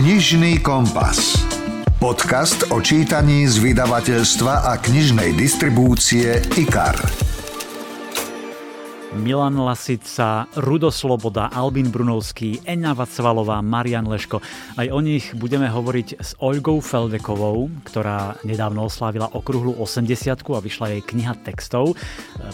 Knižný 0.00 0.64
kompas. 0.64 1.36
Podcast 2.00 2.72
o 2.72 2.80
čítaní 2.80 3.44
z 3.44 3.60
vydavateľstva 3.60 4.72
a 4.72 4.80
knižnej 4.80 5.36
distribúcie 5.36 6.40
IKAR. 6.56 6.96
Milan 9.20 9.60
Lasica, 9.60 10.48
Rudo 10.56 10.88
Sloboda, 10.88 11.52
Albin 11.52 11.92
Brunovský, 11.92 12.64
Eňa 12.64 12.96
Vacvalová, 12.96 13.60
Marian 13.60 14.08
Leško. 14.08 14.40
Aj 14.80 14.88
o 14.88 15.04
nich 15.04 15.36
budeme 15.36 15.68
hovoriť 15.68 16.08
s 16.16 16.32
Olgou 16.40 16.80
Feldekovou, 16.80 17.68
ktorá 17.84 18.40
nedávno 18.40 18.88
oslávila 18.88 19.28
okrúhlu 19.36 19.76
80 19.76 20.32
a 20.32 20.60
vyšla 20.64 20.96
jej 20.96 21.02
kniha 21.04 21.36
textov. 21.44 21.92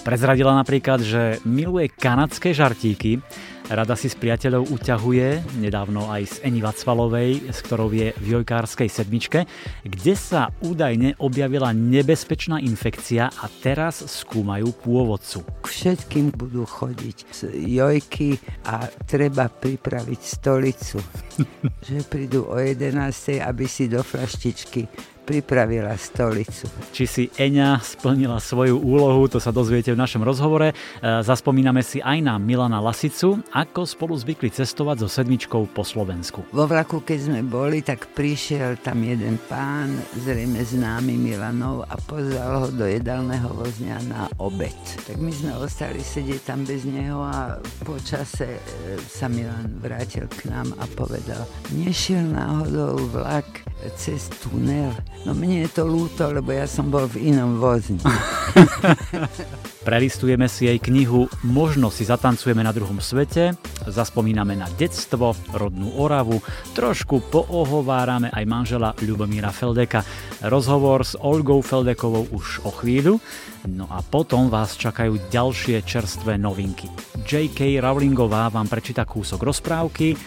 Prezradila 0.02 0.50
napríklad, 0.58 0.98
že 0.98 1.38
miluje 1.46 1.94
kanadské 1.94 2.50
žartíky, 2.50 3.22
Rada 3.66 3.98
si 3.98 4.06
s 4.06 4.14
priateľov 4.14 4.70
uťahuje, 4.78 5.58
nedávno 5.58 6.06
aj 6.06 6.22
s 6.22 6.36
Eni 6.46 6.62
Vacvalovej, 6.62 7.50
s 7.50 7.66
ktorou 7.66 7.90
je 7.90 8.14
v 8.14 8.26
jojkárskej 8.38 8.86
sedmičke, 8.86 9.42
kde 9.82 10.14
sa 10.14 10.54
údajne 10.62 11.18
objavila 11.18 11.74
nebezpečná 11.74 12.62
infekcia 12.62 13.26
a 13.26 13.46
teraz 13.66 14.06
skúmajú 14.06 14.70
pôvodcu. 14.70 15.42
K 15.42 15.66
všetkým 15.66 16.30
budú 16.38 16.62
chodiť 16.62 17.16
z 17.26 17.40
jojky 17.58 18.38
a 18.70 18.86
treba 19.02 19.50
pripraviť 19.50 20.20
stolicu, 20.22 21.02
že 21.90 22.06
prídu 22.06 22.46
o 22.46 22.62
11. 22.62 22.94
aby 23.42 23.66
si 23.66 23.90
do 23.90 23.98
flaštičky 24.06 25.15
pripravila 25.26 25.98
stolicu. 25.98 26.70
Či 26.94 27.04
si 27.04 27.24
Eňa 27.34 27.82
splnila 27.82 28.38
svoju 28.38 28.78
úlohu, 28.78 29.26
to 29.26 29.42
sa 29.42 29.50
dozviete 29.50 29.90
v 29.90 29.98
našom 29.98 30.22
rozhovore. 30.22 30.70
E, 30.70 30.74
zaspomíname 31.02 31.82
si 31.82 31.98
aj 31.98 32.22
na 32.22 32.38
Milana 32.38 32.78
Lasicu, 32.78 33.42
ako 33.50 33.82
spolu 33.82 34.14
zvykli 34.14 34.54
cestovať 34.54 35.02
so 35.02 35.08
sedmičkou 35.10 35.66
po 35.74 35.82
Slovensku. 35.82 36.46
Vo 36.54 36.70
vlaku, 36.70 37.02
keď 37.02 37.18
sme 37.26 37.40
boli, 37.42 37.82
tak 37.82 38.06
prišiel 38.14 38.78
tam 38.78 39.02
jeden 39.02 39.42
pán, 39.50 39.90
zrejme 40.22 40.62
známy 40.62 41.18
Milanov 41.18 41.82
a 41.90 41.98
pozval 41.98 42.50
ho 42.62 42.68
do 42.70 42.86
jedálneho 42.86 43.50
vozňa 43.50 43.98
na 44.06 44.30
obed. 44.38 44.78
Tak 45.10 45.18
my 45.18 45.34
sme 45.34 45.58
ostali 45.58 45.98
sedieť 45.98 46.46
tam 46.46 46.62
bez 46.62 46.86
neho 46.86 47.18
a 47.26 47.58
po 47.82 47.98
čase 47.98 48.46
e, 48.46 48.60
sa 49.02 49.26
Milan 49.26 49.82
vrátil 49.82 50.30
k 50.30 50.54
nám 50.54 50.70
a 50.78 50.86
povedal, 50.94 51.42
nešiel 51.74 52.22
náhodou 52.30 53.02
vlak 53.10 53.66
cez 53.96 54.32
tunel. 54.40 54.92
No 55.28 55.36
mne 55.36 55.66
je 55.66 55.70
to 55.70 55.84
ľúto, 55.84 56.32
lebo 56.32 56.50
ja 56.50 56.64
som 56.64 56.88
bol 56.88 57.06
v 57.06 57.30
inom 57.30 57.60
vozni. 57.60 58.00
Prelistujeme 59.86 60.50
si 60.50 60.66
jej 60.66 60.82
knihu 60.82 61.30
Možno 61.46 61.94
si 61.94 62.02
zatancujeme 62.02 62.58
na 62.58 62.74
druhom 62.74 62.98
svete, 62.98 63.54
zaspomíname 63.86 64.58
na 64.58 64.66
detstvo, 64.74 65.30
rodnú 65.54 65.94
Oravu, 65.94 66.42
trošku 66.74 67.22
poohovárame 67.30 68.34
aj 68.34 68.44
manžela 68.50 68.90
Ľubomíra 68.98 69.54
Feldeka. 69.54 70.02
Rozhovor 70.42 71.06
s 71.06 71.14
Olgou 71.14 71.62
Feldekovou 71.62 72.26
už 72.34 72.66
o 72.66 72.74
chvíľu, 72.74 73.22
no 73.70 73.86
a 73.86 74.02
potom 74.02 74.50
vás 74.50 74.74
čakajú 74.74 75.30
ďalšie 75.30 75.86
čerstvé 75.86 76.34
novinky. 76.34 76.90
J.K. 77.22 77.78
Rowlingová 77.78 78.50
vám 78.50 78.66
prečíta 78.66 79.06
kúsok 79.06 79.46
rozprávky, 79.46 80.18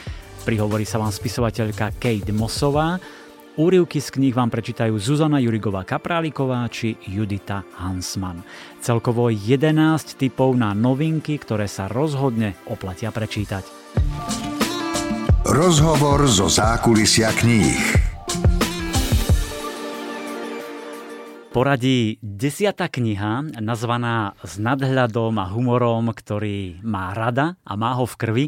prihovorí 0.48 0.88
sa 0.88 1.04
vám 1.04 1.12
spisovateľka 1.12 2.00
Kate 2.00 2.32
Mossová, 2.32 2.96
Úrivky 3.60 4.00
z 4.00 4.16
kníh 4.16 4.32
vám 4.32 4.48
prečítajú 4.48 4.96
Zuzana 4.96 5.36
Jurigová 5.44 5.84
Kapráliková 5.84 6.64
či 6.72 6.96
Judita 7.04 7.68
Hansman. 7.76 8.40
Celkovo 8.80 9.28
11 9.28 10.16
typov 10.16 10.56
na 10.56 10.72
novinky, 10.72 11.36
ktoré 11.36 11.68
sa 11.68 11.92
rozhodne 11.92 12.56
oplatia 12.72 13.12
prečítať. 13.12 13.68
Rozhovor 15.44 16.24
zo 16.32 16.48
zákulisia 16.48 17.36
kníh. 17.36 17.84
Poradí 21.52 22.16
desiata 22.24 22.88
kniha, 22.88 23.60
nazvaná 23.60 24.40
S 24.40 24.56
nadhľadom 24.56 25.36
a 25.36 25.52
humorom, 25.52 26.08
ktorý 26.16 26.80
má 26.88 27.12
rada 27.12 27.60
a 27.68 27.76
má 27.76 27.92
ho 28.00 28.08
v 28.08 28.16
krvi. 28.16 28.46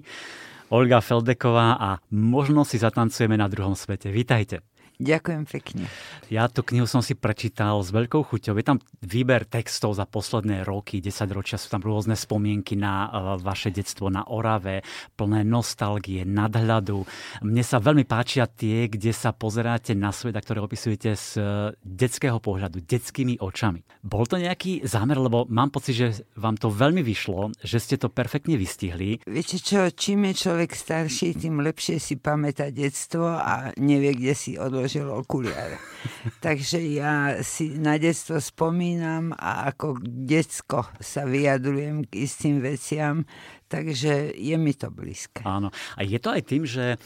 Olga 0.71 1.03
Feldeková 1.03 1.75
a 1.75 1.99
možno 2.15 2.63
si 2.63 2.79
zatancujeme 2.79 3.35
na 3.35 3.51
druhom 3.51 3.75
svete. 3.75 4.07
Vítajte. 4.07 4.70
Ďakujem 5.01 5.43
pekne. 5.49 5.89
Ja 6.29 6.45
tú 6.45 6.61
knihu 6.61 6.85
som 6.85 7.01
si 7.01 7.17
prečítal 7.17 7.81
s 7.81 7.89
veľkou 7.89 8.21
chuťou. 8.21 8.53
Je 8.53 8.65
tam 8.65 8.77
výber 9.01 9.49
textov 9.49 9.97
za 9.97 10.05
posledné 10.05 10.61
roky, 10.61 11.01
10 11.01 11.25
ročia, 11.33 11.57
sú 11.57 11.73
tam 11.73 11.81
rôzne 11.81 12.13
spomienky 12.13 12.77
na 12.77 13.09
uh, 13.09 13.11
vaše 13.41 13.73
detstvo 13.73 14.13
na 14.13 14.21
Orave, 14.29 14.85
plné 15.17 15.41
nostalgie, 15.41 16.21
nadhľadu. 16.21 17.01
Mne 17.41 17.63
sa 17.65 17.81
veľmi 17.81 18.05
páčia 18.05 18.45
tie, 18.45 18.85
kde 18.85 19.09
sa 19.09 19.33
pozeráte 19.33 19.97
na 19.97 20.13
svet 20.13 20.37
a 20.37 20.43
ktoré 20.45 20.61
opisujete 20.61 21.17
z 21.17 21.27
uh, 21.41 21.73
detského 21.81 22.37
pohľadu, 22.37 22.85
detskými 22.85 23.41
očami. 23.41 23.81
Bol 24.05 24.29
to 24.29 24.37
nejaký 24.37 24.85
zámer, 24.85 25.17
lebo 25.17 25.49
mám 25.49 25.73
pocit, 25.73 25.97
že 25.97 26.07
vám 26.37 26.61
to 26.61 26.69
veľmi 26.69 27.01
vyšlo, 27.01 27.57
že 27.57 27.81
ste 27.81 27.97
to 27.97 28.13
perfektne 28.13 28.53
vystihli. 28.53 29.17
Viete 29.25 29.57
čo, 29.57 29.89
čím 29.89 30.29
je 30.29 30.45
človek 30.45 30.77
starší, 30.77 31.41
tým 31.41 31.57
lepšie 31.65 31.97
si 31.97 32.21
pamätá 32.21 32.69
detstvo 32.69 33.25
a 33.25 33.73
nevie, 33.81 34.13
kde 34.13 34.33
si 34.37 34.61
odloží 34.61 34.90
zložil 34.91 35.07
okuliare. 35.07 35.79
Takže 36.45 36.79
ja 36.91 37.39
si 37.39 37.79
na 37.79 37.95
detstvo 37.95 38.43
spomínam 38.43 39.31
a 39.31 39.71
ako 39.71 40.03
detsko 40.03 40.83
sa 40.99 41.23
vyjadrujem 41.23 42.03
k 42.03 42.27
istým 42.27 42.59
veciam, 42.59 43.23
takže 43.71 44.35
je 44.35 44.55
mi 44.59 44.75
to 44.75 44.91
blízke. 44.91 45.47
Áno. 45.47 45.71
A 45.95 46.03
je 46.03 46.19
to 46.19 46.35
aj 46.35 46.43
tým, 46.43 46.67
že 46.67 46.99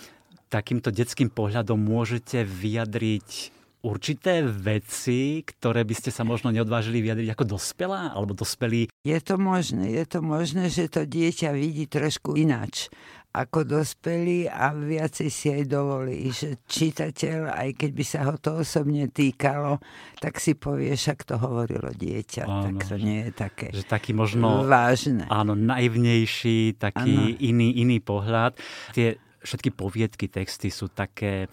takýmto 0.49 0.89
detským 0.89 1.29
pohľadom 1.29 1.77
môžete 1.77 2.41
vyjadriť 2.41 3.53
určité 3.85 4.41
veci, 4.41 5.45
ktoré 5.45 5.85
by 5.85 5.93
ste 5.93 6.09
sa 6.09 6.25
možno 6.25 6.49
neodvážili 6.49 7.05
vyjadriť 7.05 7.29
ako 7.37 7.45
dospelá 7.53 8.17
alebo 8.17 8.33
dospelí? 8.33 8.89
Je 9.05 9.19
to 9.21 9.37
možné, 9.37 9.93
je 9.93 10.05
to 10.09 10.25
možné, 10.25 10.73
že 10.73 10.89
to 10.89 11.05
dieťa 11.05 11.53
vidí 11.53 11.85
trošku 11.85 12.33
ináč 12.33 12.89
ako 13.35 13.67
dospelí 13.67 14.47
a 14.47 14.71
viacej 14.71 15.29
si 15.29 15.51
aj 15.51 15.63
dovolí, 15.67 16.31
že 16.31 16.63
čitateľ, 16.63 17.51
aj 17.51 17.69
keď 17.75 17.91
by 17.91 18.05
sa 18.07 18.19
ho 18.31 18.35
to 18.39 18.63
osobne 18.63 19.11
týkalo, 19.11 19.83
tak 20.23 20.39
si 20.39 20.55
povie, 20.55 20.95
však 20.95 21.27
to 21.27 21.35
hovorilo 21.35 21.91
dieťa, 21.91 22.43
áno, 22.47 22.63
tak 22.71 22.75
to 22.87 22.95
nie 22.95 23.27
je 23.27 23.31
také 23.35 23.67
že 23.75 23.83
taký 23.83 24.15
možno, 24.15 24.63
vážne. 24.63 25.27
Áno, 25.27 25.53
naivnejší, 25.53 26.79
taký 26.79 27.35
áno. 27.35 27.43
iný, 27.43 27.67
iný 27.83 27.97
pohľad. 27.99 28.55
Tie 28.95 29.19
všetky 29.45 29.69
poviedky, 29.75 30.25
texty 30.31 30.73
sú 30.73 30.89
také 30.89 31.51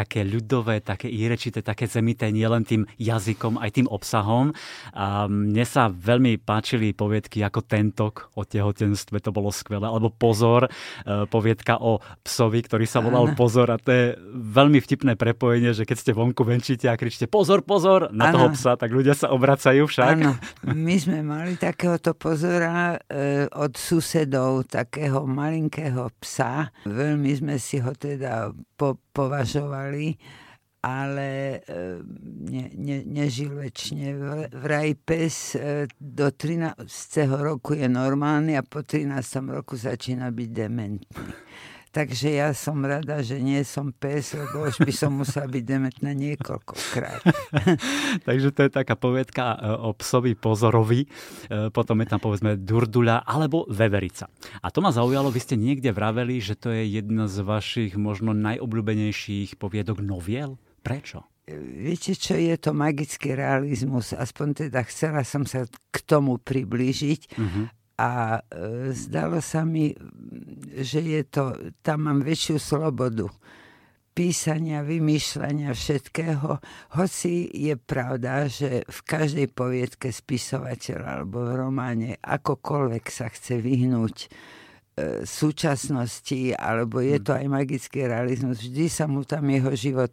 také 0.00 0.24
ľudové, 0.24 0.80
také 0.80 1.12
írečité, 1.12 1.60
také 1.60 1.84
zemité 1.84 2.32
nielen 2.32 2.64
tým 2.64 2.88
jazykom, 2.96 3.60
aj 3.60 3.70
tým 3.76 3.88
obsahom. 3.92 4.56
A 4.96 5.28
mne 5.28 5.64
sa 5.68 5.92
veľmi 5.92 6.40
páčili 6.40 6.96
poviedky 6.96 7.44
ako 7.44 7.60
Tentok 7.68 8.32
o 8.32 8.48
tehotenstve, 8.48 9.20
to 9.20 9.30
bolo 9.30 9.52
skvelé, 9.52 9.84
alebo 9.84 10.08
Pozor, 10.08 10.66
e, 10.66 10.70
poviedka 11.28 11.76
o 11.84 12.00
psovi, 12.24 12.64
ktorý 12.64 12.88
sa 12.88 13.04
volal 13.04 13.36
Pozor 13.36 13.68
a 13.68 13.76
to 13.76 13.92
je 13.92 14.04
veľmi 14.32 14.80
vtipné 14.80 15.20
prepojenie, 15.20 15.76
že 15.76 15.84
keď 15.84 15.96
ste 16.00 16.12
vonku 16.16 16.40
venčíte 16.48 16.88
a 16.88 16.96
kričte 16.96 17.28
Pozor, 17.28 17.60
pozor 17.60 18.08
na 18.10 18.32
toho 18.32 18.48
psa, 18.56 18.80
tak 18.80 18.88
ľudia 18.94 19.12
sa 19.12 19.28
obracajú 19.30 19.84
však. 19.84 20.16
Áno, 20.16 20.32
my 20.64 20.94
sme 20.96 21.20
mali 21.20 21.60
takéhoto 21.60 22.16
pozora 22.16 22.96
e, 23.04 23.44
od 23.52 23.76
susedov, 23.76 24.64
takého 24.70 25.28
malinkého 25.28 26.08
psa. 26.22 26.72
Veľmi 26.88 27.36
sme 27.36 27.56
si 27.60 27.82
ho 27.82 27.92
teda 27.92 28.54
po, 28.80 28.96
považovali, 29.12 30.16
ale 30.80 31.60
e, 31.60 32.00
ne, 32.48 32.64
ne, 32.72 33.04
nežil 33.04 33.52
väčšine. 33.52 34.16
Vraj 34.56 34.96
pes 35.04 35.52
e, 35.52 35.84
do 36.00 36.32
13. 36.32 36.80
roku 37.36 37.76
je 37.76 37.84
normálny 37.84 38.56
a 38.56 38.64
po 38.64 38.80
13. 38.80 39.12
roku 39.52 39.76
začína 39.76 40.32
byť 40.32 40.48
dementný. 40.48 41.12
Takže 41.90 42.38
ja 42.38 42.54
som 42.54 42.78
rada, 42.86 43.18
že 43.18 43.42
nie 43.42 43.58
som 43.66 43.90
pes, 43.90 44.38
lebo 44.38 44.62
už 44.62 44.78
by 44.78 44.94
som 44.94 45.10
musela 45.10 45.50
byť 45.50 45.64
demetná 45.66 46.14
niekoľkokrát. 46.14 47.18
Takže 48.30 48.54
to 48.54 48.60
je 48.62 48.70
taká 48.70 48.94
povedka 48.94 49.58
e, 49.58 49.74
o 49.74 49.90
psovi 49.98 50.38
pozorovi. 50.38 51.02
E, 51.02 51.08
potom 51.74 51.98
je 51.98 52.06
tam 52.06 52.22
povedzme 52.22 52.54
Durduľa 52.62 53.26
alebo 53.26 53.66
Veverica. 53.66 54.30
A 54.62 54.70
to 54.70 54.78
ma 54.78 54.94
zaujalo, 54.94 55.34
vy 55.34 55.42
ste 55.42 55.58
niekde 55.58 55.90
vraveli, 55.90 56.38
že 56.38 56.54
to 56.54 56.70
je 56.70 56.86
jedna 56.86 57.26
z 57.26 57.42
vašich 57.42 57.98
možno 57.98 58.38
najobľúbenejších 58.38 59.58
poviedok 59.58 59.98
noviel. 59.98 60.62
Prečo? 60.86 61.26
Viete, 61.50 62.14
čo 62.14 62.38
je 62.38 62.54
to 62.54 62.70
magický 62.70 63.34
realizmus? 63.34 64.14
Aspoň 64.14 64.70
teda 64.70 64.86
chcela 64.86 65.26
som 65.26 65.42
sa 65.42 65.66
k 65.66 65.98
tomu 66.06 66.38
priblížiť. 66.38 67.20
Uh-huh 67.34 67.79
a 68.00 68.40
e, 68.40 68.96
zdalo 68.96 69.44
sa 69.44 69.68
mi, 69.68 69.92
že 70.80 71.04
je 71.04 71.22
to, 71.28 71.52
tam 71.84 72.08
mám 72.08 72.24
väčšiu 72.24 72.56
slobodu 72.56 73.28
písania, 74.16 74.80
vymýšľania 74.80 75.70
všetkého, 75.76 76.60
hoci 76.96 77.46
je 77.52 77.76
pravda, 77.76 78.48
že 78.48 78.88
v 78.88 79.00
každej 79.04 79.48
poviedke 79.52 80.08
spisovateľa 80.08 81.20
alebo 81.20 81.44
v 81.44 81.52
románe 81.56 82.10
akokoľvek 82.18 83.04
sa 83.06 83.28
chce 83.28 83.62
vyhnúť 83.62 84.16
súčasnosti, 85.24 86.52
alebo 86.52 87.00
je 87.00 87.18
to 87.22 87.32
aj 87.32 87.46
magický 87.48 88.04
realizmus. 88.04 88.60
Vždy 88.60 88.86
sa 88.92 89.08
mu 89.08 89.24
tam 89.24 89.48
jeho 89.48 89.72
život 89.72 90.12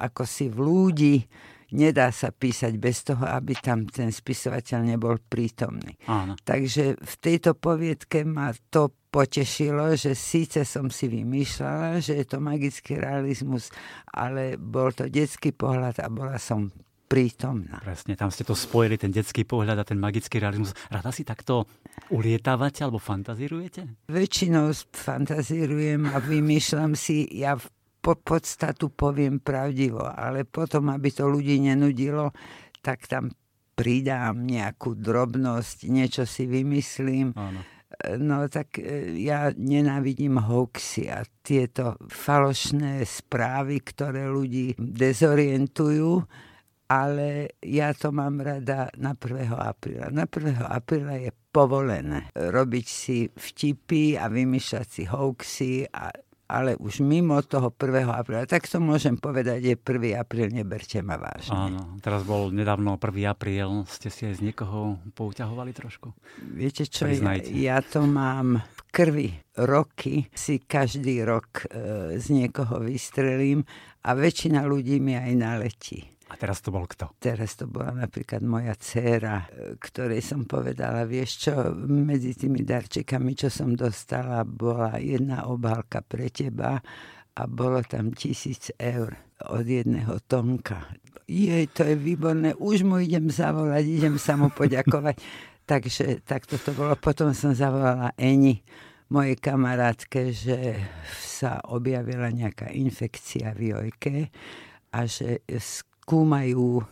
ako 0.00 0.22
si 0.24 0.48
vlúdi 0.48 1.28
nedá 1.74 2.10
sa 2.14 2.30
písať 2.34 2.72
bez 2.76 3.06
toho, 3.06 3.24
aby 3.26 3.56
tam 3.58 3.86
ten 3.86 4.10
spisovateľ 4.10 4.96
nebol 4.96 5.18
prítomný. 5.18 5.96
Áno. 6.06 6.34
Takže 6.40 6.98
v 6.98 7.14
tejto 7.18 7.56
poviedke 7.56 8.26
ma 8.26 8.54
to 8.70 8.90
potešilo, 9.10 9.98
že 9.98 10.14
síce 10.14 10.62
som 10.62 10.86
si 10.86 11.10
vymýšľala, 11.10 11.98
že 11.98 12.22
je 12.22 12.26
to 12.30 12.38
magický 12.38 12.94
realizmus, 12.98 13.74
ale 14.14 14.54
bol 14.54 14.94
to 14.94 15.10
detský 15.10 15.50
pohľad 15.50 15.98
a 15.98 16.06
bola 16.06 16.38
som 16.38 16.70
prítomná. 17.10 17.82
Presne, 17.82 18.14
tam 18.14 18.30
ste 18.30 18.46
to 18.46 18.54
spojili, 18.54 18.94
ten 18.94 19.10
detský 19.10 19.42
pohľad 19.42 19.82
a 19.82 19.84
ten 19.84 19.98
magický 19.98 20.38
realizmus. 20.38 20.78
Rada 20.86 21.10
si 21.10 21.26
takto 21.26 21.66
ulietávate 22.14 22.86
alebo 22.86 23.02
fantazírujete? 23.02 24.06
Väčšinou 24.06 24.70
fantazírujem 24.94 26.06
a 26.06 26.22
vymýšľam 26.22 26.94
si, 26.94 27.26
ja 27.34 27.58
v 27.58 27.66
po, 28.00 28.16
podstatu 28.16 28.90
poviem 28.90 29.38
pravdivo, 29.44 30.02
ale 30.02 30.48
potom, 30.48 30.88
aby 30.90 31.12
to 31.12 31.28
ľudí 31.28 31.60
nenudilo, 31.60 32.32
tak 32.80 33.06
tam 33.06 33.28
pridám 33.76 34.44
nejakú 34.44 34.96
drobnosť, 34.96 35.88
niečo 35.88 36.24
si 36.28 36.44
vymyslím. 36.48 37.32
Áno. 37.36 37.60
No 38.20 38.46
tak 38.48 38.80
e, 38.80 39.12
ja 39.20 39.52
nenávidím 39.52 40.40
hoaxy 40.40 41.12
a 41.12 41.24
tieto 41.44 42.00
falošné 42.08 43.04
správy, 43.04 43.82
ktoré 43.84 44.30
ľudí 44.30 44.76
dezorientujú, 44.78 46.24
ale 46.90 47.54
ja 47.62 47.92
to 47.94 48.10
mám 48.10 48.40
rada 48.40 48.88
na 48.98 49.12
1. 49.14 49.52
apríla. 49.52 50.08
Na 50.10 50.24
1. 50.24 50.60
apríla 50.64 51.14
je 51.18 51.30
povolené 51.50 52.30
robiť 52.34 52.86
si 52.86 53.26
vtipy 53.26 54.18
a 54.18 54.30
vymýšľať 54.30 54.86
si 54.86 55.02
hoaxy 55.06 55.72
a 55.90 56.14
ale 56.50 56.74
už 56.76 57.06
mimo 57.06 57.38
toho 57.46 57.70
1. 57.70 58.10
apríla. 58.10 58.50
Tak 58.50 58.66
to 58.66 58.82
môžem 58.82 59.14
povedať, 59.14 59.62
je 59.62 59.76
1. 59.78 60.18
apríl, 60.18 60.50
neberte 60.50 60.98
ma 61.00 61.14
vážne. 61.14 61.54
Áno, 61.54 61.94
teraz 62.02 62.26
bol 62.26 62.50
nedávno 62.50 62.98
1. 62.98 63.30
apríl, 63.30 63.86
ste 63.86 64.10
si 64.10 64.26
aj 64.26 64.42
z 64.42 64.50
niekoho 64.50 64.98
pouťahovali 65.14 65.70
trošku? 65.70 66.10
Viete 66.42 66.90
čo, 66.90 67.06
ja, 67.06 67.38
ja 67.38 67.78
to 67.78 68.02
mám 68.04 68.58
v 68.58 68.80
krvi. 68.90 69.28
Roky 69.60 70.26
si 70.34 70.58
každý 70.58 71.22
rok 71.22 71.68
e, 71.68 72.16
z 72.18 72.26
niekoho 72.32 72.82
vystrelím 72.82 73.62
a 74.02 74.16
väčšina 74.16 74.64
ľudí 74.64 74.98
mi 74.98 75.14
aj 75.14 75.32
naletí. 75.36 76.19
A 76.30 76.38
teraz 76.38 76.62
to 76.62 76.70
bol 76.70 76.86
kto? 76.86 77.10
Teraz 77.18 77.58
to 77.58 77.66
bola 77.66 77.90
napríklad 78.06 78.38
moja 78.46 78.78
dcéra, 78.78 79.50
e, 79.50 79.74
ktorej 79.82 80.22
som 80.22 80.46
povedala, 80.46 81.02
vieš 81.02 81.50
čo, 81.50 81.74
medzi 81.90 82.38
tými 82.38 82.62
darčekami, 82.62 83.34
čo 83.34 83.50
som 83.50 83.74
dostala, 83.74 84.46
bola 84.46 84.94
jedna 85.02 85.50
obálka 85.50 86.06
pre 86.06 86.30
teba 86.30 86.78
a 87.34 87.42
bolo 87.50 87.82
tam 87.82 88.14
tisíc 88.14 88.70
eur 88.78 89.10
od 89.50 89.66
jedného 89.66 90.22
Tomka. 90.30 90.94
Jej, 91.26 91.66
to 91.74 91.82
je 91.82 91.98
výborné, 91.98 92.54
už 92.58 92.86
mu 92.86 93.02
idem 93.02 93.26
zavolať, 93.26 93.84
idem 93.86 94.14
sa 94.14 94.38
mu 94.38 94.54
poďakovať. 94.54 95.18
Takže 95.70 96.22
takto 96.22 96.58
to 96.62 96.74
bolo. 96.74 96.94
Potom 96.98 97.34
som 97.34 97.54
zavolala 97.54 98.14
Eni, 98.18 98.62
mojej 99.10 99.34
kamarátke, 99.38 100.30
že 100.30 100.78
sa 101.18 101.58
objavila 101.66 102.30
nejaká 102.30 102.70
infekcia 102.70 103.50
v 103.54 103.74
jojke 103.74 104.30
a 104.94 105.06
že 105.06 105.42
skúmajú 106.10 106.82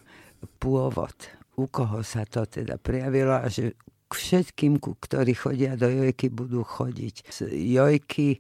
pôvod, 0.63 1.19
u 1.59 1.67
koho 1.67 2.07
sa 2.07 2.23
to 2.23 2.47
teda 2.47 2.79
prejavilo 2.79 3.35
a 3.35 3.51
že 3.51 3.75
k 4.07 4.13
všetkým, 4.15 4.79
ktorí 4.79 5.35
chodia 5.35 5.75
do 5.75 5.91
jojky, 5.91 6.31
budú 6.31 6.63
chodiť 6.63 7.27
z 7.27 7.51
jojky 7.51 8.39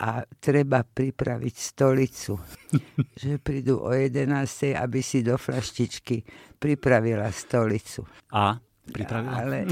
a 0.00 0.24
treba 0.40 0.88
pripraviť 0.88 1.54
stolicu. 1.60 2.40
že 3.20 3.36
prídu 3.36 3.84
o 3.84 3.92
11. 3.92 4.32
aby 4.72 5.04
si 5.04 5.20
do 5.20 5.36
flaštičky 5.36 6.24
pripravila 6.56 7.28
stolicu. 7.28 8.08
A? 8.32 8.56
Pripravila? 8.88 9.36
Ale 9.36 9.68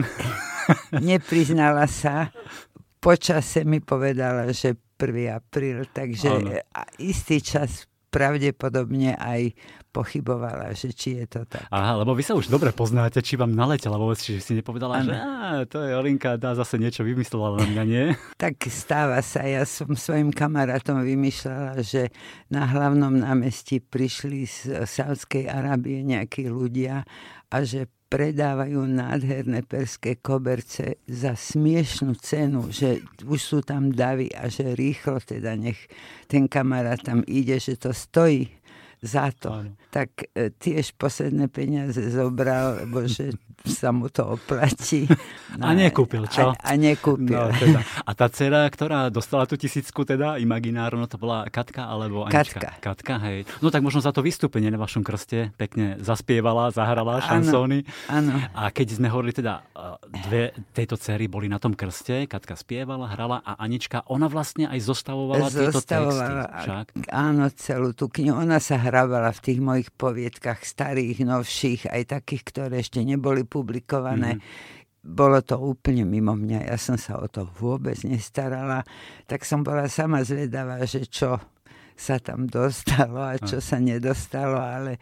nepriznala 1.08 1.88
sa. 1.88 2.28
Počase 3.00 3.64
mi 3.64 3.80
povedala, 3.80 4.52
že 4.52 4.76
1. 5.00 5.40
apríl, 5.40 5.88
takže 5.88 6.28
ano. 6.28 6.52
istý 7.00 7.40
čas 7.40 7.88
pravdepodobne 8.14 9.18
aj 9.18 9.50
pochybovala, 9.90 10.74
že 10.74 10.90
či 10.94 11.22
je 11.22 11.26
to 11.26 11.40
tak. 11.46 11.66
Aha, 11.70 11.98
lebo 12.02 12.14
vy 12.14 12.22
sa 12.22 12.34
už 12.34 12.50
dobre 12.50 12.70
poznáte, 12.74 13.22
či 13.22 13.34
vám 13.34 13.50
naletela 13.50 13.98
vôbec, 13.98 14.18
či 14.18 14.38
si 14.38 14.54
nepovedala, 14.58 15.02
ano. 15.02 15.10
že 15.10 15.14
á, 15.14 15.62
to 15.66 15.78
je 15.82 15.94
Olinka, 15.94 16.34
dá 16.38 16.54
zase 16.54 16.78
niečo 16.78 17.02
vymyslela 17.06 17.58
na 17.58 17.64
mňa, 17.66 17.82
nie? 17.86 18.04
Tak 18.44 18.66
stáva 18.70 19.22
sa. 19.22 19.46
Ja 19.46 19.62
som 19.66 19.94
svojim 19.94 20.34
kamarátom 20.34 21.02
vymýšľala, 21.02 21.82
že 21.82 22.10
na 22.50 22.66
hlavnom 22.66 23.22
námestí 23.22 23.78
prišli 23.78 24.46
z 24.46 24.84
Sávskej 24.86 25.46
Arábie 25.46 26.02
nejakí 26.02 26.50
ľudia 26.50 27.06
a 27.50 27.56
že 27.62 27.86
predávajú 28.14 28.86
nádherné 28.86 29.66
perské 29.66 30.22
koberce 30.22 31.02
za 31.10 31.34
smiešnú 31.34 32.14
cenu, 32.22 32.70
že 32.70 33.02
už 33.26 33.40
sú 33.42 33.58
tam 33.66 33.90
davy 33.90 34.30
a 34.30 34.46
že 34.46 34.78
rýchlo 34.78 35.18
teda 35.18 35.58
nech 35.58 35.90
ten 36.30 36.46
kamarát 36.46 37.02
tam 37.02 37.26
ide, 37.26 37.58
že 37.58 37.74
to 37.74 37.90
stojí 37.90 38.46
za 39.02 39.34
to. 39.34 39.50
Áno. 39.50 39.74
Tak 39.90 40.30
e, 40.30 40.54
tiež 40.54 40.94
posledné 40.94 41.50
peniaze 41.50 41.98
zobral, 42.14 42.86
lebo 42.86 43.02
že 43.10 43.34
sa 43.64 43.96
mu 43.96 44.12
to 44.12 44.36
oplatí. 44.36 45.08
No, 45.56 45.64
a 45.68 45.72
nekúpil, 45.72 46.28
čo? 46.28 46.52
A, 46.52 46.60
a 46.60 46.72
nekúpil. 46.76 47.32
No, 47.32 47.48
teda. 47.48 47.80
A 48.04 48.10
tá 48.12 48.28
dcera, 48.28 48.68
ktorá 48.68 49.08
dostala 49.08 49.48
tú 49.48 49.56
tisícku 49.56 50.04
teda, 50.04 50.36
imaginárno, 50.36 51.08
to 51.08 51.16
bola 51.16 51.48
Katka 51.48 51.88
alebo 51.88 52.28
Anička? 52.28 52.60
Katka. 52.60 52.68
Katka, 52.84 53.14
hej. 53.24 53.48
No 53.64 53.72
tak 53.72 53.80
možno 53.80 54.04
za 54.04 54.12
to 54.12 54.20
vystúpenie 54.20 54.68
na 54.68 54.76
vašom 54.76 55.00
krste 55.00 55.56
pekne 55.56 55.96
zaspievala, 56.04 56.68
zahrala 56.76 57.24
šansóny. 57.24 57.88
Áno. 58.12 58.36
A 58.52 58.68
keď 58.68 59.00
sme 59.00 59.08
hovorili 59.08 59.32
teda, 59.32 59.64
e, 59.72 60.20
dve 60.28 60.44
tejto 60.76 61.00
cery 61.00 61.24
boli 61.24 61.48
na 61.48 61.56
tom 61.56 61.72
krste, 61.72 62.28
Katka 62.28 62.60
spievala, 62.60 63.08
hrala 63.08 63.40
a 63.48 63.56
Anička, 63.64 64.04
ona 64.12 64.28
vlastne 64.28 64.68
aj 64.68 64.80
zostavovala, 64.84 65.48
zostavovala 65.48 65.72
tieto 65.72 65.80
texty. 65.80 66.64
Však? 66.68 66.86
Áno, 67.08 67.44
celú 67.56 67.96
tú 67.96 68.12
knihu. 68.12 68.36
Ona 68.36 68.60
sa 68.60 68.76
hrávala 68.76 69.32
v 69.32 69.40
tých 69.40 69.60
mojich 69.64 69.88
poviedkach 69.88 70.60
starých, 70.60 71.24
novších, 71.24 71.88
aj 71.88 72.20
takých, 72.20 72.42
ktoré 72.44 72.84
ešte 72.84 73.00
neboli 73.00 73.53
publikované. 73.54 74.42
Mm 74.42 74.82
bolo 75.04 75.44
to 75.44 75.60
úplne 75.60 76.08
mimo 76.08 76.32
mňa, 76.32 76.64
ja 76.64 76.80
som 76.80 76.96
sa 76.96 77.20
o 77.20 77.28
to 77.28 77.44
vôbec 77.60 78.00
nestarala, 78.08 78.88
tak 79.28 79.44
som 79.44 79.60
bola 79.60 79.84
sama 79.84 80.24
zvedavá, 80.24 80.80
že 80.88 81.04
čo 81.04 81.36
sa 81.94 82.18
tam 82.18 82.50
dostalo 82.50 83.22
a 83.22 83.38
čo 83.38 83.62
sa 83.62 83.78
nedostalo, 83.78 84.58
ale 84.58 84.98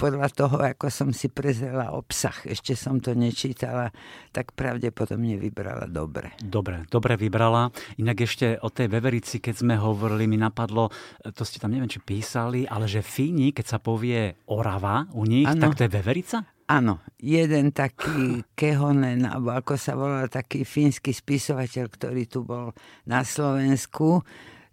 podľa 0.00 0.28
toho, 0.32 0.56
ako 0.64 0.88
som 0.88 1.12
si 1.12 1.28
prezrela 1.28 1.92
obsah, 1.92 2.34
ešte 2.48 2.72
som 2.72 2.98
to 3.04 3.12
nečítala, 3.12 3.92
tak 4.32 4.56
pravdepodobne 4.56 5.36
vybrala 5.36 5.84
dobre. 5.84 6.32
Dobre, 6.40 6.88
dobre 6.88 7.20
vybrala. 7.20 7.68
Inak 8.00 8.24
ešte 8.24 8.56
o 8.64 8.72
tej 8.72 8.88
veverici, 8.88 9.44
keď 9.44 9.54
sme 9.60 9.74
hovorili, 9.76 10.24
mi 10.24 10.40
napadlo, 10.40 10.88
to 11.36 11.44
ste 11.44 11.60
tam 11.60 11.76
neviem, 11.76 11.92
či 11.92 12.00
písali, 12.00 12.64
ale 12.64 12.88
že 12.88 13.04
Fíni, 13.04 13.52
keď 13.52 13.76
sa 13.76 13.78
povie 13.78 14.40
Orava 14.48 15.04
u 15.12 15.28
nich, 15.28 15.44
ano. 15.44 15.60
tak 15.60 15.76
to 15.76 15.84
je 15.84 15.92
veverica? 15.92 16.48
Áno, 16.70 17.02
jeden 17.18 17.74
taký 17.74 18.42
Kehonen, 18.58 19.26
alebo 19.26 19.52
ako 19.52 19.74
sa 19.74 19.98
volal, 19.98 20.30
taký 20.30 20.62
fínsky 20.62 21.10
spisovateľ, 21.10 21.84
ktorý 21.90 22.22
tu 22.30 22.46
bol 22.46 22.70
na 23.06 23.26
Slovensku, 23.26 24.22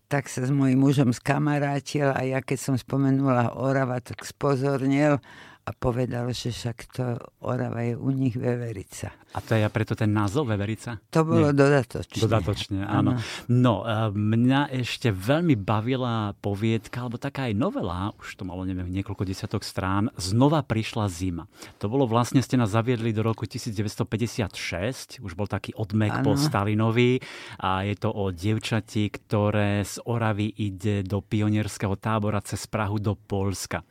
tak 0.10 0.26
sa 0.26 0.42
s 0.42 0.50
mojím 0.50 0.82
mužom 0.82 1.14
skamarátil 1.14 2.10
a 2.10 2.26
ja 2.26 2.42
keď 2.42 2.58
som 2.58 2.76
spomenula 2.78 3.54
Orava, 3.54 4.02
tak 4.02 4.26
spozornil 4.26 5.22
a 5.70 5.72
povedal, 5.78 6.34
že 6.34 6.50
však 6.50 6.78
to 6.98 7.06
Orava 7.46 7.86
je 7.86 7.94
u 7.94 8.10
nich 8.10 8.34
veverica. 8.34 9.14
A 9.38 9.46
to 9.46 9.54
je 9.54 9.62
preto 9.70 9.94
ten 9.94 10.10
názov 10.10 10.50
veverica? 10.50 10.98
To 11.14 11.22
bolo 11.22 11.54
Nie. 11.54 11.62
dodatočne. 11.62 12.18
Dodatočne, 12.26 12.82
áno. 12.82 13.14
áno. 13.14 13.22
No, 13.46 13.86
e, 13.86 14.10
mňa 14.10 14.74
ešte 14.82 15.14
veľmi 15.14 15.54
bavila 15.54 16.34
poviedka, 16.42 17.06
alebo 17.06 17.22
taká 17.22 17.46
aj 17.46 17.54
novela, 17.54 18.10
už 18.18 18.42
to 18.42 18.50
malo, 18.50 18.66
neviem, 18.66 18.90
niekoľko 18.90 19.22
desiatok 19.30 19.62
strán, 19.62 20.10
Znova 20.18 20.66
prišla 20.66 21.06
zima. 21.14 21.46
To 21.78 21.86
bolo 21.86 22.10
vlastne, 22.10 22.42
ste 22.42 22.58
nás 22.58 22.74
zaviedli 22.74 23.14
do 23.14 23.22
roku 23.22 23.46
1956, 23.46 25.22
už 25.22 25.38
bol 25.38 25.46
taký 25.46 25.78
odmek 25.78 26.26
ano. 26.26 26.26
po 26.26 26.32
Stalinovi 26.34 27.22
a 27.62 27.86
je 27.86 27.94
to 27.94 28.10
o 28.10 28.34
dievčati, 28.34 29.14
ktoré 29.14 29.86
z 29.86 30.02
Oravy 30.10 30.50
ide 30.58 31.06
do 31.06 31.22
pionierského 31.22 31.94
tábora 32.02 32.42
cez 32.42 32.66
Prahu 32.66 32.98
do 32.98 33.14
Polska. 33.14 33.86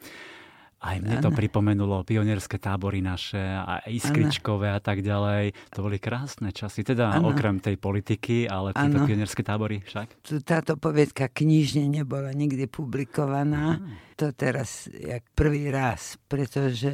Aj 0.78 0.94
mne 1.02 1.18
to 1.18 1.34
pripomenulo 1.34 2.06
pionierské 2.06 2.62
tábory 2.62 3.02
naše 3.02 3.42
a 3.42 3.82
iskričkové 3.90 4.70
a 4.70 4.78
tak 4.78 5.02
ďalej. 5.02 5.74
To 5.74 5.82
boli 5.82 5.98
krásne 5.98 6.54
časy, 6.54 6.86
teda 6.86 7.18
ano. 7.18 7.34
okrem 7.34 7.58
tej 7.58 7.74
politiky, 7.74 8.46
ale 8.46 8.70
tieto 8.70 9.02
pionierské 9.02 9.42
tábory 9.42 9.82
však. 9.82 10.22
Táto 10.46 10.78
povedka 10.78 11.26
knižne 11.26 11.90
nebola 11.90 12.30
nikdy 12.30 12.70
publikovaná. 12.70 13.82
Aha. 13.82 14.06
To 14.18 14.34
teraz 14.34 14.90
jak 14.90 15.26
prvý 15.34 15.70
raz, 15.70 16.18
pretože 16.26 16.90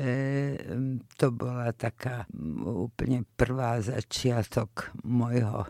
to 1.16 1.32
bola 1.32 1.72
taká 1.72 2.28
úplne 2.64 3.24
prvá 3.36 3.80
začiatok 3.80 4.92
môjho 5.04 5.68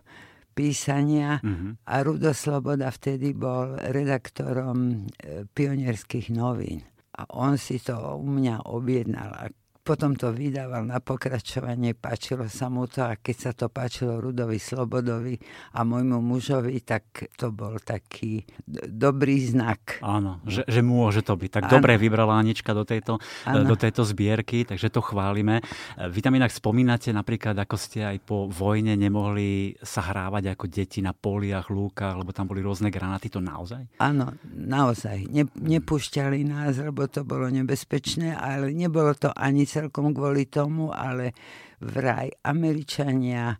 písania 0.54 1.42
mm-hmm. 1.42 1.82
a 1.82 1.94
Rudo 2.06 2.30
Sloboda 2.30 2.86
vtedy 2.94 3.34
bol 3.34 3.74
redaktorom 3.74 5.10
e, 5.18 5.46
pionierských 5.50 6.30
novín. 6.30 6.86
A 7.14 7.22
on 7.30 7.58
si 7.58 7.78
to 7.78 8.18
u 8.18 8.26
mňa 8.26 8.66
objednal. 8.66 9.30
A 9.34 9.44
potom 9.84 10.16
to 10.16 10.32
vydával 10.32 10.88
na 10.88 10.96
pokračovanie, 10.96 11.92
páčilo 11.92 12.48
sa 12.48 12.72
mu 12.72 12.88
to 12.88 13.04
a 13.04 13.20
keď 13.20 13.36
sa 13.36 13.52
to 13.52 13.68
páčilo 13.68 14.16
Rudovi 14.16 14.56
Slobodovi 14.56 15.36
a 15.76 15.84
môjmu 15.84 16.24
mužovi, 16.24 16.80
tak 16.80 17.28
to 17.36 17.52
bol 17.52 17.76
taký 17.76 18.48
dobrý 18.88 19.44
znak. 19.44 20.00
Áno, 20.00 20.40
že, 20.48 20.64
že 20.64 20.80
môže 20.80 21.20
to 21.20 21.36
byť. 21.36 21.50
Tak 21.60 21.64
Áno. 21.68 21.72
dobre 21.76 22.00
vybrala 22.00 22.40
Anička 22.40 22.72
do 22.72 22.88
tejto, 22.88 23.20
do 23.44 23.76
tejto 23.76 24.08
zbierky, 24.08 24.64
takže 24.64 24.88
to 24.88 25.04
chválime. 25.04 25.60
Vy 26.00 26.24
tam 26.24 26.32
inak 26.32 26.48
spomínate 26.48 27.12
napríklad, 27.12 27.52
ako 27.52 27.76
ste 27.76 28.08
aj 28.08 28.24
po 28.24 28.48
vojne 28.48 28.96
nemohli 28.96 29.76
sa 29.84 30.00
hrávať 30.00 30.56
ako 30.56 30.64
deti 30.64 31.04
na 31.04 31.12
poliach, 31.12 31.68
lúkach, 31.68 32.16
lebo 32.16 32.32
tam 32.32 32.48
boli 32.48 32.64
rôzne 32.64 32.88
granáty, 32.88 33.28
to 33.28 33.44
naozaj? 33.44 33.84
Áno, 34.00 34.32
naozaj. 34.48 35.28
Ne, 35.28 35.44
nepúšťali 35.52 36.40
nás, 36.48 36.80
lebo 36.80 37.04
to 37.04 37.20
bolo 37.20 37.52
nebezpečné, 37.52 38.32
ale 38.32 38.72
nebolo 38.72 39.12
to 39.12 39.28
ani 39.36 39.73
celkom 39.74 40.14
kvôli 40.14 40.46
tomu, 40.46 40.94
ale 40.94 41.34
vraj 41.82 42.30
Američania 42.46 43.50
e, 43.50 43.58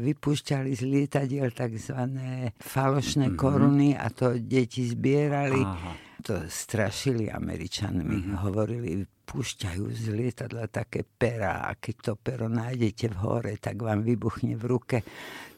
vypúšťali 0.00 0.72
z 0.72 0.82
lietadiel 0.88 1.52
tzv. 1.52 2.00
falošné 2.56 3.28
mm-hmm. 3.28 3.40
koruny 3.40 3.92
a 3.92 4.08
to 4.08 4.40
deti 4.40 4.88
zbierali. 4.88 5.60
Aha. 5.60 5.92
To 6.24 6.48
strašili 6.48 7.28
Američanmi. 7.28 8.16
Mm-hmm. 8.16 8.36
Hovorili, 8.40 9.04
púšťajú 9.24 9.84
z 9.88 10.04
lietadla 10.12 10.68
také 10.68 11.02
pera 11.02 11.64
a 11.64 11.74
keď 11.74 11.96
to 12.00 12.12
pero 12.20 12.46
nájdete 12.46 13.08
v 13.08 13.16
hore, 13.24 13.52
tak 13.56 13.80
vám 13.80 14.04
vybuchne 14.04 14.54
v 14.54 14.64
ruke. 14.68 14.98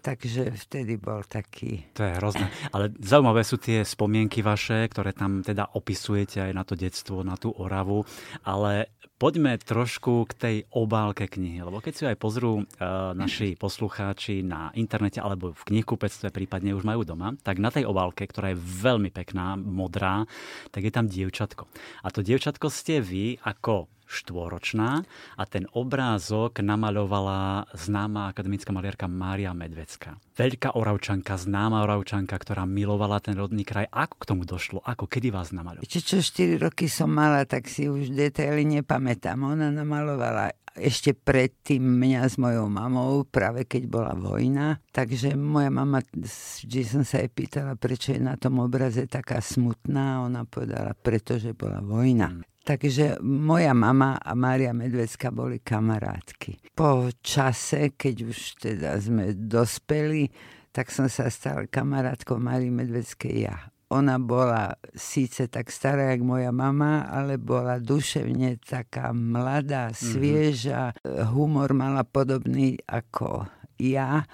Takže 0.06 0.54
vtedy 0.54 1.02
bol 1.02 1.26
taký... 1.26 1.90
To 1.99 2.06
je 2.06 2.14
hrozné. 2.23 2.46
Ale 2.70 2.94
zaujímavé 2.94 3.42
sú 3.42 3.58
tie 3.58 3.82
spomienky 3.82 4.38
vaše, 4.38 4.87
ktoré 4.87 5.11
tam 5.11 5.42
teda 5.42 5.75
opisujete 5.75 6.46
aj 6.46 6.52
na 6.54 6.62
to 6.62 6.78
detstvo, 6.78 7.26
na 7.26 7.35
tú 7.35 7.50
Oravu. 7.50 8.06
Ale 8.46 8.94
poďme 9.18 9.58
trošku 9.58 10.30
k 10.30 10.32
tej 10.38 10.56
obálke 10.70 11.26
knihy, 11.26 11.64
lebo 11.64 11.82
keď 11.82 11.92
si 11.96 12.04
aj 12.06 12.23
pozrú 12.23 12.62
uh, 12.62 13.16
naši 13.18 13.58
poslucháči 13.58 14.44
na 14.44 14.70
internete 14.76 15.18
alebo 15.18 15.56
v 15.56 15.62
knihkupectve, 15.75 16.30
prípadne 16.30 16.76
už 16.76 16.85
majú 16.85 17.02
doma, 17.02 17.35
tak 17.40 17.58
na 17.58 17.75
tej 17.75 17.88
obálke, 17.88 18.28
ktorá 18.28 18.52
je 18.52 18.62
veľmi 18.62 19.11
pekná, 19.11 19.56
modrá, 19.58 20.28
tak 20.70 20.87
je 20.87 20.92
tam 20.92 21.08
dievčatko. 21.08 21.66
A 22.04 22.14
to 22.14 22.20
dievčatko 22.23 22.68
ste 22.70 23.00
vy 23.00 23.40
ako 23.56 23.88
štvoročná 24.06 25.02
a 25.34 25.42
ten 25.50 25.66
obrázok 25.75 26.62
namaľovala 26.62 27.66
známa 27.75 28.30
akademická 28.30 28.70
maliarka 28.70 29.10
Mária 29.10 29.50
Medvecká. 29.50 30.14
Veľká 30.38 30.78
oravčanka, 30.78 31.34
známa 31.34 31.82
oravčanka, 31.82 32.38
ktorá 32.38 32.62
milovala 32.70 33.18
ten 33.18 33.34
rodný 33.34 33.66
kraj. 33.66 33.90
Ako 33.90 34.22
k 34.22 34.28
tomu 34.30 34.42
došlo? 34.46 34.78
Ako? 34.86 35.10
Kedy 35.10 35.34
vás 35.34 35.50
namaľovala? 35.50 35.90
Čiže 35.90 36.04
čo 36.06 36.16
4 36.22 36.62
roky 36.62 36.86
som 36.86 37.10
mala, 37.10 37.42
tak 37.50 37.66
si 37.66 37.90
už 37.90 38.14
detaily 38.14 38.62
nepamätám. 38.78 39.42
Ona 39.42 39.75
namalovala 39.75 40.54
ešte 40.76 41.16
predtým 41.16 41.82
mňa 41.82 42.20
s 42.30 42.38
mojou 42.38 42.70
mamou, 42.70 43.26
práve 43.26 43.66
keď 43.66 43.82
bola 43.90 44.12
vojna. 44.14 44.78
Takže 44.94 45.34
moja 45.34 45.72
mama, 45.72 45.98
vždy 46.14 46.80
som 46.86 47.02
sa 47.02 47.25
jej 47.25 47.32
pýtala, 47.32 47.75
prečo 47.75 48.14
je 48.14 48.22
na 48.22 48.38
tom 48.38 48.62
obraze 48.62 49.08
taká 49.10 49.42
smutná. 49.42 50.22
Ona 50.22 50.46
povedala, 50.46 50.94
pretože 50.94 51.56
bola 51.56 51.82
vojna. 51.82 52.38
Takže 52.66 53.23
moja 53.23 53.70
mama 53.78 54.18
a 54.18 54.35
Mária 54.35 54.75
Medvecka 54.75 55.30
boli 55.30 55.62
kamarátky. 55.62 56.75
Po 56.75 57.14
čase, 57.23 57.94
keď 57.94 58.16
už 58.26 58.38
teda 58.58 58.99
sme 58.99 59.38
dospeli, 59.38 60.26
tak 60.75 60.90
som 60.90 61.06
sa 61.06 61.30
stal 61.30 61.70
kamarátkou 61.70 62.42
Márii 62.42 62.75
Medveckej 62.75 63.37
ja. 63.38 63.70
Ona 63.94 64.18
bola 64.18 64.75
síce 64.99 65.46
tak 65.46 65.70
stará, 65.70 66.11
jak 66.11 66.26
moja 66.26 66.50
mama, 66.50 67.06
ale 67.06 67.38
bola 67.38 67.78
duševne 67.78 68.58
taká 68.58 69.14
mladá, 69.14 69.94
mhm. 69.94 69.96
svieža. 69.96 70.82
Mm-hmm. 70.90 71.23
Humor 71.38 71.70
mala 71.70 72.02
podobný 72.02 72.82
ako 72.82 73.46
ja. 73.78 74.26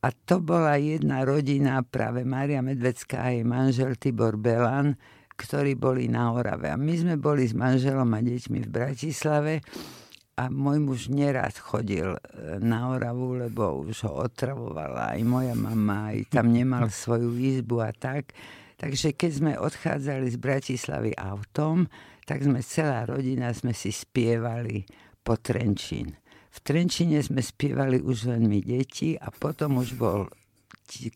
A 0.00 0.08
to 0.24 0.40
bola 0.40 0.80
jedna 0.80 1.28
rodina, 1.28 1.84
práve 1.84 2.24
Mária 2.24 2.64
Medvecká 2.64 3.28
a 3.28 3.36
jej 3.36 3.44
manžel 3.44 4.00
Tibor 4.00 4.40
Belan, 4.40 4.96
ktorí 5.36 5.76
boli 5.76 6.08
na 6.08 6.32
Orave. 6.32 6.72
A 6.72 6.80
my 6.80 6.94
sme 6.96 7.14
boli 7.20 7.44
s 7.44 7.52
manželom 7.52 8.08
a 8.16 8.20
deťmi 8.24 8.64
v 8.64 8.72
Bratislave 8.72 9.54
a 10.36 10.52
môj 10.52 10.78
muž 10.84 11.00
nerad 11.08 11.56
chodil 11.56 12.12
e, 12.12 12.20
na 12.60 12.92
Oravu, 12.92 13.40
lebo 13.40 13.84
už 13.84 14.04
ho 14.04 14.24
otravovala 14.28 15.16
aj 15.16 15.20
moja 15.24 15.56
mama, 15.56 16.12
aj 16.12 16.28
tam 16.28 16.52
nemal 16.52 16.92
svoju 17.04 17.36
izbu 17.36 17.84
a 17.84 17.92
tak. 17.92 18.32
Takže 18.76 19.16
keď 19.16 19.30
sme 19.32 19.52
odchádzali 19.56 20.28
z 20.28 20.36
Bratislavy 20.36 21.12
autom, 21.16 21.88
tak 22.28 22.44
sme 22.44 22.60
celá 22.60 23.08
rodina 23.08 23.48
sme 23.56 23.72
si 23.72 23.88
spievali 23.88 24.84
po 25.24 25.40
Trenčín. 25.40 26.12
V 26.52 26.58
Trenčine 26.60 27.20
sme 27.24 27.40
spievali 27.40 28.00
už 28.00 28.32
len 28.32 28.48
my 28.48 28.60
deti 28.60 29.16
a 29.16 29.32
potom 29.32 29.80
už 29.80 29.96
bol 29.96 30.28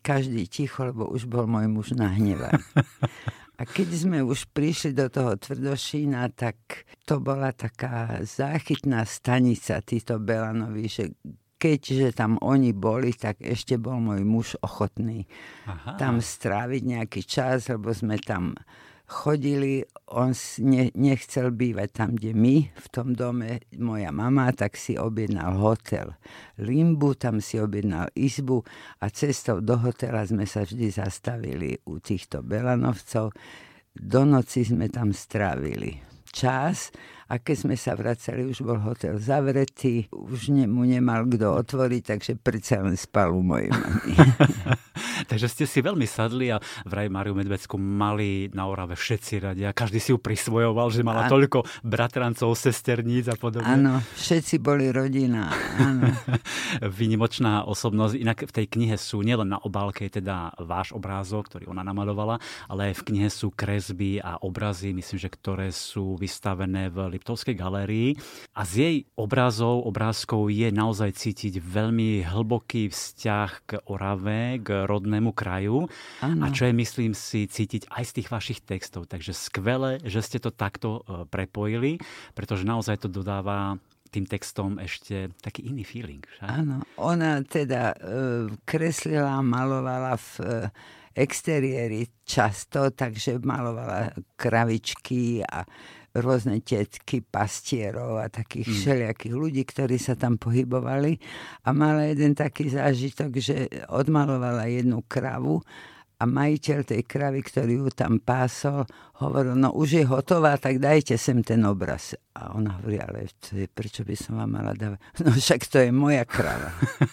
každý 0.01 0.49
ticho, 0.49 0.83
lebo 0.89 1.07
už 1.07 1.29
bol 1.29 1.45
môj 1.45 1.69
muž 1.69 1.93
nahnevaný. 1.93 2.57
A 3.61 3.65
keď 3.69 3.89
sme 3.93 4.25
už 4.25 4.49
prišli 4.49 4.97
do 4.97 5.05
toho 5.05 5.37
Tvrdošína, 5.37 6.33
tak 6.33 6.89
to 7.05 7.21
bola 7.21 7.53
taká 7.53 8.17
záchytná 8.25 9.05
stanica 9.05 9.77
títo 9.85 10.17
Belanovi, 10.17 10.89
že 10.89 11.13
keďže 11.61 12.17
tam 12.17 12.41
oni 12.41 12.73
boli, 12.73 13.13
tak 13.13 13.37
ešte 13.37 13.77
bol 13.77 14.01
môj 14.01 14.25
muž 14.25 14.57
ochotný 14.65 15.29
Aha. 15.69 15.93
tam 16.01 16.17
stráviť 16.17 16.81
nejaký 16.81 17.21
čas, 17.21 17.69
lebo 17.69 17.93
sme 17.93 18.17
tam 18.17 18.57
chodili, 19.11 19.83
on 20.15 20.31
ne, 20.63 20.87
nechcel 20.95 21.51
bývať 21.51 21.89
tam, 21.91 22.15
kde 22.15 22.31
my, 22.31 22.71
v 22.71 22.87
tom 22.87 23.11
dome, 23.11 23.59
moja 23.75 24.15
mama, 24.15 24.47
tak 24.55 24.79
si 24.79 24.95
objednal 24.95 25.59
hotel 25.59 26.15
Limbu, 26.63 27.19
tam 27.19 27.43
si 27.43 27.59
objednal 27.59 28.07
izbu 28.15 28.63
a 29.03 29.11
cestou 29.11 29.59
do 29.59 29.75
hotela 29.75 30.23
sme 30.23 30.47
sa 30.47 30.63
vždy 30.63 30.87
zastavili 30.87 31.75
u 31.91 31.99
týchto 31.99 32.39
Belanovcov. 32.39 33.35
Do 33.91 34.21
noci 34.23 34.63
sme 34.63 34.87
tam 34.87 35.11
strávili 35.11 35.99
čas 36.31 36.95
a 37.27 37.39
keď 37.39 37.55
sme 37.67 37.75
sa 37.75 37.95
vracali, 37.99 38.47
už 38.47 38.63
bol 38.63 38.79
hotel 38.79 39.19
zavretý, 39.19 40.07
už 40.15 40.55
mu 40.71 40.87
nemal 40.87 41.27
kto 41.27 41.59
otvoriť, 41.59 42.15
takže 42.15 42.33
predsa 42.39 42.79
len 42.79 42.95
spal 42.95 43.35
u 43.35 43.43
mojej 43.43 43.67
mamy. 43.71 44.15
Takže 45.31 45.47
ste 45.49 45.65
si 45.65 45.79
veľmi 45.81 46.05
sadli 46.05 46.53
a 46.53 46.57
vraj 46.85 47.09
Mariu 47.09 47.33
Medvecku 47.37 47.75
mali 47.77 48.49
na 48.53 48.67
Orave 48.67 48.95
všetci 48.95 49.33
radi 49.41 49.63
a 49.67 49.75
každý 49.75 49.99
si 49.99 50.13
ju 50.13 50.19
prisvojoval, 50.21 50.87
že 50.93 51.05
mala 51.05 51.27
a... 51.27 51.31
toľko 51.31 51.65
bratrancov, 51.85 52.53
sesterníc 52.57 53.27
a 53.31 53.35
podobne. 53.35 53.67
Áno, 53.67 53.93
všetci 54.15 54.61
boli 54.61 54.89
rodina. 54.89 55.49
Áno. 55.77 56.09
Vynimočná 56.99 57.65
osobnosť. 57.65 58.13
Inak 58.17 58.45
v 58.47 58.53
tej 58.53 58.65
knihe 58.69 58.95
sú 58.97 59.25
nielen 59.25 59.51
na 59.51 59.59
obálke 59.61 60.07
teda 60.07 60.53
váš 60.61 60.93
obrázok, 60.93 61.51
ktorý 61.51 61.71
ona 61.71 61.81
namalovala, 61.85 62.37
ale 62.69 62.95
v 62.95 63.01
knihe 63.11 63.29
sú 63.31 63.51
kresby 63.53 64.21
a 64.21 64.37
obrazy, 64.41 64.93
myslím, 64.93 65.17
že 65.19 65.29
ktoré 65.29 65.69
sú 65.73 66.15
vystavené 66.17 66.91
v 66.91 67.17
Liptovskej 67.17 67.55
galérii. 67.57 68.15
A 68.55 68.67
z 68.67 68.73
jej 68.77 68.95
obrazov, 69.15 69.85
obrázkov 69.87 70.51
je 70.51 70.69
naozaj 70.69 71.15
cítiť 71.15 71.61
veľmi 71.61 72.25
hlboký 72.25 72.91
vzťah 72.91 73.49
k 73.65 73.69
Orave, 73.87 74.61
k 74.61 74.85
rodnému 74.97 75.31
kraju. 75.31 75.87
Ano. 76.19 76.43
A 76.43 76.47
čo 76.51 76.67
je, 76.67 76.73
myslím 76.75 77.15
si, 77.15 77.47
cítiť 77.47 77.87
aj 77.87 78.03
z 78.03 78.11
tých 78.19 78.27
vašich 78.27 78.59
textov. 78.63 79.07
Takže 79.07 79.31
skvelé, 79.31 80.03
že 80.03 80.19
ste 80.19 80.37
to 80.43 80.51
takto 80.51 81.01
e, 81.07 81.25
prepojili, 81.27 81.97
pretože 82.35 82.67
naozaj 82.67 83.03
to 83.03 83.09
dodáva 83.09 83.79
tým 84.11 84.27
textom 84.27 84.75
ešte 84.75 85.31
taký 85.39 85.71
iný 85.71 85.87
feeling. 85.87 86.21
Áno, 86.43 86.83
ona 86.99 87.39
teda 87.47 87.95
e, 87.95 87.97
kreslila, 88.67 89.39
malovala 89.39 90.19
v 90.19 90.29
e, 90.43 90.45
exteriéri 91.15 92.11
často, 92.27 92.91
takže 92.91 93.39
malovala 93.39 94.11
kravičky 94.35 95.43
a 95.43 95.63
rôzne 96.11 96.59
tetky, 96.59 97.23
pastierov 97.23 98.19
a 98.19 98.27
takých 98.27 98.67
mm. 98.67 98.75
všelijakých 98.75 99.35
ľudí, 99.35 99.63
ktorí 99.63 99.95
sa 99.95 100.19
tam 100.19 100.35
pohybovali. 100.35 101.15
A 101.63 101.71
mala 101.71 102.11
jeden 102.11 102.35
taký 102.35 102.67
zážitok, 102.67 103.31
že 103.39 103.71
odmalovala 103.87 104.67
jednu 104.67 105.03
kravu 105.07 105.63
a 106.21 106.29
majiteľ 106.29 106.79
tej 106.85 107.01
kravy, 107.09 107.41
ktorý 107.41 107.81
ju 107.81 107.89
tam 107.89 108.21
pásol, 108.21 108.85
hovoril, 109.21 109.57
no 109.57 109.73
už 109.73 109.89
je 110.01 110.03
hotová, 110.05 110.53
tak 110.61 110.77
dajte 110.77 111.17
sem 111.17 111.41
ten 111.41 111.61
obraz. 111.65 112.13
A 112.31 112.55
ona 112.55 112.79
hovorí, 112.79 112.95
ale 112.95 113.27
prečo 113.75 114.07
by 114.07 114.15
som 114.15 114.39
vám 114.39 114.49
mala 114.55 114.71
dávať? 114.71 115.03
No 115.21 115.35
však 115.35 115.61
to 115.67 115.77
je 115.83 115.89
moja 115.91 116.23
krava. 116.23 116.71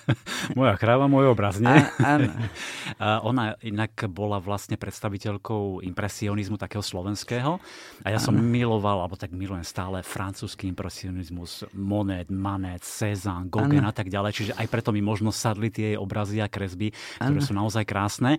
moja 0.58 0.78
krava, 0.78 1.10
môj 1.10 1.34
obraz, 1.34 1.58
nie? 1.58 1.68
A, 1.68 2.16
áno. 2.16 2.32
A 3.02 3.20
ona 3.22 3.58
inak 3.60 4.08
bola 4.08 4.38
vlastne 4.38 4.78
predstaviteľkou 4.78 5.84
impresionizmu 5.84 6.56
takého 6.56 6.80
slovenského. 6.80 7.58
A 8.02 8.08
ja 8.08 8.18
som 8.22 8.34
ano. 8.34 8.46
miloval, 8.46 9.04
alebo 9.04 9.18
tak 9.18 9.34
milujem 9.34 9.66
stále 9.66 10.00
francúzsky 10.06 10.70
impresionizmus, 10.70 11.66
Monet, 11.74 12.30
Manet, 12.30 12.86
Cézanne, 12.86 13.50
Gauguin 13.50 13.84
a 13.84 13.92
tak 13.92 14.08
ďalej. 14.08 14.32
Čiže 14.32 14.52
aj 14.54 14.66
preto 14.70 14.90
mi 14.94 15.02
možno 15.02 15.34
sadli 15.34 15.68
tie 15.68 15.98
obrazy 15.98 16.40
a 16.40 16.48
kresby, 16.48 16.94
ktoré 17.20 17.42
ano. 17.42 17.44
sú 17.44 17.52
naozaj 17.52 17.84
krásne. 17.84 18.38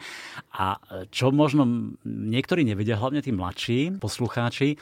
A 0.60 0.76
čo 1.08 1.32
možno 1.32 1.96
niektorí 2.04 2.68
nevedia, 2.68 3.00
hlavne 3.00 3.24
tí 3.24 3.32
mladší 3.32 3.96
poslucháči, 4.04 4.76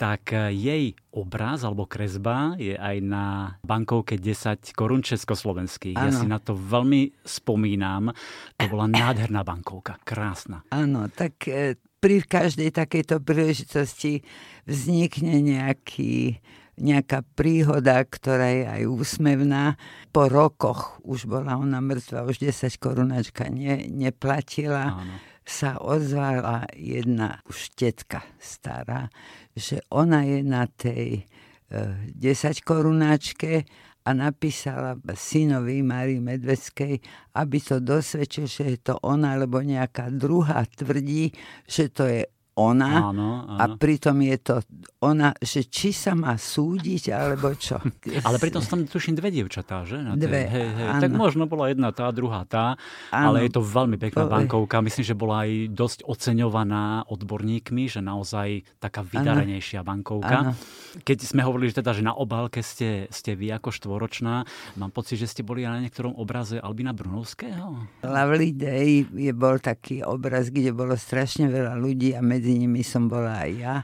tak 0.00 0.32
jej 0.48 0.96
obraz 1.12 1.60
alebo 1.60 1.84
kresba 1.84 2.56
je 2.56 2.72
aj 2.72 2.96
na 3.04 3.26
bankovke 3.60 4.16
10 4.16 4.72
korun 4.72 5.04
československých. 5.04 5.92
Ano. 5.92 6.08
Ja 6.08 6.10
si 6.16 6.24
na 6.24 6.40
to 6.40 6.56
veľmi 6.56 7.20
spomínam. 7.20 8.08
To 8.56 8.64
bola 8.72 8.88
nádherná 8.88 9.44
bankovka, 9.44 10.00
krásna. 10.00 10.64
Áno, 10.72 11.04
tak 11.12 11.44
e, 11.44 11.76
pri 12.00 12.24
každej 12.24 12.72
takejto 12.72 13.20
príležitosti 13.20 14.24
vznikne 14.64 15.44
nejaký 15.44 16.40
nejaká 16.80 17.22
príhoda, 17.36 18.00
ktorá 18.02 18.48
je 18.50 18.64
aj 18.66 18.82
úsmevná. 18.88 19.76
Po 20.10 20.26
rokoch 20.26 20.98
už 21.04 21.28
bola 21.28 21.60
ona 21.60 21.78
mŕtva, 21.78 22.24
už 22.24 22.40
10 22.40 22.80
korunačka 22.80 23.46
ne, 23.52 23.86
neplatila. 23.86 24.96
Áno. 24.96 25.16
Sa 25.44 25.82
ozvala 25.82 26.68
jedna 26.78 27.42
už 27.48 27.74
tetka 27.74 28.22
stará, 28.38 29.10
že 29.56 29.82
ona 29.90 30.22
je 30.22 30.40
na 30.46 30.68
tej 30.70 31.26
e, 31.68 32.12
10 32.14 32.62
korunáčke 32.62 33.66
a 34.06 34.10
napísala 34.16 34.96
synovi 35.12 35.84
Márii 35.84 36.22
Medvedskej, 36.22 37.02
aby 37.36 37.58
to 37.60 37.82
dosvedčil, 37.82 38.46
že 38.48 38.62
je 38.72 38.78
to 38.80 38.94
ona, 39.04 39.36
lebo 39.36 39.60
nejaká 39.60 40.08
druhá 40.08 40.64
tvrdí, 40.70 41.34
že 41.68 41.92
to 41.92 42.08
je 42.08 42.24
ona 42.60 43.08
áno, 43.08 43.48
áno. 43.48 43.56
a 43.56 43.64
pritom 43.80 44.20
je 44.20 44.36
to 44.36 44.54
ona, 45.00 45.32
že 45.40 45.64
či 45.64 45.96
sa 45.96 46.12
má 46.12 46.36
súdiť, 46.36 47.08
alebo 47.16 47.56
čo. 47.56 47.80
ale 48.26 48.36
pritom 48.36 48.60
sú 48.60 48.76
tam 48.76 48.82
tuším 48.84 49.16
dve 49.16 49.32
dievčatá, 49.32 49.88
že? 49.88 49.96
Na 49.96 50.12
dve, 50.12 50.44
hej, 50.44 50.68
hej. 50.76 50.88
Tak 51.00 51.12
možno 51.16 51.48
bola 51.48 51.72
jedna 51.72 51.88
tá, 51.88 52.12
druhá 52.12 52.44
tá, 52.44 52.76
áno. 53.08 53.32
ale 53.32 53.48
je 53.48 53.56
to 53.56 53.64
veľmi 53.64 53.96
pekná 53.96 54.28
Pove... 54.28 54.32
bankovka. 54.36 54.84
Myslím, 54.84 55.04
že 55.08 55.16
bola 55.16 55.48
aj 55.48 55.72
dosť 55.72 55.98
oceňovaná 56.04 57.08
odborníkmi, 57.08 57.88
že 57.88 58.04
naozaj 58.04 58.68
taká 58.76 59.00
vydarenejšia 59.00 59.80
bankovka. 59.80 60.52
Áno. 60.52 60.52
Keď 61.00 61.18
sme 61.32 61.48
hovorili, 61.48 61.72
že 61.72 61.80
teda, 61.80 61.96
že 61.96 62.04
na 62.04 62.12
obálke 62.12 62.60
ste, 62.60 63.08
ste 63.08 63.32
vy 63.32 63.56
ako 63.56 63.72
štvoročná, 63.72 64.44
mám 64.76 64.92
pocit, 64.92 65.16
že 65.16 65.30
ste 65.32 65.40
boli 65.40 65.64
aj 65.64 65.80
na 65.80 65.80
niektorom 65.88 66.12
obraze 66.18 66.60
Albina 66.60 66.92
Brunovského. 66.92 67.88
Lovely 68.04 68.52
Day 68.52 69.08
je 69.08 69.32
bol 69.32 69.56
taký 69.62 70.04
obraz, 70.04 70.52
kde 70.52 70.76
bolo 70.76 70.92
strašne 70.98 71.48
veľa 71.48 71.78
ľudí 71.78 72.12
a 72.12 72.20
medzi 72.20 72.49
medzi 72.50 72.66
nimi 72.66 72.82
som 72.82 73.06
bola 73.06 73.46
aj 73.46 73.52
ja. 73.54 73.76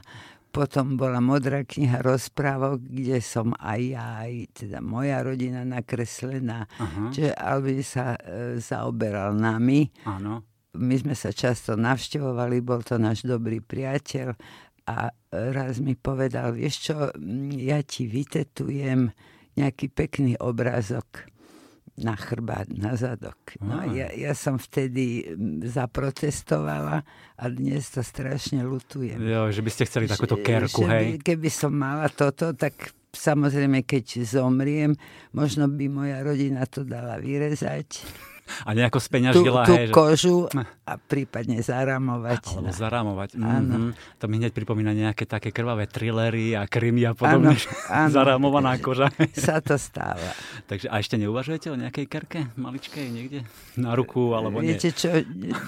Potom 0.51 0.99
bola 0.99 1.23
modrá 1.23 1.63
kniha 1.63 2.03
rozprávok, 2.03 2.83
kde 2.83 3.23
som 3.23 3.55
aj 3.55 3.79
ja, 3.79 4.07
aj 4.27 4.33
teda 4.51 4.83
moja 4.83 5.23
rodina 5.23 5.63
nakreslená. 5.63 6.67
Aha. 6.81 7.13
Čiže 7.15 7.31
Albin 7.31 7.79
sa 7.79 8.19
e, 8.19 8.59
zaoberal 8.59 9.39
nami. 9.39 9.87
Áno. 10.03 10.43
My 10.75 10.95
sme 10.99 11.15
sa 11.15 11.31
často 11.31 11.79
navštevovali, 11.79 12.59
bol 12.59 12.83
to 12.83 12.99
náš 12.99 13.23
dobrý 13.23 13.63
priateľ 13.63 14.35
a 14.87 15.11
raz 15.31 15.79
mi 15.79 15.95
povedal, 15.95 16.51
vieš 16.51 16.91
čo, 16.91 16.95
ja 17.55 17.79
ti 17.87 18.07
vytetujem 18.07 19.07
nejaký 19.55 19.87
pekný 19.95 20.35
obrázok 20.43 21.27
na 21.97 22.13
chrbát, 22.13 22.69
na 22.69 22.93
zadok. 22.93 23.57
No, 23.57 23.81
ja, 23.89 24.13
ja 24.13 24.37
som 24.37 24.61
vtedy 24.61 25.25
zaprotestovala 25.65 27.01
a 27.33 27.43
dnes 27.49 27.89
to 27.89 28.05
strašne 28.05 28.61
lutujem. 28.61 29.17
Jo, 29.17 29.49
že 29.49 29.65
by 29.65 29.69
ste 29.73 29.83
chceli 29.89 30.05
takúto 30.05 30.37
kerku, 30.37 30.85
že, 30.85 30.91
hej? 30.93 31.05
By, 31.17 31.33
keby 31.33 31.49
som 31.49 31.73
mala 31.73 32.05
toto, 32.13 32.53
tak 32.53 32.93
samozrejme, 33.09 33.81
keď 33.81 34.21
zomriem, 34.29 34.93
možno 35.33 35.65
by 35.65 35.85
moja 35.89 36.21
rodina 36.21 36.69
to 36.69 36.85
dala 36.85 37.17
vyrezať 37.17 38.05
a 38.65 38.69
nejako 38.73 38.99
speňažila. 39.03 39.61
Tú, 39.63 39.71
tú 39.71 39.75
hej, 39.77 39.87
kožu 39.91 40.37
a 40.87 40.93
prípadne 40.95 41.59
zaramovať. 41.59 42.43
Alebo 42.57 42.71
zaramovať. 42.71 43.29
Mm-hmm. 43.35 44.19
To 44.23 44.25
mi 44.31 44.35
hneď 44.39 44.51
pripomína 44.55 44.95
nejaké 44.95 45.27
také 45.27 45.51
krvavé 45.51 45.85
trillery 45.85 46.55
a 46.55 46.65
krymy 46.65 47.05
a 47.07 47.13
podobne. 47.13 47.59
Áno. 47.91 48.11
Zaramovaná 48.11 48.79
koža. 48.79 49.11
Sa 49.35 49.59
to 49.59 49.75
stáva. 49.75 50.31
Takže 50.65 50.87
a 50.87 50.95
ešte 50.97 51.19
neuvažujete 51.19 51.67
o 51.69 51.77
nejakej 51.77 52.05
kerke 52.07 52.39
maličkej 52.55 53.05
niekde 53.11 53.39
na 53.75 53.93
ruku 53.93 54.33
alebo 54.33 54.63
nie? 54.63 54.75
Viete 54.75 54.95
čo, 54.95 55.11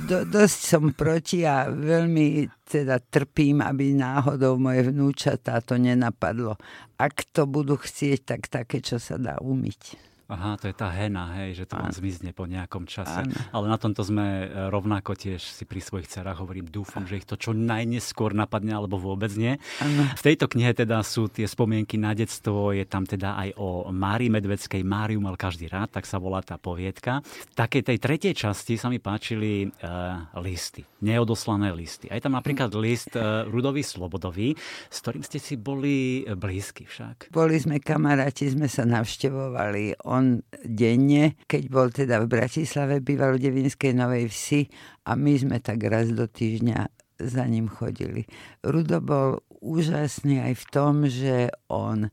do, 0.07 0.23
dosť 0.25 0.59
som 0.59 0.83
proti 0.95 1.43
a 1.43 1.67
veľmi 1.67 2.47
teda 2.69 3.01
trpím, 3.01 3.65
aby 3.65 3.97
náhodou 3.97 4.61
moje 4.61 4.93
vnúčatá 4.93 5.57
to 5.65 5.75
nenapadlo. 5.81 6.55
Ak 7.01 7.25
to 7.33 7.49
budú 7.49 7.79
chcieť, 7.79 8.19
tak 8.23 8.41
také, 8.51 8.83
čo 8.83 9.01
sa 9.01 9.17
dá 9.17 9.41
umyť. 9.41 10.08
Aha, 10.29 10.61
to 10.61 10.69
je 10.69 10.75
tá 10.77 10.93
hena, 10.93 11.41
hej, 11.41 11.57
že 11.57 11.65
to 11.65 11.73
vám 11.73 11.89
zmizne 11.89 12.37
po 12.37 12.45
nejakom 12.45 12.85
čase. 12.85 13.25
Áno. 13.25 13.33
Ale 13.49 13.65
na 13.65 13.81
tomto 13.81 14.05
sme 14.05 14.45
e, 14.45 14.69
rovnako 14.69 15.17
tiež 15.17 15.41
si 15.41 15.65
pri 15.65 15.81
svojich 15.81 16.05
cerách 16.05 16.45
hovorím, 16.45 16.69
dúfam, 16.69 17.09
že 17.09 17.17
ich 17.17 17.25
to 17.25 17.33
čo 17.33 17.49
najneskôr 17.57 18.37
napadne, 18.37 18.77
alebo 18.77 19.01
vôbec 19.01 19.33
nie. 19.33 19.57
Áno. 19.81 20.05
V 20.13 20.21
tejto 20.21 20.45
knihe 20.45 20.77
teda 20.77 21.01
sú 21.01 21.33
tie 21.33 21.49
spomienky 21.49 21.97
na 21.97 22.13
detstvo, 22.13 22.77
je 22.77 22.85
tam 22.85 23.09
teda 23.09 23.41
aj 23.41 23.49
o 23.57 23.89
Mári 23.89 24.29
Medvedskej, 24.29 24.85
Máriu 24.85 25.17
mal 25.17 25.33
každý 25.33 25.65
rád, 25.65 25.97
tak 25.97 26.05
sa 26.05 26.21
volá 26.21 26.45
tá 26.45 26.61
poviedka. 26.61 27.25
V 27.25 27.53
takej 27.57 27.89
tej 27.89 27.97
tretej 27.97 28.33
časti 28.37 28.77
sa 28.77 28.93
mi 28.93 29.01
páčili 29.01 29.65
uh, 29.65 30.29
listy, 30.45 30.85
neodoslané 31.01 31.73
listy. 31.73 32.05
Aj 32.05 32.21
tam 32.21 32.37
napríklad 32.37 32.69
list 32.77 33.17
uh, 33.17 33.49
Rudovi 33.49 33.81
Slobodovi, 33.81 34.53
s 34.93 34.97
ktorým 35.01 35.25
ste 35.25 35.41
si 35.41 35.57
boli 35.57 36.21
blízky 36.37 36.85
však. 36.85 37.33
Boli 37.33 37.57
sme 37.57 37.81
kamaráti, 37.81 38.53
sme 38.53 38.69
sa 38.69 38.85
navštevovali. 38.85 40.05
On 40.05 40.18
on 40.19 40.43
denne, 40.67 41.39
keď 41.47 41.63
bol 41.71 41.87
teda 41.87 42.19
v 42.19 42.27
Bratislave, 42.27 42.99
býval 42.99 43.39
v 43.39 43.47
Devinskej 43.47 43.95
Novej 43.95 44.27
Vsi 44.27 44.61
a 45.07 45.15
my 45.15 45.33
sme 45.39 45.57
tak 45.63 45.79
raz 45.87 46.11
do 46.11 46.27
týždňa 46.27 46.77
za 47.19 47.43
ním 47.47 47.71
chodili. 47.71 48.27
Rudo 48.63 48.99
bol 48.99 49.43
úžasný 49.63 50.39
aj 50.43 50.53
v 50.55 50.65
tom, 50.71 50.93
že 51.07 51.51
on 51.71 52.07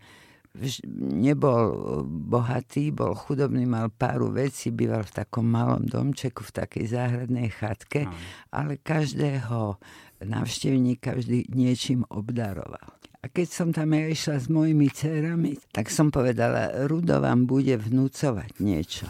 nebol 0.97 1.69
bohatý, 2.09 2.88
bol 2.88 3.12
chudobný, 3.12 3.69
mal 3.69 3.92
páru 3.92 4.33
vecí, 4.33 4.73
býval 4.73 5.05
v 5.05 5.14
takom 5.21 5.45
malom 5.45 5.85
domčeku, 5.85 6.40
v 6.40 6.64
takej 6.64 6.97
záhradnej 6.97 7.53
chatke, 7.53 8.09
ale 8.57 8.81
každého 8.81 9.77
návštevníka 10.25 11.12
vždy 11.12 11.53
niečím 11.53 12.09
obdaroval. 12.09 12.95
A 13.22 13.33
keď 13.33 13.48
som 13.48 13.68
tam 13.72 13.96
ja 13.96 14.07
išla 14.07 14.37
s 14.38 14.46
mojimi 14.52 14.92
dcerami, 14.92 15.57
tak 15.72 15.88
som 15.88 16.12
povedala, 16.12 16.87
Rudo 16.87 17.18
vám 17.18 17.48
bude 17.48 17.74
vnúcovať 17.79 18.61
niečo. 18.61 19.07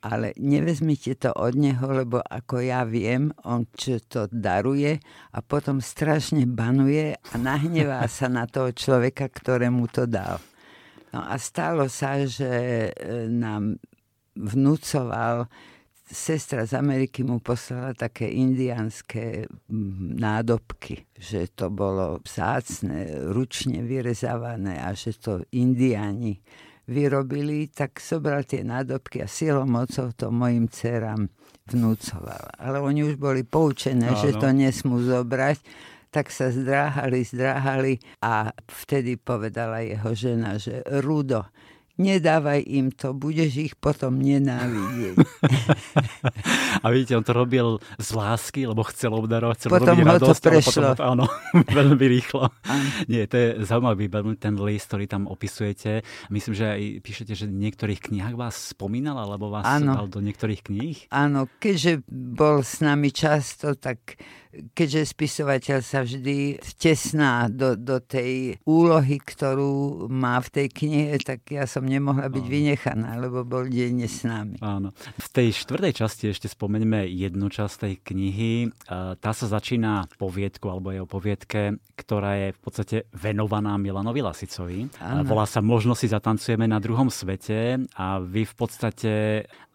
Ale 0.00 0.32
nevezmite 0.40 1.12
to 1.20 1.28
od 1.36 1.60
neho, 1.60 1.84
lebo 1.92 2.24
ako 2.24 2.64
ja 2.64 2.88
viem, 2.88 3.28
on 3.44 3.68
čo 3.76 4.00
to 4.00 4.24
daruje 4.32 4.96
a 5.36 5.38
potom 5.44 5.84
strašne 5.84 6.48
banuje 6.48 7.12
a 7.12 7.34
nahnevá 7.36 8.08
sa 8.12 8.32
na 8.32 8.48
toho 8.48 8.72
človeka, 8.72 9.28
ktorému 9.28 9.84
to 9.92 10.08
dal. 10.08 10.40
No 11.10 11.20
a 11.26 11.36
stalo 11.36 11.90
sa, 11.90 12.22
že 12.22 12.48
e, 12.88 13.26
nám 13.26 13.76
vnúcoval 14.38 15.50
sestra 16.10 16.66
z 16.66 16.74
Ameriky 16.74 17.22
mu 17.22 17.38
poslala 17.38 17.94
také 17.94 18.26
indianské 18.26 19.46
mm, 19.46 20.18
nádobky, 20.18 21.06
že 21.14 21.46
to 21.54 21.70
bolo 21.70 22.18
vzácne, 22.26 23.30
ručne 23.30 23.86
vyrezávané 23.86 24.82
a 24.82 24.90
že 24.92 25.14
to 25.14 25.46
indiani 25.54 26.42
vyrobili, 26.90 27.70
tak 27.70 28.02
zobral 28.02 28.42
tie 28.42 28.66
nádobky 28.66 29.22
a 29.22 29.30
silou 29.30 29.62
mocou 29.62 30.10
to 30.10 30.34
mojim 30.34 30.66
dcerám 30.66 31.30
vnúcoval. 31.70 32.58
Ale 32.58 32.82
oni 32.82 33.06
už 33.06 33.14
boli 33.14 33.46
poučené, 33.46 34.10
no, 34.10 34.18
že 34.18 34.34
to 34.34 34.50
nesmú 34.50 34.98
zobrať, 34.98 35.62
tak 36.10 36.34
sa 36.34 36.50
zdráhali, 36.50 37.22
zdráhali 37.22 38.02
a 38.18 38.50
vtedy 38.66 39.14
povedala 39.14 39.86
jeho 39.86 40.10
žena, 40.18 40.58
že 40.58 40.82
Rudo, 40.98 41.46
nedávaj 42.00 42.64
im 42.64 42.88
to, 42.88 43.12
budeš 43.12 43.52
ich 43.70 43.74
potom 43.76 44.16
nenávidieť. 44.24 45.16
A 46.84 46.86
vidíte, 46.88 47.20
on 47.20 47.26
to 47.26 47.36
robil 47.36 47.76
z 48.00 48.08
lásky, 48.16 48.64
lebo 48.64 48.80
chcel 48.88 49.12
obdarovať, 49.12 49.56
chcel 49.60 49.70
potom 49.70 50.00
robiť 50.00 50.04
ho 50.08 50.14
radosť, 50.16 50.40
to 50.40 50.48
prešlo. 50.48 50.88
Potom, 50.96 51.04
áno, 51.04 51.24
veľmi 51.78 52.06
rýchlo. 52.08 52.48
Nie, 53.04 53.28
to 53.28 53.36
je 53.36 53.48
zaujímavý 53.68 54.08
veľmi 54.08 54.40
ten 54.40 54.56
list, 54.56 54.88
ktorý 54.88 55.04
tam 55.04 55.28
opisujete. 55.28 56.00
Myslím, 56.32 56.54
že 56.56 56.66
aj 56.72 56.82
píšete, 57.04 57.32
že 57.36 57.44
v 57.46 57.60
niektorých 57.68 58.00
knihách 58.08 58.36
vás 58.40 58.72
spomínal, 58.72 59.20
alebo 59.20 59.52
vás 59.52 59.68
Áno. 59.68 59.92
dal 59.92 60.06
do 60.08 60.24
niektorých 60.24 60.64
kníh. 60.64 60.96
Áno, 61.12 61.52
keďže 61.60 62.00
bol 62.08 62.64
s 62.64 62.80
nami 62.80 63.12
často, 63.12 63.76
tak 63.76 64.16
keďže 64.50 65.14
spisovateľ 65.14 65.78
sa 65.78 66.02
vždy 66.02 66.58
vtesná 66.58 67.46
do, 67.46 67.78
do 67.78 68.02
tej 68.02 68.58
úlohy, 68.66 69.22
ktorú 69.22 70.06
má 70.10 70.42
v 70.42 70.48
tej 70.50 70.66
knihe, 70.74 71.14
tak 71.22 71.46
ja 71.54 71.70
som 71.70 71.86
nemohla 71.90 72.30
byť 72.30 72.44
vynechaná, 72.46 73.18
lebo 73.18 73.42
bol 73.42 73.66
denne 73.66 74.06
s 74.06 74.22
nami. 74.22 74.62
Áno. 74.62 74.94
V 74.94 75.28
tej 75.34 75.50
štvrtej 75.50 75.92
časti 75.98 76.30
ešte 76.30 76.46
spomeňme 76.46 77.02
jednu 77.10 77.50
časť 77.50 77.74
tej 77.90 77.94
knihy. 77.98 78.70
Tá 79.18 79.30
sa 79.34 79.46
začína 79.50 80.06
poviedku, 80.14 80.70
alebo 80.70 80.94
je 80.94 81.02
o 81.02 81.10
poviedke, 81.10 81.82
ktorá 81.98 82.38
je 82.38 82.48
v 82.54 82.60
podstate 82.62 82.96
venovaná 83.10 83.74
Milanovi 83.74 84.22
Lasicovi. 84.22 84.86
Áno. 85.02 85.26
Volá 85.26 85.50
sa 85.50 85.58
Možno 85.58 85.98
si 85.98 86.06
zatancujeme 86.06 86.70
na 86.70 86.78
druhom 86.78 87.10
svete 87.10 87.82
a 87.98 88.22
vy 88.22 88.46
v 88.46 88.54
podstate 88.54 89.12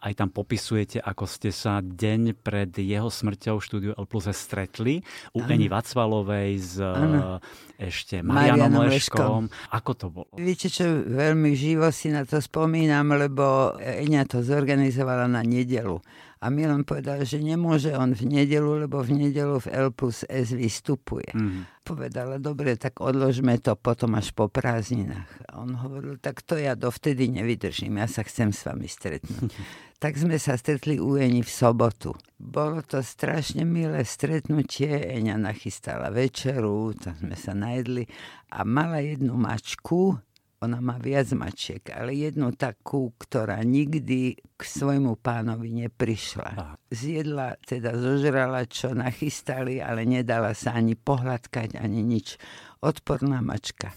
aj 0.06 0.13
tam 0.13 0.30
popisujete, 0.30 1.02
ako 1.02 1.26
ste 1.26 1.50
sa 1.50 1.82
deň 1.82 2.38
pred 2.38 2.70
jeho 2.78 3.10
smrťou 3.10 3.58
v 3.58 3.65
štúdiu 3.65 3.91
L 3.98 4.06
plus 4.06 4.30
stretli 4.30 5.02
u 5.34 5.41
Eni 5.41 5.65
Vacvalovej 5.65 6.52
s 6.62 6.78
Áno. 6.78 7.41
e, 7.41 7.89
ešte 7.89 8.22
Marianom 8.22 8.70
Marianom 8.70 8.86
Leškom. 8.86 9.41
Ako 9.74 9.91
to 9.98 10.08
bolo? 10.13 10.30
Viete 10.38 10.70
čo, 10.70 10.86
veľmi 11.02 11.58
živo 11.58 11.89
si 11.89 12.13
na 12.13 12.22
to 12.22 12.38
spomínam, 12.38 13.18
lebo 13.18 13.74
Eňa 13.82 14.30
to 14.30 14.46
zorganizovala 14.46 15.26
na 15.26 15.41
nedelu. 15.41 15.98
A 16.43 16.52
Milan 16.52 16.84
povedal, 16.84 17.24
že 17.24 17.39
nemôže 17.39 17.95
on 17.95 18.12
v 18.12 18.28
nedelu, 18.28 18.86
lebo 18.86 19.00
v 19.00 19.28
nedelu 19.28 19.60
v 19.63 19.67
L 19.71 19.89
plus 19.95 20.28
S 20.28 20.52
vystupuje. 20.52 21.32
Mhm. 21.32 21.86
Povedala, 21.86 22.41
dobre, 22.41 22.74
tak 22.82 22.98
odložme 22.98 23.62
to 23.62 23.78
potom 23.78 24.17
až 24.17 24.34
po 24.34 24.50
prázdninách. 24.50 25.30
A 25.54 25.62
on 25.62 25.78
hovoril, 25.78 26.17
tak 26.17 26.41
to 26.41 26.58
ja 26.58 26.74
dovtedy 26.74 27.30
nevydržím, 27.30 28.02
ja 28.02 28.10
sa 28.10 28.26
chcem 28.26 28.50
s 28.50 28.65
vami 28.65 28.89
stretnúť. 28.89 29.54
tak 30.04 30.17
sme 30.17 30.41
sa 30.41 30.58
stretli 30.58 30.98
u 30.98 31.15
Eni 31.15 31.45
v 31.45 31.52
sobotu. 31.52 32.17
Bolo 32.36 32.82
to 32.82 33.06
strašne 33.06 33.63
milé 33.63 34.02
stretnutie, 34.02 34.91
Eňa 34.91 35.38
nachystala 35.38 36.10
večeru, 36.10 36.98
tam 36.98 37.15
sme 37.21 37.38
sa 37.38 37.54
najedli 37.54 38.10
a 38.52 38.65
mala 38.65 39.00
jednu 39.00 39.38
mačku, 39.38 40.19
ona 40.63 40.80
má 40.80 40.96
viac 40.96 41.28
mačiek, 41.36 41.84
ale 41.91 42.15
jednu 42.15 42.56
takú, 42.56 43.12
ktorá 43.20 43.60
nikdy 43.62 44.39
k 44.39 44.62
svojmu 44.62 45.20
pánovi 45.20 45.86
neprišla. 45.86 46.80
Zjedla, 46.88 47.60
teda 47.60 47.91
zožrala, 47.91 48.63
čo 48.63 48.96
nachystali, 48.96 49.84
ale 49.84 50.08
nedala 50.08 50.56
sa 50.56 50.80
ani 50.80 50.96
pohľadkať, 50.96 51.76
ani 51.76 52.02
nič. 52.02 52.39
Odporná 52.80 53.44
mačka. 53.44 53.91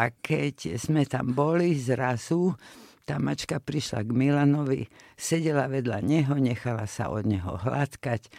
A 0.00 0.08
keď 0.08 0.80
sme 0.80 1.04
tam 1.04 1.36
boli 1.36 1.76
zrazu, 1.76 2.56
tá 3.04 3.20
mačka 3.20 3.60
prišla 3.60 4.08
k 4.08 4.10
Milanovi, 4.16 4.80
sedela 5.12 5.68
vedľa 5.68 6.00
neho, 6.00 6.34
nechala 6.40 6.88
sa 6.88 7.12
od 7.12 7.28
neho 7.28 7.60
hladkať. 7.60 8.32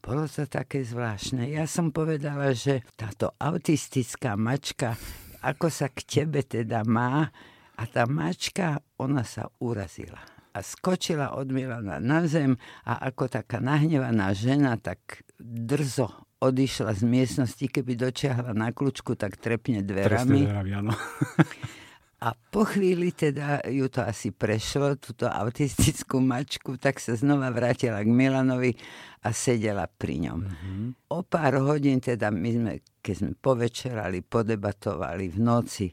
Bolo 0.00 0.24
to 0.30 0.48
také 0.48 0.80
zvláštne. 0.80 1.52
Ja 1.52 1.68
som 1.68 1.92
povedala, 1.92 2.56
že 2.56 2.80
táto 2.96 3.36
autistická 3.36 4.32
mačka, 4.38 4.96
ako 5.40 5.66
sa 5.72 5.88
k 5.88 6.04
tebe 6.04 6.44
teda 6.44 6.84
má, 6.84 7.32
a 7.80 7.88
tá 7.88 8.04
mačka, 8.04 8.84
ona 9.00 9.24
sa 9.24 9.48
urazila. 9.56 10.20
A 10.52 10.60
skočila 10.60 11.32
od 11.32 11.48
Milana 11.48 11.96
na 11.96 12.28
zem 12.28 12.60
a 12.84 13.08
ako 13.08 13.32
taká 13.32 13.56
nahnevaná 13.62 14.36
žena, 14.36 14.76
tak 14.76 15.24
drzo 15.40 16.12
odišla 16.44 16.92
z 16.92 17.02
miestnosti, 17.08 17.64
keby 17.64 17.96
dočiahla 17.96 18.52
na 18.52 18.68
kľúčku, 18.68 19.16
tak 19.16 19.40
trepne 19.40 19.80
dverami. 19.80 20.12
Trestné 20.12 20.40
dverami, 20.44 20.72
áno. 20.76 20.92
A 22.20 22.36
po 22.36 22.68
chvíli 22.68 23.16
teda 23.16 23.64
ju 23.64 23.88
to 23.88 24.04
asi 24.04 24.28
prešlo, 24.28 25.00
túto 25.00 25.24
autistickú 25.24 26.20
mačku, 26.20 26.76
tak 26.76 27.00
sa 27.00 27.16
znova 27.16 27.48
vrátila 27.48 28.04
k 28.04 28.12
Milanovi 28.12 28.76
a 29.24 29.32
sedela 29.32 29.88
pri 29.88 30.28
ňom. 30.28 30.40
Mm-hmm. 30.44 30.86
O 31.16 31.24
pár 31.24 31.64
hodín 31.64 31.96
teda 31.96 32.28
my 32.28 32.50
sme, 32.52 32.72
keď 33.00 33.14
sme 33.24 33.32
povečerali, 33.40 34.20
podebatovali 34.20 35.32
v 35.32 35.38
noci, 35.40 35.86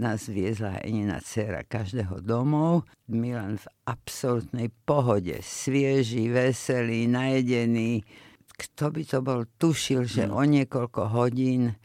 nás 0.00 0.26
viezla 0.26 0.80
Enina 0.80 1.20
dcera 1.20 1.62
každého 1.68 2.24
domov. 2.24 2.88
Milan 3.12 3.60
v 3.60 3.66
absolútnej 3.84 4.72
pohode, 4.88 5.38
svieži, 5.44 6.32
veselý, 6.32 7.06
najedený. 7.06 8.02
Kto 8.56 8.88
by 8.88 9.02
to 9.04 9.18
bol, 9.20 9.44
tušil, 9.60 10.08
že 10.08 10.32
o 10.32 10.40
niekoľko 10.42 11.12
hodín 11.12 11.76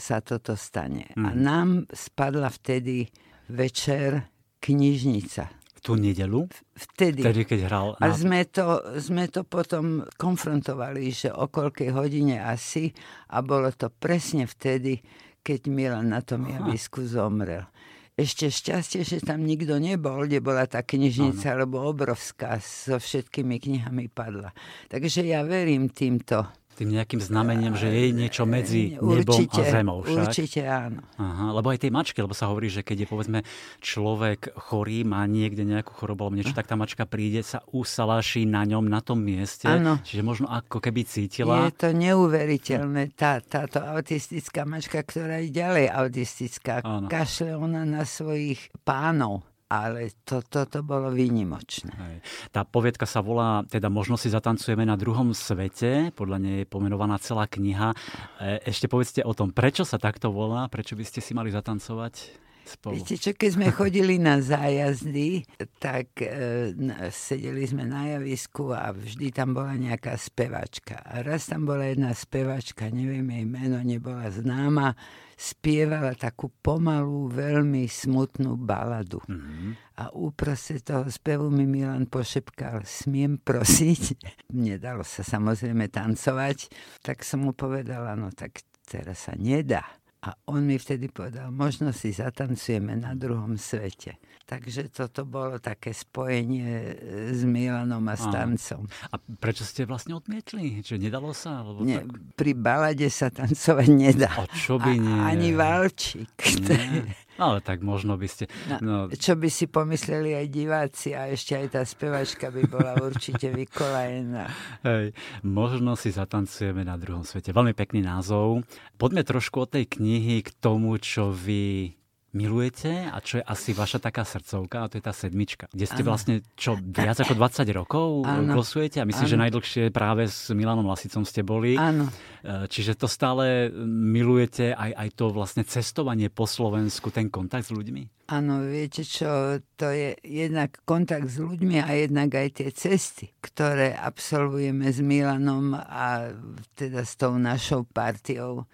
sa 0.00 0.24
toto 0.24 0.56
stane. 0.56 1.12
A 1.14 1.36
nám 1.36 1.84
spadla 1.92 2.48
vtedy 2.48 3.06
večer 3.48 4.28
knižnica. 4.60 5.42
V 5.52 5.78
tú 5.84 6.00
nedelu, 6.00 6.48
Vtedy. 6.72 7.20
vtedy 7.20 7.44
keď 7.44 7.60
hral 7.68 7.88
A 8.00 8.08
na... 8.08 8.16
sme 8.16 8.48
to, 8.48 8.80
sme 8.96 9.28
to 9.28 9.44
potom 9.44 10.00
konfrontovali, 10.16 11.12
že 11.12 11.28
o 11.28 11.52
koľkej 11.52 11.92
hodine 11.92 12.40
asi 12.40 12.88
a 13.28 13.44
bolo 13.44 13.68
to 13.76 13.92
presne 13.92 14.48
vtedy, 14.48 15.04
keď 15.44 15.68
Milan 15.68 16.08
na 16.16 16.24
tom 16.24 16.48
javisku 16.48 17.04
zomrel. 17.04 17.68
Ešte 18.14 18.46
šťastie, 18.46 19.02
že 19.02 19.26
tam 19.26 19.42
nikto 19.42 19.76
nebol, 19.76 20.24
kde 20.24 20.38
bola 20.38 20.64
tá 20.70 20.86
knižnica, 20.86 21.58
lebo 21.58 21.82
obrovská, 21.82 22.62
so 22.62 22.96
všetkými 22.96 23.58
knihami 23.58 24.06
padla. 24.06 24.54
Takže 24.86 25.26
ja 25.26 25.42
verím 25.42 25.90
týmto. 25.90 26.46
Tým 26.74 26.90
nejakým 26.90 27.22
znamením, 27.22 27.78
že 27.78 27.86
je 27.86 28.10
niečo 28.10 28.44
medzi 28.44 28.98
nebom 28.98 29.22
určite, 29.22 29.62
a 29.62 29.70
zemou 29.70 30.02
však. 30.02 30.26
Určite 30.26 30.60
áno. 30.66 31.00
Aha, 31.16 31.54
lebo 31.54 31.70
aj 31.70 31.78
tej 31.86 31.94
mačky, 31.94 32.18
lebo 32.18 32.34
sa 32.34 32.50
hovorí, 32.50 32.66
že 32.66 32.82
keď 32.82 33.06
je 33.06 33.08
povedzme 33.08 33.40
človek 33.78 34.52
chorý, 34.58 35.06
má 35.06 35.22
niekde 35.30 35.62
nejakú 35.62 35.94
chorobu 35.94 36.26
alebo 36.26 36.36
niečo, 36.42 36.52
tak 36.52 36.66
tá 36.66 36.74
mačka 36.74 37.06
príde, 37.06 37.46
sa 37.46 37.62
usalaší 37.70 38.44
na 38.50 38.66
ňom, 38.66 38.90
na 38.90 38.98
tom 38.98 39.22
mieste. 39.22 39.70
Áno. 39.70 40.02
Čiže 40.02 40.26
možno 40.26 40.46
ako 40.50 40.82
keby 40.82 41.06
cítila. 41.06 41.70
Je 41.70 41.78
to 41.78 41.94
neuveriteľné, 41.94 43.14
tá, 43.14 43.38
táto 43.38 43.78
autistická 43.78 44.66
mačka, 44.66 44.98
ktorá 45.06 45.38
je 45.46 45.54
ďalej 45.54 45.86
autistická. 45.94 46.82
Áno. 46.82 47.06
Kašle 47.06 47.54
ona 47.54 47.86
na 47.86 48.02
svojich 48.02 48.74
pánov. 48.82 49.53
Ale 49.74 50.14
to, 50.22 50.44
toto 50.46 50.86
bolo 50.86 51.10
výnimočné. 51.10 51.90
Hej. 51.90 52.16
Tá 52.54 52.62
poviedka 52.62 53.08
sa 53.08 53.18
volá, 53.24 53.66
teda 53.66 53.90
možno 53.90 54.14
si 54.14 54.30
zatancujeme 54.30 54.86
na 54.86 54.94
druhom 54.94 55.34
svete, 55.34 56.14
podľa 56.14 56.38
nej 56.38 56.56
je 56.62 56.70
pomenovaná 56.70 57.18
celá 57.18 57.50
kniha. 57.50 57.90
E, 58.38 58.62
Ešte 58.70 58.86
povedzte 58.86 59.26
o 59.26 59.34
tom, 59.34 59.50
prečo 59.50 59.82
sa 59.82 59.98
takto 59.98 60.30
volá, 60.30 60.70
prečo 60.70 60.94
by 60.94 61.02
ste 61.02 61.18
si 61.18 61.34
mali 61.34 61.50
zatancovať 61.50 62.44
spolu. 62.64 62.96
Viete 62.96 63.16
čo, 63.20 63.30
keď 63.36 63.50
sme 63.52 63.68
chodili 63.70 64.16
na 64.16 64.40
zájazdy, 64.40 65.44
tak 65.76 66.16
e, 66.18 66.72
sedeli 67.12 67.68
sme 67.68 67.84
na 67.84 68.16
javisku 68.16 68.72
a 68.72 68.90
vždy 68.90 69.30
tam 69.30 69.52
bola 69.52 69.76
nejaká 69.76 70.16
spevačka. 70.16 71.04
A 71.04 71.20
raz 71.20 71.46
tam 71.46 71.68
bola 71.68 71.84
jedna 71.92 72.16
spevačka, 72.16 72.88
neviem 72.88 73.28
jej 73.28 73.46
meno, 73.46 73.78
nebola 73.84 74.32
známa, 74.32 74.96
spievala 75.44 76.16
takú 76.16 76.48
pomalú, 76.48 77.28
veľmi 77.28 77.84
smutnú 77.84 78.56
baladu. 78.56 79.20
Mhm. 79.28 80.00
A 80.00 80.10
uprostred 80.16 80.82
toho 80.82 81.06
spevu 81.12 81.52
mi 81.52 81.68
Milan 81.68 82.08
pošepkal, 82.08 82.82
smiem 82.88 83.36
prosiť. 83.44 84.02
Nedalo 84.56 85.04
sa 85.04 85.20
samozrejme 85.20 85.92
tancovať, 85.92 86.72
tak 87.04 87.20
som 87.20 87.44
mu 87.44 87.52
povedala, 87.52 88.16
no 88.16 88.32
tak 88.32 88.64
teraz 88.88 89.28
sa 89.28 89.36
nedá. 89.36 89.84
A 90.24 90.32
on 90.48 90.64
mi 90.64 90.80
vtedy 90.80 91.12
povedal, 91.12 91.52
možno 91.52 91.92
si 91.92 92.08
zatancujeme 92.08 92.96
na 92.96 93.12
druhom 93.12 93.60
svete. 93.60 94.16
Takže 94.44 94.88
toto 94.88 95.28
bolo 95.28 95.60
také 95.60 95.92
spojenie 95.92 96.92
e, 96.92 96.92
s 97.32 97.44
Milanom 97.44 98.04
a 98.08 98.16
s 98.16 98.24
tancom. 98.28 98.88
A 99.12 99.20
prečo 99.40 99.64
ste 99.64 99.84
vlastne 99.84 100.16
odmietli? 100.16 100.80
Čiže 100.80 101.00
nedalo 101.00 101.36
sa? 101.36 101.60
Alebo 101.60 101.84
Nie, 101.84 102.04
tak... 102.04 102.36
pri 102.36 102.52
balade 102.56 103.08
sa 103.12 103.28
tancovať 103.28 103.88
nedá. 103.88 104.32
A 104.32 104.48
čo 104.52 104.80
by 104.80 104.92
nie? 104.96 105.16
A, 105.20 105.32
ani 105.32 105.48
valčík. 105.52 106.32
Nie. 106.60 107.04
Ale 107.38 107.58
tak 107.60 107.82
možno 107.82 108.14
by 108.14 108.28
ste... 108.30 108.46
No, 108.78 109.10
Čo 109.10 109.34
by 109.34 109.48
si 109.50 109.66
pomysleli 109.66 110.38
aj 110.38 110.46
diváci 110.50 111.08
a 111.16 111.26
ešte 111.30 111.58
aj 111.58 111.66
tá 111.74 111.82
spevačka 111.82 112.54
by 112.54 112.62
bola 112.70 112.92
určite 113.02 113.50
vykolajená. 113.50 114.46
Hej, 114.86 115.16
možno 115.42 115.98
si 115.98 116.14
zatancujeme 116.14 116.86
na 116.86 116.94
druhom 116.94 117.26
svete. 117.26 117.50
Veľmi 117.50 117.74
pekný 117.74 118.06
názov. 118.06 118.62
Poďme 118.94 119.26
trošku 119.26 119.66
od 119.66 119.74
tej 119.74 119.90
knihy 119.90 120.46
k 120.46 120.50
tomu, 120.62 120.94
čo 121.02 121.34
vy 121.34 121.94
milujete 122.34 123.08
a 123.08 123.16
čo 123.22 123.40
je 123.40 123.44
asi 123.46 123.70
vaša 123.72 124.02
taká 124.02 124.26
srdcovka 124.26 124.84
a 124.84 124.88
to 124.90 124.98
je 124.98 125.04
tá 125.06 125.14
sedmička, 125.14 125.70
kde 125.70 125.86
ste 125.86 126.02
ano. 126.02 126.10
vlastne 126.10 126.34
čo, 126.58 126.76
viac 126.82 127.16
ako 127.22 127.38
20 127.38 127.64
rokov 127.72 128.08
ano. 128.26 128.58
klosujete 128.58 128.98
a 128.98 129.06
myslím, 129.06 129.26
ano. 129.26 129.32
že 129.32 129.42
najdlhšie 129.46 129.82
práve 129.94 130.26
s 130.26 130.50
Milanom 130.50 130.84
Lasicom 130.90 131.22
ste 131.22 131.46
boli. 131.46 131.78
Áno. 131.78 132.10
E, 132.42 132.66
čiže 132.66 132.98
to 132.98 133.06
stále 133.06 133.70
milujete 133.86 134.74
aj, 134.74 134.90
aj 134.92 135.08
to 135.14 135.30
vlastne 135.30 135.62
cestovanie 135.62 136.26
po 136.28 136.44
Slovensku, 136.44 137.14
ten 137.14 137.30
kontakt 137.30 137.70
s 137.70 137.72
ľuďmi? 137.72 138.26
Áno, 138.34 138.64
viete 138.64 139.04
čo, 139.04 139.60
to 139.76 139.92
je 139.92 140.16
jednak 140.24 140.80
kontakt 140.88 141.28
s 141.28 141.38
ľuďmi 141.38 141.76
a 141.84 141.88
jednak 141.92 142.32
aj 142.32 142.48
tie 142.56 142.68
cesty, 142.74 143.30
ktoré 143.38 143.92
absolvujeme 143.94 144.88
s 144.88 144.98
Milanom 144.98 145.76
a 145.76 146.32
teda 146.74 147.04
s 147.04 147.14
tou 147.20 147.36
našou 147.36 147.84
partiou 147.84 148.64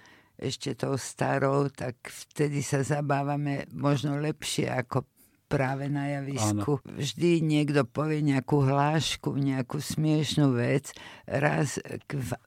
ešte 0.41 0.73
tou 0.73 0.97
starou, 0.97 1.69
tak 1.69 2.01
vtedy 2.09 2.65
sa 2.65 2.81
zabávame 2.81 3.69
možno 3.77 4.17
lepšie 4.17 4.73
ako 4.73 5.05
práve 5.51 5.91
na 5.91 6.07
javisku. 6.07 6.79
Áno. 6.79 6.95
Vždy 6.95 7.43
niekto 7.43 7.83
povie 7.83 8.23
nejakú 8.23 8.63
hlášku, 8.63 9.35
nejakú 9.35 9.83
smiešnú 9.83 10.55
vec. 10.55 10.95
Raz 11.27 11.83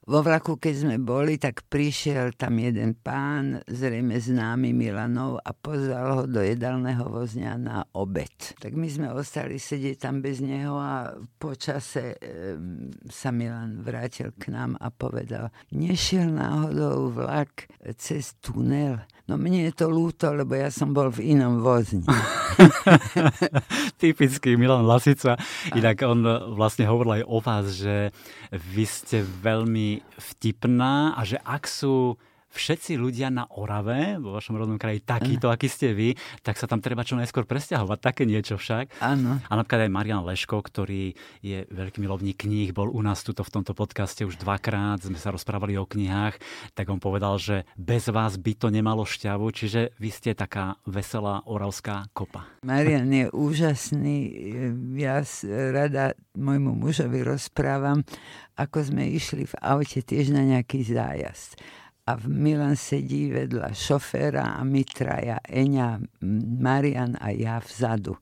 vo 0.08 0.24
vlaku, 0.24 0.56
keď 0.56 0.74
sme 0.74 0.96
boli, 0.96 1.36
tak 1.36 1.68
prišiel 1.68 2.32
tam 2.32 2.56
jeden 2.56 2.96
pán, 2.96 3.60
zrejme 3.68 4.16
známy 4.16 4.72
Milanov 4.72 5.44
a 5.44 5.52
pozval 5.52 6.06
ho 6.16 6.22
do 6.24 6.40
jedálneho 6.40 7.04
vozňa 7.04 7.52
na 7.60 7.84
obed. 7.92 8.56
Tak 8.56 8.72
my 8.72 8.88
sme 8.88 9.12
ostali 9.12 9.60
sedieť 9.60 10.08
tam 10.08 10.24
bez 10.24 10.40
neho 10.40 10.80
a 10.80 11.12
počase 11.36 12.16
e, 12.16 12.56
sa 13.12 13.28
Milan 13.28 13.84
vrátil 13.84 14.32
k 14.40 14.48
nám 14.48 14.80
a 14.80 14.88
povedal, 14.88 15.52
nešiel 15.76 16.32
náhodou 16.32 17.12
vlak 17.12 17.68
cez 18.00 18.32
tunel 18.40 19.04
No 19.24 19.40
mne 19.40 19.72
je 19.72 19.72
to 19.72 19.88
lúto, 19.88 20.28
lebo 20.36 20.52
ja 20.52 20.68
som 20.68 20.92
bol 20.92 21.08
v 21.08 21.32
inom 21.32 21.64
vozni. 21.64 22.04
Typický 24.00 24.52
Milan 24.60 24.84
Lasica. 24.84 25.40
Inak 25.72 26.04
on 26.04 26.20
vlastne 26.52 26.84
hovoril 26.84 27.20
aj 27.20 27.24
o 27.24 27.38
vás, 27.40 27.72
že 27.72 28.12
vy 28.52 28.84
ste 28.84 29.24
veľmi 29.24 30.04
vtipná 30.20 31.16
a 31.16 31.24
že 31.24 31.40
ak 31.40 31.64
sú 31.64 32.20
všetci 32.54 32.94
ľudia 32.94 33.28
na 33.34 33.50
Orave, 33.58 34.22
vo 34.22 34.32
vašom 34.38 34.54
rodnom 34.54 34.78
kraji, 34.78 35.02
takýto, 35.02 35.50
aký 35.50 35.66
ste 35.66 35.90
vy, 35.90 36.14
tak 36.46 36.54
sa 36.54 36.70
tam 36.70 36.78
treba 36.78 37.02
čo 37.02 37.18
najskôr 37.18 37.44
presťahovať. 37.44 37.98
Také 37.98 38.22
niečo 38.24 38.54
však. 38.54 39.02
Áno. 39.02 39.42
A 39.42 39.52
napríklad 39.58 39.90
aj 39.90 39.92
Marian 39.92 40.22
Leško, 40.22 40.62
ktorý 40.62 41.18
je 41.42 41.66
veľký 41.68 41.98
milovník 41.98 42.46
kníh, 42.46 42.70
bol 42.70 42.88
u 42.88 43.00
nás 43.02 43.26
tuto 43.26 43.42
v 43.42 43.50
tomto 43.60 43.74
podcaste 43.74 44.22
už 44.22 44.38
dvakrát, 44.38 45.02
sme 45.02 45.18
sa 45.18 45.34
rozprávali 45.34 45.74
o 45.74 45.84
knihách, 45.84 46.38
tak 46.78 46.86
on 46.88 47.02
povedal, 47.02 47.36
že 47.42 47.66
bez 47.74 48.06
vás 48.08 48.38
by 48.38 48.52
to 48.54 48.70
nemalo 48.70 49.02
šťavu, 49.02 49.46
čiže 49.50 49.96
vy 49.98 50.10
ste 50.14 50.36
taká 50.38 50.78
veselá 50.86 51.42
oravská 51.48 52.06
kopa. 52.14 52.46
Marian 52.62 53.10
je 53.10 53.26
úžasný. 53.34 54.16
Ja 54.94 55.24
rada 55.72 56.14
môjmu 56.38 56.76
mužovi 56.76 57.24
rozprávam, 57.24 58.06
ako 58.54 58.86
sme 58.86 59.10
išli 59.10 59.48
v 59.50 59.54
aute 59.58 60.02
tiež 60.04 60.30
na 60.30 60.46
nejaký 60.46 60.86
zájazd 60.86 61.58
a 62.04 62.20
Milan 62.28 62.76
sedí 62.76 63.32
vedľa 63.32 63.72
šoféra 63.72 64.60
a 64.60 64.60
my 64.60 64.84
Eňa, 65.48 65.88
Marian 66.60 67.16
a 67.16 67.32
ja 67.32 67.64
vzadu. 67.64 68.20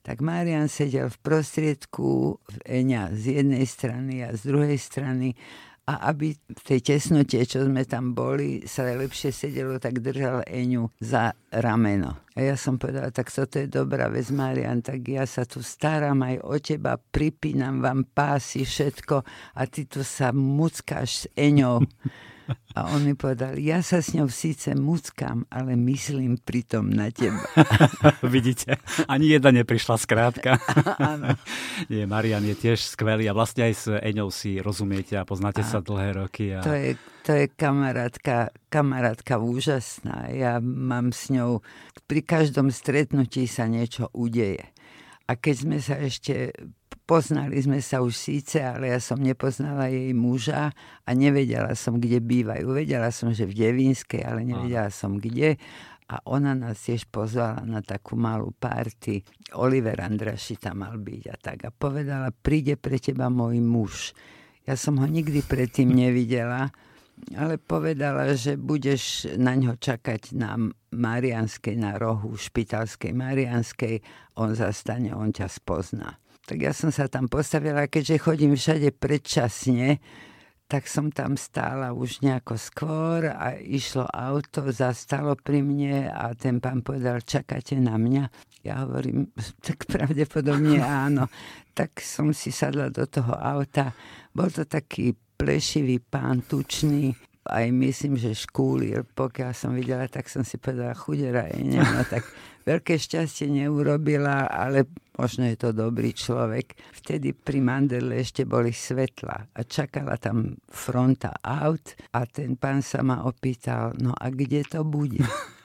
Tak 0.00 0.24
Marian 0.24 0.72
sedel 0.72 1.12
v 1.12 1.18
prostriedku, 1.20 2.40
Eňa 2.64 3.12
z 3.12 3.44
jednej 3.44 3.68
strany 3.68 4.24
a 4.24 4.32
z 4.32 4.48
druhej 4.48 4.80
strany 4.80 5.36
a 5.88 6.12
aby 6.12 6.36
v 6.36 6.62
tej 6.64 6.80
tesnote, 6.84 7.40
čo 7.48 7.64
sme 7.64 7.84
tam 7.88 8.12
boli, 8.12 8.64
sa 8.68 8.84
lepšie 8.84 9.32
sedelo, 9.32 9.80
tak 9.80 10.04
držal 10.04 10.44
Eňu 10.44 10.92
za 11.00 11.32
rameno. 11.48 12.28
A 12.36 12.44
ja 12.44 12.60
som 12.60 12.76
povedala, 12.76 13.08
tak 13.08 13.32
toto 13.32 13.56
je 13.56 13.72
dobrá 13.72 14.12
vec, 14.12 14.28
Marian, 14.28 14.84
tak 14.84 15.04
ja 15.08 15.24
sa 15.24 15.48
tu 15.48 15.64
starám 15.64 16.20
aj 16.24 16.36
o 16.44 16.56
teba, 16.60 17.00
pripínam 17.00 17.80
vám 17.80 18.04
pásy, 18.04 18.68
všetko 18.68 19.24
a 19.56 19.60
ty 19.64 19.88
tu 19.88 20.04
sa 20.04 20.28
muckáš 20.32 21.08
s 21.08 21.22
Eňou. 21.36 21.84
A 22.78 22.94
on 22.94 23.02
mi 23.02 23.18
povedal, 23.18 23.58
ja 23.58 23.82
sa 23.82 23.98
s 23.98 24.14
ňou 24.14 24.30
síce 24.30 24.70
muckám, 24.78 25.44
ale 25.50 25.74
myslím 25.74 26.38
pritom 26.38 26.86
na 26.88 27.10
teba. 27.10 27.42
Vidíte, 28.22 28.78
ani 29.10 29.34
jedna 29.34 29.50
neprišla 29.50 29.98
skrátka. 29.98 30.62
Nie, 31.92 32.06
Marian 32.06 32.46
je 32.46 32.54
tiež 32.54 32.78
skvelý 32.78 33.26
a 33.26 33.36
vlastne 33.36 33.66
aj 33.66 33.74
s 33.74 33.84
Eňou 33.98 34.30
si 34.30 34.62
rozumiete 34.62 35.18
a 35.18 35.26
poznáte 35.26 35.60
a 35.60 35.68
sa 35.68 35.82
dlhé 35.82 36.22
roky. 36.22 36.54
A... 36.54 36.62
To 36.62 36.72
je, 36.72 36.94
to 37.26 37.34
je 37.34 37.50
kamarátka, 37.50 38.54
kamarátka 38.70 39.42
úžasná. 39.42 40.30
Ja 40.30 40.62
mám 40.62 41.10
s 41.10 41.34
ňou, 41.34 41.66
pri 42.06 42.22
každom 42.22 42.70
stretnutí 42.70 43.50
sa 43.50 43.66
niečo 43.66 44.08
udeje. 44.14 44.70
A 45.28 45.36
keď 45.36 45.54
sme 45.60 45.78
sa 45.82 46.00
ešte 46.00 46.56
Poznali 47.08 47.56
sme 47.56 47.80
sa 47.80 48.04
už 48.04 48.12
síce, 48.12 48.60
ale 48.60 48.92
ja 48.92 49.00
som 49.00 49.16
nepoznala 49.16 49.88
jej 49.88 50.12
muža 50.12 50.76
a 50.76 51.10
nevedela 51.16 51.72
som, 51.72 51.96
kde 51.96 52.20
bývajú. 52.20 52.68
Vedela 52.76 53.08
som, 53.08 53.32
že 53.32 53.48
v 53.48 53.56
Devínskej, 53.64 54.28
ale 54.28 54.44
nevedela 54.44 54.92
som 54.92 55.16
kde. 55.16 55.56
A 56.12 56.20
ona 56.28 56.52
nás 56.52 56.84
tiež 56.84 57.08
pozvala 57.08 57.64
na 57.64 57.80
takú 57.80 58.12
malú 58.12 58.52
party. 58.52 59.24
Oliver 59.56 60.04
Andraši 60.04 60.60
tam 60.60 60.84
mal 60.84 61.00
byť 61.00 61.22
a 61.32 61.34
tak. 61.40 61.58
A 61.64 61.72
povedala, 61.72 62.28
príde 62.28 62.76
pre 62.76 63.00
teba 63.00 63.32
môj 63.32 63.56
muž. 63.64 64.12
Ja 64.68 64.76
som 64.76 65.00
ho 65.00 65.08
nikdy 65.08 65.40
predtým 65.40 65.88
nevidela, 65.88 66.68
ale 67.32 67.56
povedala, 67.56 68.36
že 68.36 68.60
budeš 68.60 69.32
na 69.40 69.56
ňo 69.56 69.80
čakať 69.80 70.36
na 70.36 70.60
Marianskej, 70.92 71.72
na 71.72 71.96
rohu 71.96 72.36
špitalskej 72.36 73.16
Marianskej. 73.16 74.04
On 74.36 74.52
zastane, 74.52 75.16
on 75.16 75.32
ťa 75.32 75.48
spozná. 75.48 76.20
Tak 76.48 76.56
ja 76.64 76.72
som 76.72 76.88
sa 76.88 77.12
tam 77.12 77.28
postavila, 77.28 77.84
keďže 77.84 78.24
chodím 78.24 78.56
všade 78.56 78.88
predčasne, 78.96 80.00
tak 80.64 80.88
som 80.88 81.12
tam 81.12 81.36
stála 81.36 81.92
už 81.92 82.24
nejako 82.24 82.56
skôr 82.56 83.28
a 83.28 83.52
išlo 83.60 84.08
auto, 84.08 84.64
zastalo 84.72 85.36
pri 85.36 85.60
mne 85.60 86.08
a 86.08 86.32
ten 86.32 86.56
pán 86.56 86.80
povedal, 86.80 87.20
čakáte 87.20 87.76
na 87.76 88.00
mňa? 88.00 88.32
Ja 88.64 88.88
hovorím, 88.88 89.28
tak 89.66 89.84
pravdepodobne 89.84 90.80
áno. 91.04 91.28
Tak 91.76 92.00
som 92.00 92.32
si 92.32 92.48
sadla 92.48 92.88
do 92.88 93.04
toho 93.04 93.36
auta. 93.36 93.92
Bol 94.32 94.48
to 94.48 94.64
taký 94.64 95.12
plešivý 95.36 96.00
pán, 96.00 96.48
tučný, 96.48 97.12
aj 97.48 97.68
myslím, 97.72 98.20
že 98.20 98.36
škúlir. 98.36 99.04
Pokiaľ 99.04 99.52
som 99.56 99.72
videla, 99.72 100.04
tak 100.08 100.28
som 100.28 100.44
si 100.44 100.60
povedala, 100.60 100.92
chudera 100.96 101.48
je, 101.48 101.76
no 101.76 102.04
tak 102.08 102.24
veľké 102.68 103.00
šťastie 103.00 103.48
neurobila, 103.48 104.44
ale 104.52 104.84
možno 105.16 105.48
je 105.48 105.56
to 105.56 105.72
dobrý 105.72 106.12
človek. 106.12 106.76
Vtedy 106.92 107.32
pri 107.32 107.64
Mandele 107.64 108.20
ešte 108.20 108.44
boli 108.44 108.76
svetla 108.76 109.56
a 109.56 109.60
čakala 109.64 110.20
tam 110.20 110.60
fronta 110.68 111.32
aut 111.40 111.96
a 112.12 112.28
ten 112.28 112.60
pán 112.60 112.84
sa 112.84 113.00
ma 113.00 113.24
opýtal, 113.24 113.96
no 113.96 114.12
a 114.12 114.28
kde 114.28 114.68
to 114.68 114.84
bude? 114.84 115.24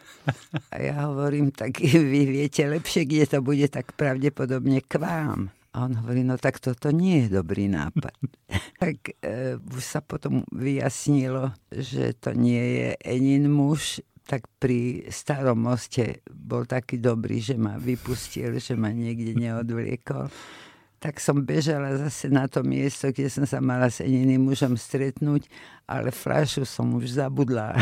A 0.71 0.79
ja 0.79 1.11
hovorím, 1.11 1.51
tak 1.51 1.83
vy 1.83 2.21
viete 2.23 2.63
lepšie, 2.63 3.03
kde 3.03 3.27
to 3.27 3.39
bude, 3.43 3.67
tak 3.67 3.91
pravdepodobne 3.91 4.79
k 4.79 4.95
vám. 4.95 5.51
A 5.75 5.89
on 5.89 5.99
hovorí, 5.99 6.23
no 6.23 6.39
tak 6.39 6.63
toto 6.63 6.95
nie 6.95 7.27
je 7.27 7.43
dobrý 7.43 7.67
nápad. 7.67 8.15
tak 8.81 9.19
e, 9.19 9.59
už 9.59 9.83
sa 9.83 9.99
potom 9.99 10.47
vyjasnilo, 10.53 11.51
že 11.67 12.15
to 12.15 12.31
nie 12.31 12.61
je 12.79 12.89
Enin 13.03 13.51
muž, 13.51 13.99
tak 14.23 14.47
pri 14.59 15.07
starom 15.11 15.67
moste 15.67 16.23
bol 16.31 16.63
taký 16.63 16.99
dobrý, 16.99 17.43
že 17.43 17.59
ma 17.59 17.75
vypustil, 17.75 18.55
že 18.55 18.73
ma 18.79 18.91
niekde 18.91 19.35
neodvliekol. 19.35 20.31
Tak 21.03 21.19
som 21.19 21.43
bežala 21.43 21.99
zase 21.99 22.31
na 22.31 22.47
to 22.47 22.63
miesto, 22.63 23.11
kde 23.11 23.27
som 23.27 23.43
sa 23.43 23.59
mala 23.59 23.91
s 23.91 23.99
iným 23.99 24.47
mužom 24.47 24.79
stretnúť, 24.79 25.51
ale 25.83 26.15
fľašu 26.15 26.63
som 26.63 26.95
už 26.95 27.19
zabudla. 27.19 27.75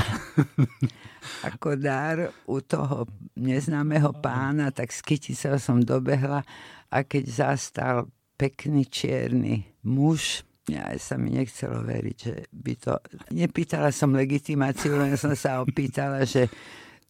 Ako 1.53 1.77
dar 1.77 2.33
u 2.49 2.57
toho 2.65 3.05
neznámeho 3.37 4.09
pána, 4.17 4.73
tak 4.73 4.89
z 4.89 5.05
kyticou 5.05 5.61
som 5.61 5.77
dobehla 5.77 6.41
a 6.89 6.97
keď 7.05 7.23
zastal 7.29 8.09
pekný 8.41 8.89
čierny 8.89 9.69
muž, 9.85 10.41
ja 10.71 10.87
sa 10.95 11.19
mi 11.19 11.35
nechcelo 11.35 11.83
veriť, 11.83 12.17
že 12.17 12.35
by 12.51 12.73
to... 12.79 12.93
Nepýtala 13.35 13.91
som 13.91 14.15
legitimáciu, 14.15 14.95
len 14.95 15.19
som 15.19 15.35
sa 15.35 15.59
opýtala, 15.59 16.23
že 16.23 16.47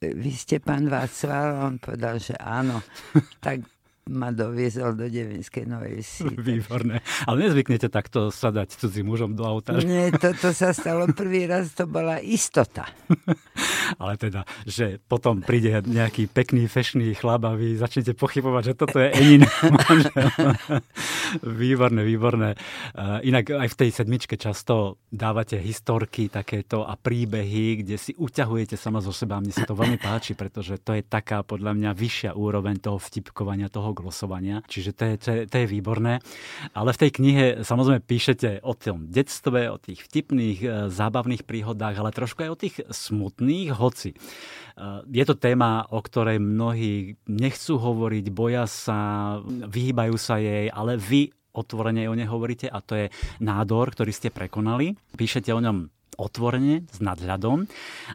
vy 0.02 0.34
ste 0.34 0.58
pán 0.58 0.89
Václav? 0.89 1.62
On 1.62 1.76
povedal, 1.78 2.17
že 2.17 2.34
áno. 2.41 2.82
Tak 3.38 3.81
ma 4.12 4.36
doviezol 4.36 5.00
do 5.00 5.08
Devinskej 5.08 5.65
Novej 5.65 6.04
Vsi. 6.04 6.28
Výborné. 6.36 7.00
Ale 7.26 7.47
nezvyknete 7.47 7.88
takto 7.88 8.30
sadať 8.30 8.76
cudzím 8.76 9.08
mužom 9.08 9.34
do 9.34 9.47
auta? 9.47 9.80
Nie, 9.80 10.12
toto 10.12 10.52
sa 10.52 10.76
stalo 10.76 11.08
prvý 11.15 11.47
raz, 11.47 11.71
to 11.71 11.88
bola 11.88 12.19
istota. 12.19 12.91
Ale 14.02 14.15
teda, 14.19 14.43
že 14.67 15.00
potom 15.04 15.43
príde 15.43 15.84
nejaký 15.84 16.28
pekný, 16.32 16.67
fešný 16.67 17.15
chlap 17.15 17.47
a 17.47 17.56
vy 17.56 17.76
začnete 17.76 18.15
pochybovať, 18.15 18.63
že 18.71 18.74
toto 18.76 18.97
je 19.00 19.10
Enin 19.12 19.43
Výborné, 21.62 22.02
výborné. 22.04 22.50
Inak 23.24 23.56
aj 23.56 23.69
v 23.71 23.80
tej 23.80 23.89
sedmičke 23.91 24.36
často 24.36 25.00
dávate 25.08 25.60
historky 25.60 26.28
takéto 26.28 26.84
a 26.84 26.95
príbehy, 26.95 27.84
kde 27.84 27.95
si 27.95 28.12
uťahujete 28.15 28.76
sama 28.76 29.00
zo 29.00 29.15
seba. 29.15 29.39
Mne 29.39 29.56
sa 29.56 29.67
to 29.67 29.76
veľmi 29.76 30.00
páči, 30.00 30.36
pretože 30.36 30.80
to 30.84 30.95
je 30.95 31.04
taká 31.04 31.43
podľa 31.43 31.76
mňa 31.78 31.91
vyššia 31.95 32.32
úroveň 32.36 32.80
toho 32.80 32.97
vtipkovania, 33.00 33.71
toho 33.71 33.91
glosovania. 34.01 34.65
Čiže 34.65 34.91
to 34.97 35.03
je, 35.05 35.15
to 35.17 35.29
je, 35.31 35.41
to 35.47 35.55
je 35.61 35.67
výborné. 35.69 36.19
Ale 36.73 36.91
v 36.91 37.01
tej 37.07 37.11
knihe 37.21 37.45
samozrejme 37.61 38.01
píšete 38.01 38.49
o 38.65 38.73
tom 38.73 39.07
detstve, 39.07 39.69
o 39.69 39.77
tých 39.77 40.03
vtipných, 40.09 40.59
e, 40.61 40.67
zábavných 40.89 41.45
príhodách, 41.45 41.95
ale 42.01 42.11
trošku 42.11 42.43
aj 42.43 42.51
o 42.51 42.59
tých 42.59 42.75
smutných, 42.89 43.71
hoci. 43.77 44.11
E, 44.11 44.17
je 45.07 45.23
to 45.23 45.37
téma, 45.37 45.85
o 45.93 46.01
ktorej 46.01 46.41
mnohí 46.41 47.21
nechcú 47.29 47.77
hovoriť, 47.77 48.25
boja 48.33 48.65
sa, 48.65 49.39
vyhýbajú 49.45 50.15
sa 50.17 50.41
jej, 50.41 50.67
ale 50.67 50.97
vy 50.97 51.29
otvorene 51.51 52.07
o 52.07 52.15
nej 52.15 52.27
hovoríte 52.27 52.71
a 52.71 52.79
to 52.79 52.95
je 52.95 53.07
nádor, 53.43 53.91
ktorý 53.91 54.11
ste 54.15 54.31
prekonali. 54.31 54.95
Píšete 55.15 55.51
o 55.51 55.59
ňom 55.59 56.00
otvorene, 56.19 56.88
s 56.91 57.00
nadhľadom, 57.00 57.67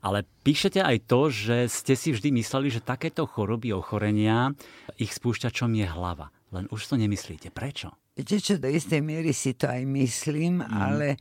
ale 0.04 0.28
píšete 0.44 0.80
aj 0.84 0.96
to, 1.08 1.32
že 1.32 1.56
ste 1.72 1.94
si 1.96 2.12
vždy 2.12 2.32
mysleli, 2.36 2.68
že 2.68 2.84
takéto 2.84 3.24
choroby, 3.24 3.72
ochorenia, 3.72 4.52
ich 5.00 5.12
spúšťačom 5.16 5.72
je 5.76 5.86
hlava. 5.88 6.32
Len 6.52 6.68
už 6.70 6.92
to 6.92 6.94
nemyslíte. 7.00 7.50
Prečo? 7.50 7.96
Viete 8.16 8.40
čo, 8.40 8.56
do 8.56 8.68
istej 8.72 9.04
miery 9.04 9.36
si 9.36 9.52
to 9.52 9.68
aj 9.68 9.84
myslím, 9.84 10.64
mm. 10.64 10.72
ale 10.72 11.20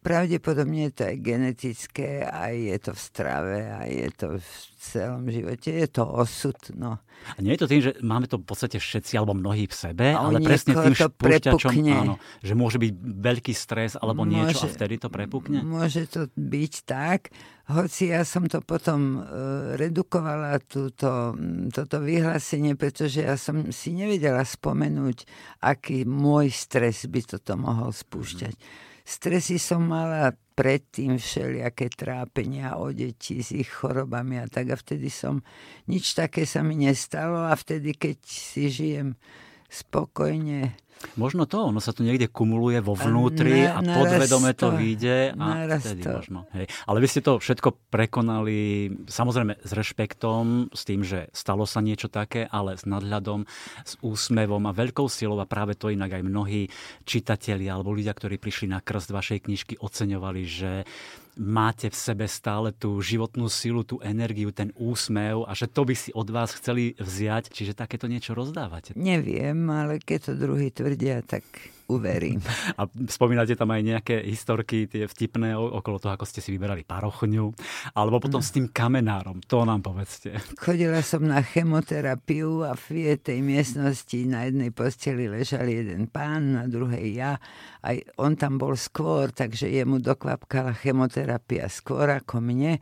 Pravdepodobne 0.00 0.88
je 0.88 0.92
to 0.96 1.02
aj 1.12 1.16
genetické, 1.20 2.24
aj 2.24 2.54
je 2.56 2.78
to 2.80 2.92
v 2.96 3.00
strave, 3.04 3.56
aj 3.68 3.90
je 3.92 4.08
to 4.16 4.26
v 4.40 4.48
celom 4.80 5.24
živote. 5.28 5.68
Je 5.68 5.88
to 5.92 6.08
osud. 6.08 6.56
No. 6.72 7.04
A 7.36 7.38
nie 7.44 7.52
je 7.52 7.60
to 7.60 7.68
tým, 7.68 7.82
že 7.84 7.92
máme 8.00 8.24
to 8.24 8.40
v 8.40 8.48
podstate 8.48 8.80
všetci 8.80 9.20
alebo 9.20 9.36
mnohí 9.36 9.68
v 9.68 9.76
sebe, 9.76 10.16
a 10.16 10.24
ale 10.24 10.40
presne 10.40 10.72
tým 10.72 10.96
špúšťačom, 10.96 11.72
áno, 11.92 12.16
že 12.40 12.56
môže 12.56 12.80
byť 12.80 12.92
veľký 12.96 13.52
stres 13.52 14.00
alebo 14.00 14.24
môže, 14.24 14.32
niečo 14.32 14.64
a 14.64 14.72
vtedy 14.72 14.96
to 14.96 15.12
prepukne? 15.12 15.60
Môže 15.60 16.08
to 16.08 16.32
byť 16.32 16.72
tak, 16.88 17.28
hoci 17.68 18.16
ja 18.16 18.24
som 18.24 18.48
to 18.48 18.64
potom 18.64 19.20
uh, 19.20 19.76
redukovala, 19.76 20.64
túto, 20.64 21.36
toto 21.76 22.00
vyhlásenie, 22.00 22.72
pretože 22.72 23.20
ja 23.20 23.36
som 23.36 23.68
si 23.68 23.92
nevedela 23.92 24.40
spomenúť, 24.48 25.28
aký 25.60 26.08
môj 26.08 26.48
stres 26.56 27.04
by 27.04 27.20
toto 27.36 27.60
mohol 27.60 27.92
spúšťať. 27.92 28.56
Mm 28.56 28.88
Stresy 29.10 29.58
som 29.58 29.90
mala 29.90 30.30
predtým 30.54 31.18
všelijaké 31.18 31.90
trápenia 31.90 32.78
o 32.78 32.94
deti 32.94 33.42
s 33.42 33.50
ich 33.50 33.66
chorobami 33.66 34.38
a 34.38 34.46
tak. 34.46 34.70
A 34.70 34.78
vtedy 34.78 35.10
som, 35.10 35.42
nič 35.90 36.14
také 36.14 36.46
sa 36.46 36.62
mi 36.62 36.78
nestalo. 36.78 37.42
A 37.42 37.58
vtedy, 37.58 37.98
keď 37.98 38.22
si 38.22 38.70
žijem 38.70 39.18
spokojne 39.66 40.78
Možno 41.16 41.48
to, 41.48 41.72
ono 41.72 41.80
sa 41.80 41.96
tu 41.96 42.04
niekde 42.04 42.28
kumuluje 42.28 42.84
vo 42.84 42.92
vnútri 42.92 43.64
a, 43.64 43.80
na, 43.80 43.96
a 43.96 44.04
podvedome 44.04 44.52
to 44.52 44.68
vyjde 44.76 45.32
a 45.32 45.64
vtedy 45.80 46.04
to. 46.04 46.12
možno. 46.20 46.38
Hej. 46.52 46.68
Ale 46.84 46.98
vy 47.00 47.06
ste 47.08 47.24
to 47.24 47.40
všetko 47.40 47.88
prekonali 47.88 48.88
samozrejme 49.08 49.64
s 49.64 49.70
rešpektom, 49.72 50.68
s 50.70 50.82
tým, 50.84 51.00
že 51.00 51.32
stalo 51.32 51.64
sa 51.64 51.80
niečo 51.80 52.12
také, 52.12 52.44
ale 52.44 52.76
s 52.76 52.84
nadhľadom, 52.84 53.48
s 53.80 53.96
úsmevom 54.04 54.60
a 54.68 54.76
veľkou 54.76 55.08
silou 55.08 55.40
a 55.40 55.48
práve 55.48 55.72
to 55.72 55.88
inak 55.88 56.20
aj 56.20 56.22
mnohí 56.22 56.68
čitatelia 57.08 57.74
alebo 57.74 57.96
ľudia, 57.96 58.12
ktorí 58.12 58.36
prišli 58.36 58.68
na 58.68 58.84
krst 58.84 59.08
vašej 59.10 59.48
knižky, 59.48 59.74
oceňovali, 59.80 60.42
že 60.44 60.84
máte 61.38 61.90
v 61.90 61.96
sebe 61.96 62.26
stále 62.26 62.74
tú 62.74 62.98
životnú 62.98 63.46
silu, 63.46 63.86
tú 63.86 64.02
energiu, 64.02 64.50
ten 64.50 64.74
úsmev 64.78 65.46
a 65.46 65.52
že 65.54 65.70
to 65.70 65.86
by 65.86 65.94
si 65.94 66.10
od 66.14 66.28
vás 66.30 66.54
chceli 66.56 66.94
vziať, 66.98 67.52
čiže 67.52 67.78
takéto 67.78 68.10
niečo 68.10 68.34
rozdávate. 68.34 68.96
Neviem, 68.98 69.68
ale 69.70 70.02
keď 70.02 70.32
to 70.32 70.32
druhý 70.38 70.72
tvrdia, 70.74 71.22
tak 71.22 71.44
uverím. 71.90 72.38
A 72.78 72.86
spomínate 73.10 73.58
tam 73.58 73.74
aj 73.74 73.82
nejaké 73.82 74.16
historky, 74.22 74.86
tie 74.86 75.10
vtipné 75.10 75.58
okolo 75.58 75.98
toho, 75.98 76.14
ako 76.14 76.24
ste 76.24 76.38
si 76.38 76.54
vyberali 76.54 76.86
parochňu, 76.86 77.50
alebo 77.98 78.22
potom 78.22 78.38
no. 78.38 78.46
s 78.46 78.54
tým 78.54 78.70
kamenárom, 78.70 79.42
to 79.42 79.66
nám 79.66 79.82
povedzte. 79.82 80.38
Chodila 80.62 81.02
som 81.02 81.26
na 81.26 81.42
chemoterapiu 81.42 82.62
a 82.62 82.78
v 82.78 83.18
tej 83.18 83.42
miestnosti 83.42 84.18
na 84.30 84.46
jednej 84.46 84.70
posteli 84.70 85.26
ležal 85.26 85.66
jeden 85.66 86.06
pán, 86.06 86.54
na 86.54 86.64
druhej 86.70 87.10
ja. 87.10 87.42
Aj 87.82 87.96
on 88.22 88.38
tam 88.38 88.56
bol 88.60 88.78
skôr, 88.78 89.34
takže 89.34 89.66
jemu 89.66 89.98
dokvapkala 89.98 90.78
chemoterapia 90.78 91.66
skôr 91.66 92.06
ako 92.22 92.38
mne 92.38 92.78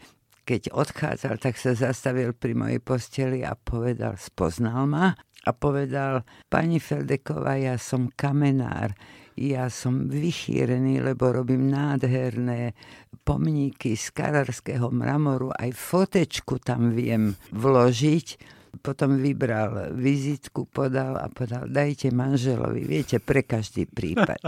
keď 0.49 0.73
odchádzal, 0.73 1.37
tak 1.37 1.61
sa 1.61 1.77
zastavil 1.77 2.33
pri 2.33 2.57
mojej 2.57 2.81
posteli 2.81 3.45
a 3.45 3.53
povedal, 3.53 4.17
spoznal 4.17 4.89
ma 4.89 5.13
a 5.49 5.57
povedal, 5.57 6.29
pani 6.53 6.77
Feldeková, 6.77 7.57
ja 7.57 7.81
som 7.81 8.13
kamenár, 8.13 8.93
ja 9.33 9.73
som 9.73 10.13
vychýrený, 10.13 11.01
lebo 11.01 11.33
robím 11.33 11.73
nádherné 11.73 12.77
pomníky 13.25 13.97
z 13.97 14.13
karárskeho 14.13 14.93
mramoru, 14.93 15.49
aj 15.57 15.73
fotečku 15.73 16.61
tam 16.61 16.93
viem 16.93 17.33
vložiť 17.57 18.58
potom 18.83 19.19
vybral 19.19 19.93
vizitku, 19.97 20.69
podal 20.69 21.17
a 21.19 21.27
podal, 21.33 21.67
dajte 21.67 22.13
manželovi, 22.13 22.85
viete, 22.85 23.19
pre 23.19 23.43
každý 23.43 23.89
prípad. 23.89 24.39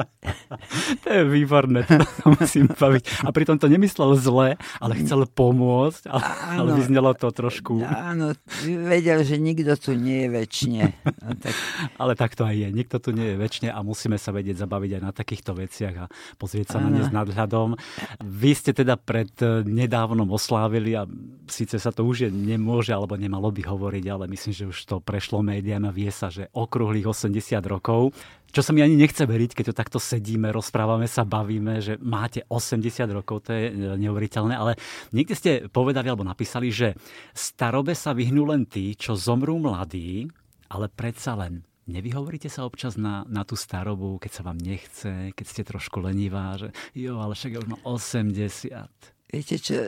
to 1.03 1.09
je 1.09 1.23
výborné, 1.27 1.85
to 1.87 2.25
musím 2.37 2.71
baviť. 2.71 3.27
A 3.27 3.29
pritom 3.33 3.57
to 3.57 3.67
nemyslel 3.67 4.15
zle, 4.17 4.57
ale 4.57 4.93
chcel 5.03 5.27
pomôcť, 5.27 6.03
ale, 6.09 6.25
áno, 6.25 6.59
ale 6.63 6.71
vyznelo 6.79 7.11
to 7.17 7.29
trošku. 7.33 7.83
Áno, 7.85 8.37
vedel, 8.65 9.25
že 9.25 9.37
nikto 9.41 9.77
tu 9.77 9.97
nie 9.97 10.27
je 10.27 10.29
väčšine. 10.31 10.83
No, 11.21 11.37
tak... 11.37 11.53
ale 12.01 12.17
tak 12.17 12.33
to 12.33 12.49
aj 12.49 12.57
je, 12.57 12.69
nikto 12.73 12.97
tu 12.97 13.13
nie 13.13 13.35
je 13.35 13.37
väčšine 13.37 13.69
a 13.69 13.85
musíme 13.85 14.17
sa 14.17 14.33
vedieť 14.33 14.65
zabaviť 14.65 14.91
aj 14.97 15.03
na 15.05 15.13
takýchto 15.13 15.53
veciach 15.53 15.95
a 16.01 16.07
pozrieť 16.41 16.73
sa 16.73 16.79
áno. 16.81 16.89
na 16.89 16.97
ne 16.97 17.03
s 17.05 17.13
nadhľadom. 17.13 17.77
Vy 18.25 18.51
ste 18.57 18.73
teda 18.73 18.97
pred 18.97 19.29
nedávnom 19.69 20.33
oslávili 20.33 20.97
a 20.97 21.05
síce 21.51 21.77
sa 21.77 21.93
to 21.93 22.07
už 22.09 22.27
je, 22.27 22.31
nemôže 22.31 22.95
alebo 22.95 23.21
nemalo 23.21 23.53
by 23.53 23.63
hovoriť, 23.65 24.05
ale 24.09 24.20
ale 24.21 24.29
myslím, 24.37 24.53
že 24.53 24.69
už 24.69 24.79
to 24.85 24.97
prešlo 25.01 25.41
médiám 25.41 25.89
a 25.89 25.97
vie 25.97 26.13
sa, 26.13 26.29
že 26.29 26.53
okrúhlych 26.53 27.09
80 27.09 27.57
rokov. 27.65 28.13
Čo 28.53 28.61
sa 28.61 28.77
mi 28.77 28.85
ani 28.85 29.01
nechce 29.01 29.25
veriť, 29.25 29.57
keď 29.57 29.65
to 29.73 29.79
takto 29.81 29.99
sedíme, 30.03 30.53
rozprávame 30.53 31.09
sa, 31.09 31.25
bavíme, 31.25 31.81
že 31.81 31.97
máte 32.05 32.45
80 32.53 32.85
rokov, 33.17 33.49
to 33.49 33.57
je 33.57 33.73
neuveriteľné, 33.97 34.53
ale 34.53 34.77
niekde 35.17 35.33
ste 35.33 35.51
povedali 35.73 36.13
alebo 36.13 36.29
napísali, 36.29 36.69
že 36.69 36.93
starobe 37.33 37.97
sa 37.97 38.13
vyhnú 38.13 38.45
len 38.45 38.69
tí, 38.69 38.93
čo 38.93 39.17
zomrú 39.17 39.57
mladí, 39.57 40.29
ale 40.69 40.93
predsa 40.93 41.33
len 41.41 41.65
Nevyhovoríte 41.91 42.47
sa 42.47 42.63
občas 42.71 42.95
na, 42.95 43.27
na 43.27 43.43
tú 43.43 43.59
starobu, 43.59 44.23
keď 44.23 44.31
sa 44.31 44.47
vám 44.47 44.63
nechce, 44.63 45.35
keď 45.35 45.47
ste 45.49 45.67
trošku 45.67 45.99
lenivá, 45.99 46.55
že 46.55 46.71
jo, 46.95 47.19
ale 47.19 47.35
však 47.35 47.51
je 47.51 47.59
už 47.67 47.69
80 47.83 48.87
viete 49.31 49.57
čo, 49.63 49.79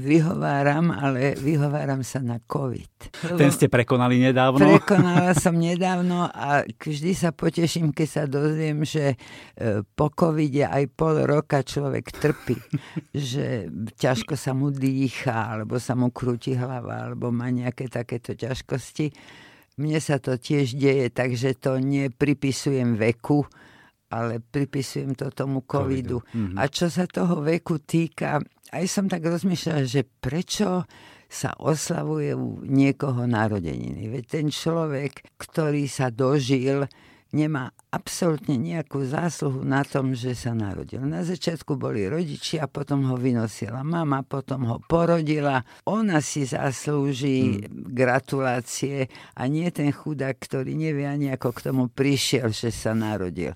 vyhováram, 0.00 0.88
ale 0.88 1.36
vyhováram 1.36 2.00
sa 2.00 2.24
na 2.24 2.40
COVID. 2.40 3.12
Ten 3.36 3.52
ste 3.52 3.68
prekonali 3.68 4.16
nedávno? 4.16 4.64
Prekonala 4.64 5.36
som 5.44 5.52
nedávno 5.60 6.24
a 6.24 6.64
vždy 6.64 7.12
sa 7.12 7.36
poteším, 7.36 7.92
keď 7.92 8.08
sa 8.08 8.24
dozviem, 8.24 8.80
že 8.82 9.14
e, 9.54 9.84
po 9.84 10.08
covide 10.08 10.64
aj 10.64 10.88
pol 10.96 11.20
roka 11.28 11.60
človek 11.60 12.16
trpí. 12.16 12.56
že 13.12 13.68
ťažko 14.00 14.34
sa 14.40 14.56
mu 14.56 14.72
dýcha, 14.72 15.52
alebo 15.52 15.76
sa 15.76 15.92
mu 15.92 16.08
krúti 16.08 16.56
hlava, 16.56 17.12
alebo 17.12 17.28
má 17.28 17.52
nejaké 17.52 17.92
takéto 17.92 18.32
ťažkosti. 18.32 19.12
Mne 19.76 20.00
sa 20.00 20.16
to 20.16 20.40
tiež 20.40 20.80
deje, 20.80 21.12
takže 21.12 21.56
to 21.60 21.76
nepripisujem 21.76 22.96
veku, 22.96 23.44
ale 24.10 24.42
pripisujem 24.42 25.14
to 25.14 25.30
tomu 25.30 25.62
covidu. 25.62 26.20
covidu. 26.20 26.34
Mm-hmm. 26.34 26.56
A 26.58 26.62
čo 26.66 26.90
sa 26.90 27.06
toho 27.06 27.40
veku 27.40 27.78
týka, 27.78 28.42
aj 28.74 28.84
som 28.90 29.06
tak 29.06 29.22
rozmýšľala, 29.22 29.86
že 29.86 30.02
prečo 30.02 30.84
sa 31.30 31.54
oslavuje 31.62 32.34
u 32.34 32.58
niekoho 32.66 33.22
narodeniny. 33.30 34.10
Veď 34.10 34.24
ten 34.26 34.46
človek, 34.50 35.22
ktorý 35.38 35.86
sa 35.86 36.10
dožil, 36.10 36.90
nemá 37.30 37.70
absolútne 37.94 38.58
nejakú 38.58 39.06
zásluhu 39.06 39.62
na 39.62 39.86
tom, 39.86 40.14
že 40.18 40.34
sa 40.34 40.50
narodil. 40.50 41.02
Na 41.06 41.22
začiatku 41.22 41.78
boli 41.78 42.06
rodičia, 42.10 42.66
potom 42.66 43.06
ho 43.06 43.14
vynosila 43.14 43.86
mama, 43.86 44.26
potom 44.26 44.66
ho 44.66 44.76
porodila. 44.82 45.62
Ona 45.86 46.18
si 46.18 46.42
zaslúži 46.42 47.62
hmm. 47.62 47.94
gratulácie 47.94 49.06
a 49.38 49.46
nie 49.46 49.70
ten 49.70 49.94
chudák, 49.94 50.34
ktorý 50.34 50.74
nevie 50.74 51.06
ani 51.06 51.30
ako 51.30 51.54
k 51.54 51.70
tomu 51.70 51.86
prišiel, 51.86 52.50
že 52.50 52.74
sa 52.74 52.90
narodil. 52.94 53.54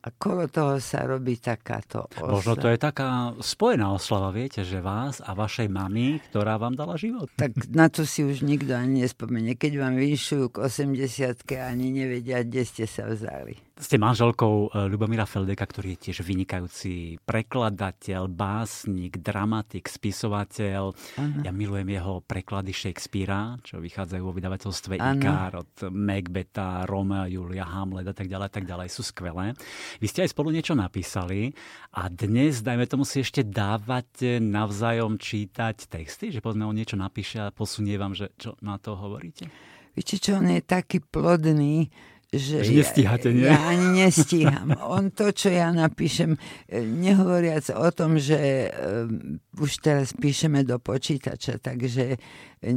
A 0.00 0.08
kolo 0.16 0.48
toho 0.48 0.80
sa 0.80 1.04
robí 1.04 1.36
takáto 1.36 2.08
oslava. 2.08 2.32
Možno 2.32 2.54
to 2.56 2.72
je 2.72 2.78
taká 2.80 3.36
spojená 3.36 3.92
oslava, 3.92 4.32
viete, 4.32 4.64
že 4.64 4.80
vás 4.80 5.20
a 5.20 5.36
vašej 5.36 5.68
mamy, 5.68 6.24
ktorá 6.32 6.56
vám 6.56 6.72
dala 6.72 6.96
život. 6.96 7.28
Tak 7.36 7.68
na 7.68 7.92
to 7.92 8.08
si 8.08 8.24
už 8.24 8.40
nikto 8.40 8.72
ani 8.72 9.04
nespomenie. 9.04 9.60
Keď 9.60 9.72
vám 9.76 10.00
vyšujú 10.00 10.56
k 10.56 10.56
80 10.64 11.44
ani 11.60 11.92
nevedia, 11.92 12.40
kde 12.40 12.64
ste 12.64 12.88
sa 12.88 13.12
vzali. 13.12 13.69
Ste 13.80 13.96
manželkou 13.96 14.68
e, 14.68 14.92
Ľubomíra 14.92 15.24
Feldeka, 15.24 15.64
ktorý 15.64 15.96
je 15.96 16.12
tiež 16.12 16.20
vynikajúci 16.20 17.16
prekladateľ, 17.24 18.28
básnik, 18.28 19.24
dramatik, 19.24 19.88
spisovateľ. 19.88 20.92
Ano. 21.16 21.40
Ja 21.40 21.48
milujem 21.48 21.88
jeho 21.88 22.20
preklady 22.20 22.76
Shakespearea, 22.76 23.56
čo 23.64 23.80
vychádzajú 23.80 24.20
vo 24.20 24.36
vydavateľstve 24.36 25.00
ano. 25.00 25.16
Ikár 25.16 25.52
od 25.64 25.72
Macbeta, 25.88 26.84
Romeo, 26.84 27.24
Julia, 27.24 27.64
Hamlet 27.64 28.04
a 28.04 28.12
tak 28.12 28.28
ďalej, 28.28 28.52
tak 28.52 28.68
ďalej. 28.68 28.92
Sú 28.92 29.00
skvelé. 29.00 29.56
Vy 29.96 30.06
ste 30.12 30.28
aj 30.28 30.36
spolu 30.36 30.52
niečo 30.52 30.76
napísali 30.76 31.56
a 31.96 32.12
dnes, 32.12 32.60
dajme 32.60 32.84
tomu 32.84 33.08
si 33.08 33.24
ešte 33.24 33.48
dávate 33.48 34.44
navzájom 34.44 35.16
čítať 35.16 35.88
texty, 35.88 36.28
že 36.28 36.44
povedzme 36.44 36.68
on 36.68 36.76
niečo 36.76 37.00
napíše 37.00 37.48
a 37.48 37.48
posunie 37.48 37.96
vám, 37.96 38.12
že 38.12 38.28
čo 38.36 38.60
na 38.60 38.76
to 38.76 38.92
hovoríte? 38.92 39.48
Viete 39.96 40.20
čo, 40.20 40.38
on 40.38 40.52
je 40.52 40.62
taký 40.62 41.02
plodný, 41.02 41.90
že, 42.30 42.62
že 42.62 42.78
nestíhate, 42.78 43.34
nie? 43.34 43.50
Ja, 43.50 43.58
ja 43.58 43.74
ani 43.74 44.06
nestíham. 44.06 44.70
On 44.86 45.10
to, 45.10 45.34
čo 45.34 45.50
ja 45.50 45.74
napíšem, 45.74 46.38
e, 46.70 46.78
nehovoriac 46.78 47.66
o 47.74 47.90
tom, 47.90 48.22
že 48.22 48.70
um, 48.70 49.42
už 49.58 49.82
teraz 49.82 50.14
píšeme 50.14 50.62
do 50.62 50.78
počítača, 50.78 51.58
takže 51.58 52.22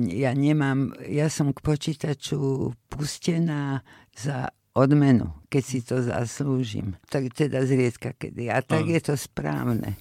ja 0.09 0.31
nemám, 0.33 0.97
ja 1.05 1.29
som 1.29 1.53
k 1.53 1.61
počítaču 1.61 2.73
pustená 2.89 3.85
za 4.17 4.49
odmenu, 4.73 5.29
keď 5.53 5.63
si 5.63 5.79
to 5.85 6.01
zaslúžim. 6.01 6.97
Tak 7.05 7.37
teda 7.37 7.61
zriedka 7.61 8.17
kedy. 8.17 8.49
A 8.49 8.65
tak 8.65 8.89
je 8.89 9.01
to 9.05 9.13
správne 9.13 9.93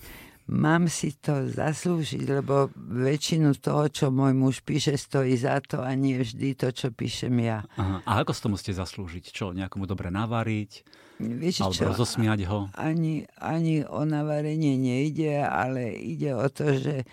mám 0.51 0.91
si 0.91 1.15
to 1.19 1.47
zaslúžiť, 1.47 2.43
lebo 2.43 2.73
väčšinu 2.77 3.55
toho, 3.63 3.87
čo 3.93 4.07
môj 4.11 4.33
muž 4.35 4.57
píše, 4.67 4.99
stojí 4.99 5.39
za 5.39 5.63
to 5.63 5.83
a 5.83 5.95
nie 5.95 6.19
vždy 6.19 6.59
to, 6.59 6.75
čo 6.75 6.91
píšem 6.91 7.35
ja. 7.43 7.63
Aha. 7.79 8.03
A 8.03 8.11
ako 8.25 8.33
z 8.35 8.41
tomu 8.43 8.57
ste 8.59 8.73
zaslúžiť? 8.75 9.31
Čo, 9.31 9.55
nejakomu 9.55 9.87
dobre 9.87 10.11
navariť? 10.11 11.03
Vieš 11.23 11.63
alebo 11.63 11.79
čo, 11.79 11.85
rozosmiať 11.95 12.41
ho? 12.51 12.67
Ani, 12.75 13.29
ani 13.39 13.87
o 13.87 14.03
navarenie 14.03 14.75
nejde, 14.75 15.47
ale 15.47 15.95
ide 15.95 16.35
o 16.35 16.47
to, 16.51 16.75
že 16.75 17.07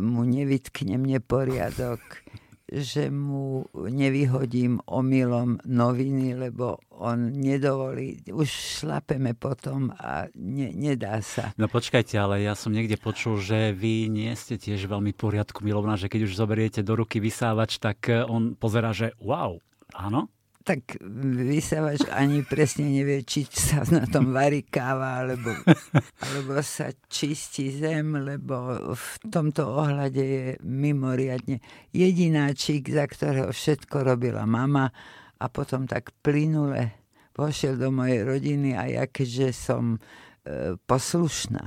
mu 0.00 0.24
nevytknem 0.24 1.00
neporiadok 1.04 2.00
že 2.70 3.10
mu 3.10 3.66
nevyhodím 3.74 4.78
omylom 4.86 5.58
noviny, 5.66 6.38
lebo 6.38 6.78
on 6.94 7.34
nedovolí. 7.34 8.22
Už 8.30 8.46
šlapeme 8.46 9.34
potom 9.34 9.90
a 9.98 10.30
ne, 10.38 10.70
nedá 10.70 11.18
sa. 11.20 11.50
No 11.58 11.66
počkajte, 11.66 12.14
ale 12.14 12.46
ja 12.46 12.54
som 12.54 12.70
niekde 12.70 12.94
počul, 12.94 13.42
že 13.42 13.74
vy 13.74 14.06
nie 14.06 14.30
ste 14.38 14.54
tiež 14.54 14.86
veľmi 14.86 15.10
poriadku 15.12 15.66
milovná, 15.66 15.98
že 15.98 16.06
keď 16.06 16.30
už 16.30 16.38
zoberiete 16.38 16.80
do 16.86 16.94
ruky 16.94 17.18
vysávač, 17.18 17.82
tak 17.82 18.06
on 18.08 18.54
pozera, 18.54 18.94
že 18.94 19.12
wow, 19.18 19.58
áno? 19.92 20.30
Tak 20.70 21.02
vysávač 21.34 22.06
ani 22.14 22.46
presne 22.46 22.86
nevie, 22.94 23.26
či 23.26 23.42
sa 23.50 23.82
na 23.90 24.06
tom 24.06 24.30
varí 24.30 24.62
káva, 24.62 25.26
alebo, 25.26 25.50
alebo 26.22 26.62
sa 26.62 26.94
čistí 27.10 27.74
zem, 27.74 28.14
lebo 28.14 28.94
v 28.94 29.08
tomto 29.34 29.66
ohľade 29.66 30.22
je 30.22 30.46
mimoriadne 30.62 31.58
jedináčik, 31.90 32.86
za 32.86 33.10
ktorého 33.10 33.50
všetko 33.50 34.14
robila 34.14 34.46
mama 34.46 34.94
a 35.42 35.44
potom 35.50 35.90
tak 35.90 36.14
plynule 36.22 36.94
vošiel 37.34 37.74
do 37.74 37.90
mojej 37.90 38.22
rodiny 38.22 38.78
a 38.78 38.86
ja 38.86 39.04
keďže 39.10 39.50
som 39.50 39.98
e, 39.98 40.78
poslušná 40.86 41.64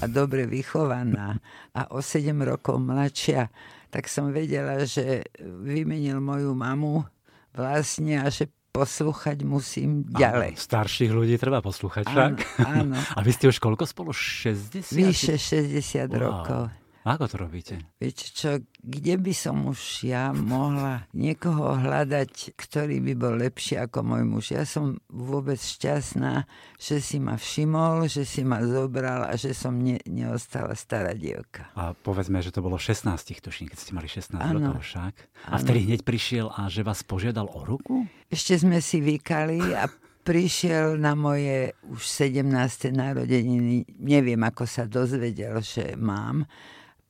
a 0.00 0.04
dobre 0.08 0.48
vychovaná 0.48 1.36
a 1.76 1.84
o 1.92 2.00
7 2.00 2.32
rokov 2.48 2.80
mladšia, 2.80 3.52
tak 3.92 4.08
som 4.08 4.32
vedela, 4.32 4.88
že 4.88 5.28
vymenil 5.36 6.16
moju 6.16 6.56
mamu 6.56 7.11
vlastne 7.54 8.20
a 8.20 8.28
že 8.32 8.48
poslúchať 8.72 9.44
musím 9.44 10.08
ďalej. 10.08 10.56
Áno, 10.56 10.64
starších 10.64 11.12
ľudí 11.12 11.36
treba 11.36 11.60
poslúchať 11.60 12.08
však. 12.08 12.34
Áno, 12.64 12.96
áno. 12.96 12.96
A 13.16 13.20
vy 13.20 13.30
ste 13.36 13.52
už 13.52 13.60
koľko 13.60 13.84
spolu? 13.84 14.16
60? 14.16 14.96
Vyše 14.96 15.36
60 15.36 16.08
wow. 16.08 16.16
rokov. 16.16 16.62
Ako 17.02 17.26
to 17.26 17.34
robíte? 17.34 17.82
Viete 17.98 18.30
čo, 18.30 18.62
kde 18.78 19.18
by 19.18 19.34
som 19.34 19.66
už 19.66 20.06
ja 20.06 20.30
mohla 20.30 21.10
niekoho 21.10 21.74
hľadať, 21.74 22.54
ktorý 22.54 23.02
by 23.02 23.12
bol 23.18 23.34
lepší 23.34 23.74
ako 23.82 24.06
môj 24.06 24.22
muž. 24.22 24.44
Ja 24.54 24.62
som 24.62 25.02
vôbec 25.10 25.58
šťastná, 25.58 26.46
že 26.78 27.02
si 27.02 27.18
ma 27.18 27.34
všimol, 27.34 28.06
že 28.06 28.22
si 28.22 28.46
ma 28.46 28.62
zobral 28.62 29.26
a 29.26 29.34
že 29.34 29.50
som 29.50 29.74
ne, 29.74 29.98
neostala 30.06 30.78
stará 30.78 31.10
dievka. 31.10 31.74
A 31.74 31.90
povedzme, 31.90 32.38
že 32.38 32.54
to 32.54 32.62
bolo 32.62 32.78
16, 32.78 33.10
tuším, 33.42 33.66
keď 33.66 33.78
ste 33.82 33.92
mali 33.98 34.06
16 34.06 34.38
ano. 34.38 34.70
rokov 34.70 34.86
však. 34.86 35.14
A 35.50 35.58
vtedy 35.58 35.90
hneď 35.90 36.06
prišiel 36.06 36.54
a 36.54 36.70
že 36.70 36.86
vás 36.86 37.02
požiadal 37.02 37.50
o 37.50 37.66
ruku? 37.66 38.06
Ešte 38.30 38.62
sme 38.62 38.78
si 38.78 39.02
vykali 39.02 39.74
a 39.74 39.90
prišiel 40.22 41.02
na 41.02 41.18
moje 41.18 41.74
už 41.90 42.02
17. 42.06 42.94
narodeniny, 42.94 43.90
neviem, 43.98 44.38
ako 44.38 44.70
sa 44.70 44.86
dozvedel, 44.86 45.58
že 45.58 45.98
mám, 45.98 46.46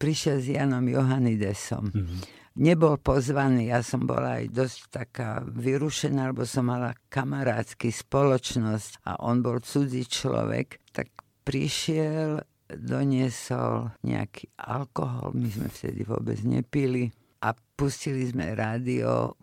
prišiel 0.03 0.43
s 0.43 0.47
Janom 0.51 0.83
Johannidesom. 0.91 1.95
Mm-hmm. 1.95 2.21
Nebol 2.53 2.99
pozvaný, 3.01 3.71
ja 3.71 3.81
som 3.87 4.05
bola 4.05 4.43
aj 4.43 4.51
dosť 4.51 4.79
taká 4.91 5.41
vyrušená, 5.47 6.35
lebo 6.35 6.43
som 6.45 6.69
mala 6.69 6.93
kamarátsky 7.09 7.89
spoločnosť 7.89 9.07
a 9.09 9.23
on 9.23 9.41
bol 9.41 9.63
cudzí 9.63 10.05
človek, 10.05 10.83
tak 10.91 11.09
prišiel, 11.47 12.45
doniesol 12.69 13.95
nejaký 14.05 14.53
alkohol, 14.59 15.33
my 15.33 15.49
sme 15.49 15.69
vtedy 15.73 16.05
vôbec 16.05 16.37
nepili 16.45 17.09
a 17.41 17.57
pustili 17.57 18.29
sme 18.29 18.53
rádio, 18.53 19.39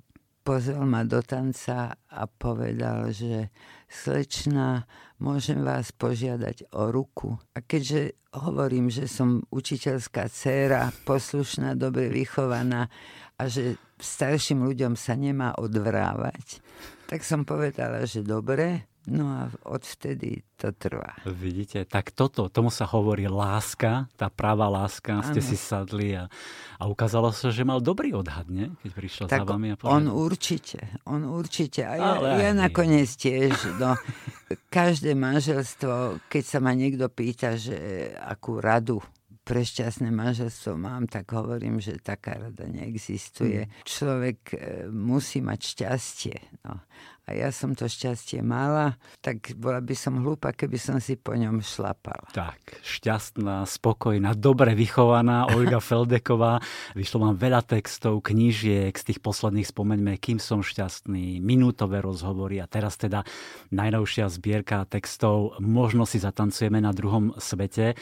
pozval 0.45 0.85
ma 0.85 1.01
do 1.01 1.21
tanca 1.25 1.97
a 1.97 2.21
povedal, 2.29 3.09
že 3.09 3.49
slečna, 3.89 4.85
môžem 5.19 5.61
vás 5.61 5.91
požiadať 5.91 6.71
o 6.73 6.89
ruku. 6.89 7.35
A 7.55 7.63
keďže 7.63 8.19
hovorím, 8.35 8.91
že 8.91 9.05
som 9.05 9.43
učiteľská 9.51 10.27
dcéra, 10.31 10.91
poslušná, 11.03 11.75
dobre 11.75 12.07
vychovaná 12.09 12.87
a 13.39 13.47
že 13.47 13.79
starším 13.99 14.63
ľuďom 14.63 14.95
sa 14.95 15.15
nemá 15.19 15.55
odvrávať, 15.59 16.63
tak 17.07 17.23
som 17.23 17.43
povedala, 17.43 18.07
že 18.07 18.23
dobre, 18.23 18.87
No 19.09 19.25
a 19.25 19.41
odvtedy 19.65 20.45
to 20.53 20.69
trvá. 20.75 21.17
Vidíte, 21.25 21.81
tak 21.89 22.13
toto, 22.13 22.45
tomu 22.51 22.69
sa 22.69 22.85
hovorí 22.85 23.25
láska, 23.25 24.05
tá 24.13 24.29
práva 24.29 24.69
láska. 24.69 25.19
Ano. 25.19 25.27
Ste 25.33 25.41
si 25.41 25.57
sadli 25.57 26.13
a, 26.13 26.29
a 26.77 26.83
ukázalo 26.85 27.33
sa, 27.33 27.49
že 27.49 27.65
mal 27.65 27.81
dobrý 27.81 28.13
odhad, 28.13 28.45
nie? 28.53 28.69
keď 28.85 28.91
prišiel 28.93 29.25
tak 29.25 29.43
za 29.43 29.49
vami. 29.49 29.73
A 29.73 29.75
povedal... 29.75 29.97
on 29.97 30.05
určite, 30.13 30.79
on 31.09 31.21
určite. 31.25 31.81
A 31.89 31.93
ja, 31.97 32.11
ja 32.37 32.51
nakoniec 32.53 33.09
tiež, 33.17 33.81
no, 33.81 33.97
každé 34.77 35.17
manželstvo, 35.17 36.21
keď 36.29 36.43
sa 36.45 36.59
ma 36.61 36.77
niekto 36.77 37.09
pýta, 37.09 37.57
že 37.57 38.13
akú 38.21 38.61
radu 38.61 39.01
pre 39.49 39.65
šťastné 39.65 40.13
manželstvo 40.13 40.77
mám, 40.77 41.09
tak 41.09 41.33
hovorím, 41.33 41.81
že 41.81 41.97
taká 41.97 42.37
rada 42.37 42.69
neexistuje. 42.69 43.65
Mm. 43.65 43.71
Človek 43.81 44.39
e, 44.53 44.57
musí 44.93 45.41
mať 45.41 45.59
šťastie. 45.73 46.37
No 46.69 46.85
a 47.29 47.37
ja 47.37 47.53
som 47.53 47.77
to 47.77 47.85
šťastie 47.85 48.41
mala, 48.41 48.97
tak 49.21 49.53
bola 49.53 49.77
by 49.85 49.93
som 49.93 50.17
hlúpa, 50.17 50.49
keby 50.49 50.81
som 50.81 50.97
si 50.97 51.13
po 51.13 51.37
ňom 51.37 51.61
šlapala. 51.61 52.33
Tak, 52.33 52.81
šťastná, 52.81 53.69
spokojná, 53.69 54.33
dobre 54.33 54.73
vychovaná 54.73 55.45
Olga 55.53 55.77
Feldeková. 55.93 56.57
Vyšlo 56.97 57.29
vám 57.29 57.37
veľa 57.37 57.61
textov, 57.61 58.25
knížiek, 58.25 58.89
z 58.97 59.03
tých 59.13 59.21
posledných 59.21 59.69
spomeňme 59.69 60.17
Kým 60.17 60.41
som 60.41 60.65
šťastný, 60.65 61.37
minútové 61.37 62.01
rozhovory 62.01 62.57
a 62.57 62.65
teraz 62.65 62.97
teda 62.97 63.21
najnovšia 63.69 64.25
zbierka 64.33 64.89
textov 64.89 65.61
Možno 65.61 66.09
si 66.09 66.17
zatancujeme 66.17 66.81
na 66.81 66.89
druhom 66.89 67.37
svete. 67.37 67.93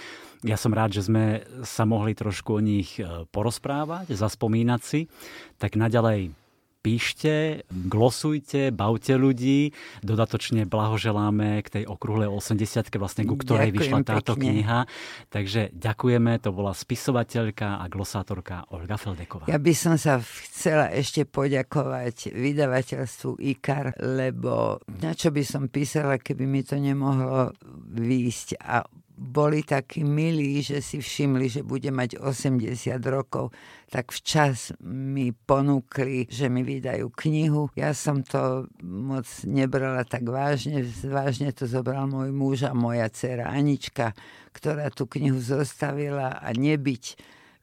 Ja 0.47 0.55
som 0.55 0.71
rád, 0.71 0.95
že 0.95 1.03
sme 1.03 1.43
sa 1.67 1.83
mohli 1.83 2.15
trošku 2.15 2.61
o 2.61 2.63
nich 2.63 2.95
e, 3.01 3.27
porozprávať, 3.27 4.15
zaspomínať 4.15 4.81
si. 4.85 5.11
Tak 5.59 5.75
naďalej 5.75 6.46
píšte, 6.87 7.67
glosujte, 7.67 8.71
bavte 8.71 9.19
ľudí. 9.19 9.75
Dodatočne 9.99 10.63
blahoželáme 10.63 11.59
k 11.59 11.67
tej 11.67 11.83
okrúhlej 11.83 12.31
80 12.31 12.87
vlastne 12.95 13.27
ku 13.27 13.35
ktorej 13.35 13.75
Ďakujem 13.75 13.83
vyšla 13.83 13.99
táto 14.07 14.33
pekne. 14.39 14.47
kniha. 14.55 14.79
Takže 15.27 15.75
ďakujeme, 15.75 16.39
to 16.39 16.55
bola 16.55 16.71
spisovateľka 16.71 17.83
a 17.83 17.85
glosátorka 17.91 18.63
Olga 18.71 18.95
Feldeková. 18.95 19.51
Ja 19.51 19.59
by 19.59 19.73
som 19.75 19.99
sa 19.99 20.23
chcela 20.23 20.87
ešte 20.95 21.27
poďakovať 21.27 22.31
vydavateľstvu 22.31 23.35
IKAR, 23.35 23.99
lebo 23.99 24.79
na 25.03 25.11
čo 25.11 25.35
by 25.35 25.43
som 25.43 25.67
písala, 25.67 26.23
keby 26.23 26.47
mi 26.47 26.63
to 26.63 26.79
nemohlo 26.79 27.51
výjsť 27.99 28.63
a 28.63 28.87
boli 29.17 29.65
takí 29.65 30.05
milí, 30.05 30.61
že 30.61 30.77
si 30.77 31.01
všimli, 31.01 31.49
že 31.49 31.61
bude 31.65 31.89
mať 31.89 32.21
80 32.21 32.69
rokov, 33.09 33.49
tak 33.89 34.13
včas 34.13 34.77
mi 34.85 35.33
ponúkli, 35.33 36.29
že 36.29 36.53
mi 36.53 36.61
vydajú 36.61 37.09
knihu. 37.25 37.73
Ja 37.73 37.97
som 37.97 38.21
to 38.21 38.69
moc 38.85 39.25
nebrala 39.49 40.05
tak 40.05 40.29
vážne, 40.29 40.85
vážne 41.09 41.49
to 41.49 41.65
zobral 41.65 42.05
môj 42.05 42.29
muž 42.29 42.69
a 42.69 42.77
moja 42.77 43.09
dcera 43.09 43.49
Anička, 43.49 44.13
ktorá 44.53 44.93
tú 44.93 45.09
knihu 45.09 45.41
zostavila 45.41 46.37
a 46.37 46.47
nebyť 46.53 47.03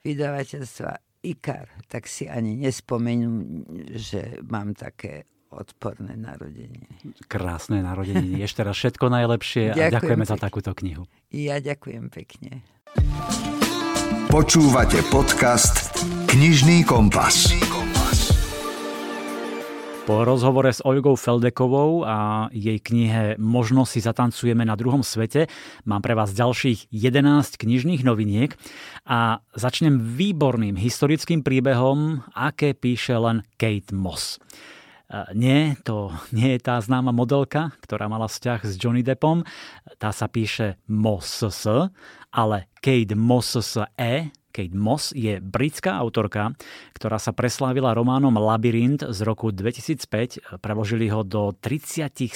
vydavateľstva 0.02 0.90
Ikar, 1.24 1.72
tak 1.88 2.04
si 2.04 2.28
ani 2.28 2.58
nespomenú, 2.60 3.64
že 3.96 4.42
mám 4.44 4.76
také 4.76 5.24
odporné 5.54 6.18
narodeniny. 6.18 6.86
Krásne 7.30 7.80
narodeniny. 7.80 8.42
Ešte 8.42 8.66
raz 8.66 8.74
všetko 8.74 9.06
najlepšie 9.08 9.72
a 9.72 9.74
Ďakujem 9.74 9.94
ďakujeme 9.94 10.24
pekne. 10.26 10.32
za 10.32 10.36
takúto 10.36 10.70
knihu. 10.74 11.02
Ja 11.30 11.56
ďakujem 11.62 12.10
pekne. 12.10 12.66
Počúvate 14.28 14.98
podcast 15.14 15.94
Knižný 16.26 16.82
kompas. 16.82 17.54
Po 20.04 20.20
rozhovore 20.20 20.68
s 20.68 20.84
Olgou 20.84 21.16
Feldekovou 21.16 22.04
a 22.04 22.52
jej 22.52 22.76
knihe 22.76 23.40
Možno 23.40 23.88
si 23.88 24.04
zatancujeme 24.04 24.60
na 24.60 24.76
druhom 24.76 25.00
svete 25.00 25.48
mám 25.88 26.04
pre 26.04 26.12
vás 26.12 26.36
ďalších 26.36 26.92
11 26.92 27.56
knižných 27.56 28.04
noviniek 28.04 28.52
a 29.08 29.40
začnem 29.56 29.96
výborným 29.96 30.76
historickým 30.76 31.40
príbehom, 31.40 32.20
aké 32.36 32.76
píše 32.76 33.16
len 33.16 33.48
Kate 33.56 33.96
Moss. 33.96 34.36
Nie, 35.36 35.76
to 35.84 36.10
nie 36.32 36.56
je 36.56 36.60
tá 36.64 36.80
známa 36.80 37.12
modelka, 37.12 37.76
ktorá 37.84 38.08
mala 38.08 38.26
vzťah 38.26 38.60
s 38.64 38.74
Johnny 38.80 39.04
Deppom. 39.04 39.44
Tá 40.00 40.10
sa 40.10 40.26
píše 40.26 40.80
Moss, 40.88 41.44
ale 42.32 42.72
Kate 42.80 43.14
Moss 43.14 43.54
E 44.00 44.32
Kate 44.54 44.78
Moss 44.78 45.10
je 45.10 45.42
britská 45.42 45.98
autorka, 45.98 46.54
ktorá 46.94 47.18
sa 47.18 47.34
preslávila 47.34 47.90
románom 47.90 48.30
Labyrint 48.38 49.02
z 49.02 49.18
roku 49.26 49.50
2005. 49.50 50.62
Preložili 50.62 51.10
ho 51.10 51.26
do 51.26 51.50
37 51.58 52.30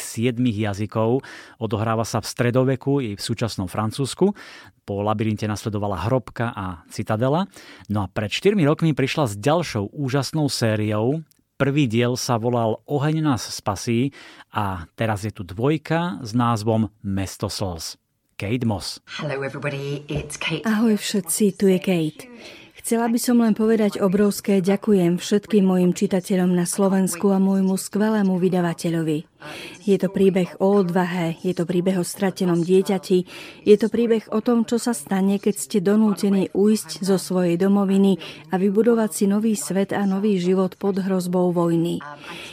jazykov. 0.50 1.22
Odohráva 1.62 2.02
sa 2.02 2.18
v 2.18 2.26
stredoveku 2.26 2.98
i 2.98 3.14
v 3.14 3.22
súčasnom 3.22 3.70
Francúzsku. 3.70 4.34
Po 4.82 4.94
Labyrinte 5.06 5.46
nasledovala 5.46 6.10
Hrobka 6.10 6.50
a 6.50 6.82
Citadela. 6.90 7.46
No 7.86 8.02
a 8.02 8.10
pred 8.10 8.34
4 8.34 8.58
rokmi 8.66 8.98
prišla 8.98 9.30
s 9.30 9.38
ďalšou 9.38 9.94
úžasnou 9.94 10.50
sériou, 10.50 11.22
Prvý 11.58 11.90
diel 11.90 12.14
sa 12.14 12.38
volal 12.38 12.78
Oheň 12.86 13.18
nás 13.18 13.42
spasí 13.50 14.14
a 14.54 14.86
teraz 14.94 15.26
je 15.26 15.34
tu 15.34 15.42
dvojka 15.42 16.22
s 16.22 16.30
názvom 16.30 16.86
Mesto 17.02 17.50
slz. 17.50 17.98
Kate 18.38 18.62
Moss. 18.62 19.02
Ahoj 20.62 20.94
všetci, 20.94 21.44
tu 21.58 21.66
je 21.66 21.82
Kate. 21.82 22.30
Chcela 22.78 23.10
by 23.10 23.18
som 23.18 23.42
len 23.42 23.58
povedať 23.58 23.98
obrovské 23.98 24.62
ďakujem 24.62 25.18
všetkým 25.18 25.66
mojim 25.66 25.90
čitateľom 25.90 26.54
na 26.54 26.62
Slovensku 26.62 27.34
a 27.34 27.42
môjmu 27.42 27.74
skvelému 27.74 28.38
vydavateľovi. 28.38 29.37
Je 29.86 29.96
to 29.96 30.10
príbeh 30.10 30.58
o 30.58 30.82
odvahe, 30.82 31.38
je 31.40 31.54
to 31.54 31.64
príbeh 31.64 31.96
o 31.96 32.04
stratenom 32.04 32.60
dieťati, 32.60 33.18
je 33.64 33.76
to 33.78 33.86
príbeh 33.88 34.26
o 34.34 34.42
tom, 34.42 34.66
čo 34.66 34.76
sa 34.76 34.92
stane, 34.92 35.38
keď 35.38 35.54
ste 35.54 35.78
donútení 35.78 36.50
ujsť 36.52 37.06
zo 37.06 37.16
svojej 37.16 37.56
domoviny 37.56 38.18
a 38.50 38.58
vybudovať 38.58 39.10
si 39.14 39.24
nový 39.30 39.54
svet 39.54 39.94
a 39.94 40.02
nový 40.04 40.42
život 40.42 40.74
pod 40.76 41.00
hrozbou 41.00 41.54
vojny. 41.54 42.02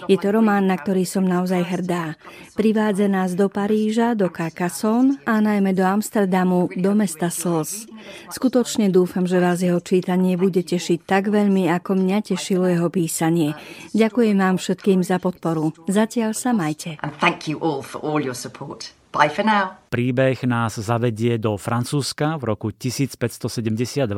Je 0.06 0.16
to 0.22 0.30
román, 0.30 0.70
na 0.70 0.78
ktorý 0.78 1.04
som 1.04 1.26
naozaj 1.26 1.66
hrdá. 1.66 2.16
Privádza 2.54 3.10
nás 3.10 3.34
do 3.34 3.50
Paríža, 3.52 4.16
do 4.16 4.32
Carcassonne 4.32 5.20
a 5.28 5.42
najmä 5.42 5.76
do 5.76 5.84
Amsterdamu, 5.84 6.72
do 6.72 6.92
mesta 6.96 7.34
slz. 7.34 7.90
Skutočne 8.30 8.94
dúfam, 8.94 9.26
že 9.26 9.42
vás 9.42 9.60
jeho 9.60 9.82
čítanie 9.82 10.38
bude 10.38 10.62
tešiť 10.62 11.04
tak 11.04 11.34
veľmi, 11.34 11.68
ako 11.74 11.98
mňa 11.98 12.18
tešilo 12.32 12.70
jeho 12.70 12.88
písanie. 12.94 13.58
Ďakujem 13.98 14.38
vám 14.38 14.56
všetkým 14.62 15.02
za 15.02 15.18
podporu. 15.18 15.74
Zatiaľ 15.90 16.38
sa 16.38 16.54
majte. 16.54 16.75
Ahojte. 16.76 17.00
And 17.02 17.14
thank 17.20 17.48
you 17.48 17.60
all 17.60 17.82
for 17.82 18.04
all 18.04 18.20
your 18.20 18.36
support. 18.36 18.92
Bye 19.16 19.32
for 19.32 19.48
now. 19.48 19.80
Príbeh 19.88 20.44
nás 20.44 20.76
zavedie 20.76 21.40
do 21.40 21.56
Francúzska 21.56 22.36
v 22.36 22.52
roku 22.52 22.76
1572. 22.76 24.12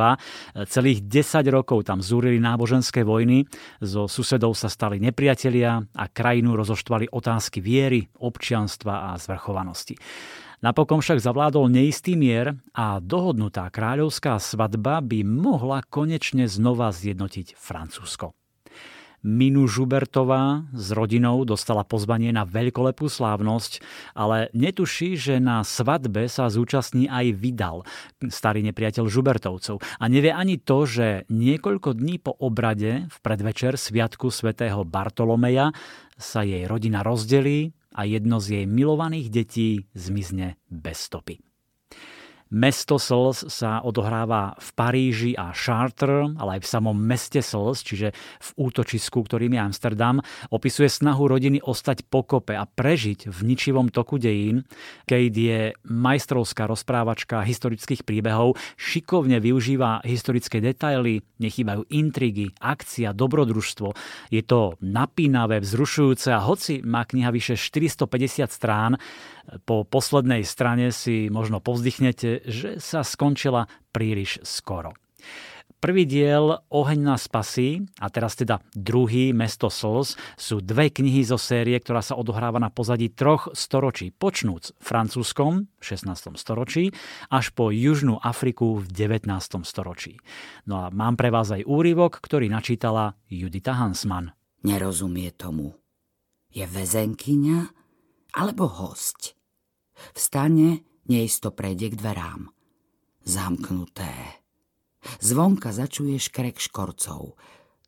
Celých 0.65 0.99
10 1.05 1.53
rokov 1.53 1.85
tam 1.85 2.01
zúrili 2.01 2.41
náboženské 2.41 3.05
vojny, 3.05 3.45
zo 3.77 4.09
susedov 4.09 4.57
sa 4.57 4.73
stali 4.73 4.97
nepriatelia 4.97 5.85
a 5.93 6.03
krajinu 6.09 6.57
rozoštvali 6.57 7.13
otázky 7.13 7.61
viery, 7.61 8.09
občianstva 8.17 9.13
a 9.13 9.21
zvrchovanosti. 9.21 9.93
Napokon 10.65 11.05
však 11.05 11.21
zavládol 11.21 11.69
neistý 11.69 12.17
mier 12.17 12.57
a 12.73 12.97
dohodnutá 12.97 13.69
kráľovská 13.69 14.41
svadba 14.41 15.05
by 15.05 15.21
mohla 15.21 15.85
konečne 15.85 16.49
znova 16.49 16.89
zjednotiť 16.89 17.53
Francúzsko. 17.53 18.33
Minu 19.25 19.65
Žubertová 19.65 20.69
s 20.77 20.93
rodinou 20.93 21.41
dostala 21.41 21.81
pozvanie 21.81 22.29
na 22.29 22.45
veľkolepú 22.45 23.09
slávnosť, 23.09 23.81
ale 24.13 24.53
netuší, 24.53 25.17
že 25.17 25.41
na 25.41 25.65
svadbe 25.65 26.29
sa 26.29 26.53
zúčastní 26.53 27.09
aj 27.09 27.33
Vidal, 27.33 27.81
starý 28.29 28.61
nepriateľ 28.69 29.09
Žubertovcov. 29.09 29.81
A 29.81 30.05
nevie 30.05 30.29
ani 30.29 30.61
to, 30.61 30.85
že 30.85 31.25
niekoľko 31.33 31.97
dní 31.97 32.21
po 32.21 32.37
obrade 32.37 33.09
v 33.09 33.17
predvečer 33.25 33.73
sviatku 33.79 34.29
svätého 34.29 34.85
Bartolomeja 34.85 35.73
sa 36.17 36.45
jej 36.45 36.69
rodina 36.69 37.01
rozdelí 37.01 37.73
a 37.97 38.05
jedno 38.05 38.37
z 38.37 38.61
jej 38.61 38.65
milovaných 38.69 39.33
detí 39.33 39.69
zmizne 39.97 40.61
bez 40.69 41.09
stopy. 41.09 41.46
Mesto 42.47 42.95
slz 42.95 43.51
sa 43.51 43.83
odohráva 43.83 44.55
v 44.55 44.69
Paríži 44.71 45.31
a 45.35 45.51
Chartres, 45.51 46.31
ale 46.39 46.57
aj 46.57 46.61
v 46.63 46.71
samom 46.71 46.95
meste 46.95 47.43
slz, 47.43 47.83
čiže 47.83 48.07
v 48.15 48.49
útočisku, 48.55 49.19
ktorým 49.19 49.55
je 49.55 49.61
Amsterdam. 49.61 50.23
Opisuje 50.47 50.87
snahu 50.87 51.27
rodiny 51.27 51.59
ostať 51.59 52.07
pokope 52.07 52.55
a 52.55 52.63
prežiť 52.63 53.27
v 53.27 53.39
ničivom 53.43 53.91
toku 53.91 54.15
dejín. 54.15 54.63
Kate 55.03 55.35
je 55.35 55.59
majstrovská 55.83 56.71
rozprávačka 56.71 57.43
historických 57.43 58.07
príbehov, 58.07 58.55
šikovne 58.79 59.43
využíva 59.43 60.07
historické 60.07 60.63
detaily, 60.63 61.19
nechýbajú 61.43 61.83
intrigy, 61.91 62.55
akcia, 62.63 63.11
dobrodružstvo. 63.11 63.91
Je 64.31 64.39
to 64.43 64.79
napínavé, 64.79 65.59
vzrušujúce 65.59 66.31
a 66.31 66.39
hoci 66.39 66.79
má 66.79 67.03
kniha 67.03 67.29
vyše 67.35 67.59
450 67.59 68.47
strán, 68.47 68.95
po 69.63 69.87
poslednej 69.87 70.43
strane 70.43 70.91
si 70.91 71.31
možno 71.31 71.63
povzdychnete, 71.63 72.43
že 72.47 72.69
sa 72.83 73.01
skončila 73.03 73.71
príliš 73.95 74.43
skoro. 74.43 74.93
Prvý 75.77 76.09
diel 76.09 76.57
Oheň 76.73 77.05
na 77.05 77.21
spasí 77.21 77.85
a 78.01 78.09
teraz 78.09 78.33
teda 78.33 78.65
druhý 78.73 79.29
Mesto 79.29 79.69
slz 79.69 80.17
sú 80.33 80.57
dve 80.57 80.89
knihy 80.89 81.21
zo 81.21 81.37
série, 81.37 81.77
ktorá 81.77 82.01
sa 82.01 82.17
odohráva 82.17 82.57
na 82.57 82.73
pozadí 82.73 83.13
troch 83.13 83.53
storočí. 83.53 84.09
Počnúc 84.09 84.73
francúzskom 84.81 85.69
v 85.77 85.83
16. 85.85 86.33
storočí 86.33 86.97
až 87.29 87.53
po 87.53 87.69
Južnú 87.69 88.17
Afriku 88.17 88.81
v 88.81 88.89
19. 88.89 89.29
storočí. 89.61 90.17
No 90.65 90.81
a 90.81 90.89
mám 90.89 91.13
pre 91.13 91.29
vás 91.29 91.53
aj 91.53 91.61
úryvok, 91.69 92.25
ktorý 92.25 92.49
načítala 92.49 93.13
Judita 93.29 93.77
Hansman. 93.77 94.33
Nerozumie 94.65 95.29
tomu. 95.29 95.77
Je 96.49 96.65
väzenkyňa 96.65 97.69
alebo 98.33 98.65
host? 98.65 99.36
Vstane, 100.13 100.83
neisto 101.09 101.51
prejde 101.51 101.93
k 101.93 101.95
dverám. 101.99 102.51
Zamknuté. 103.27 104.41
Zvonka 105.19 105.71
začuje 105.71 106.19
škrek 106.19 106.59
škorcov. 106.59 107.35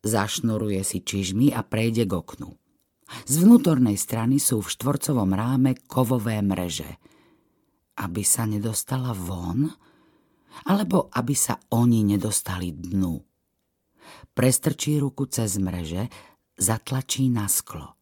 Zašnuruje 0.00 0.80
si 0.80 1.04
čižmy 1.04 1.52
a 1.52 1.60
prejde 1.60 2.08
k 2.08 2.12
oknu. 2.16 2.50
Z 3.26 3.34
vnútornej 3.42 3.98
strany 3.98 4.38
sú 4.40 4.62
v 4.62 4.72
štvorcovom 4.72 5.34
ráme 5.34 5.76
kovové 5.84 6.40
mreže. 6.40 6.96
Aby 8.00 8.22
sa 8.24 8.48
nedostala 8.48 9.12
von? 9.12 9.68
Alebo 10.66 11.12
aby 11.12 11.34
sa 11.36 11.60
oni 11.74 12.06
nedostali 12.06 12.72
dnu? 12.72 13.20
Prestrčí 14.32 14.96
ruku 14.96 15.28
cez 15.28 15.60
mreže, 15.60 16.08
zatlačí 16.56 17.28
na 17.28 17.44
sklo. 17.50 17.99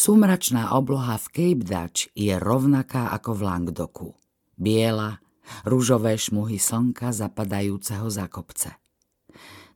Sumračná 0.00 0.72
obloha 0.72 1.20
v 1.20 1.26
Cape 1.28 1.60
Dutch 1.68 2.08
je 2.16 2.32
rovnaká 2.40 3.12
ako 3.12 3.36
v 3.36 3.40
Langdoku. 3.44 4.08
Biela, 4.56 5.20
rúžové 5.68 6.16
šmuhy 6.16 6.56
slnka 6.56 7.12
zapadajúceho 7.12 8.08
za 8.08 8.24
kopce. 8.24 8.80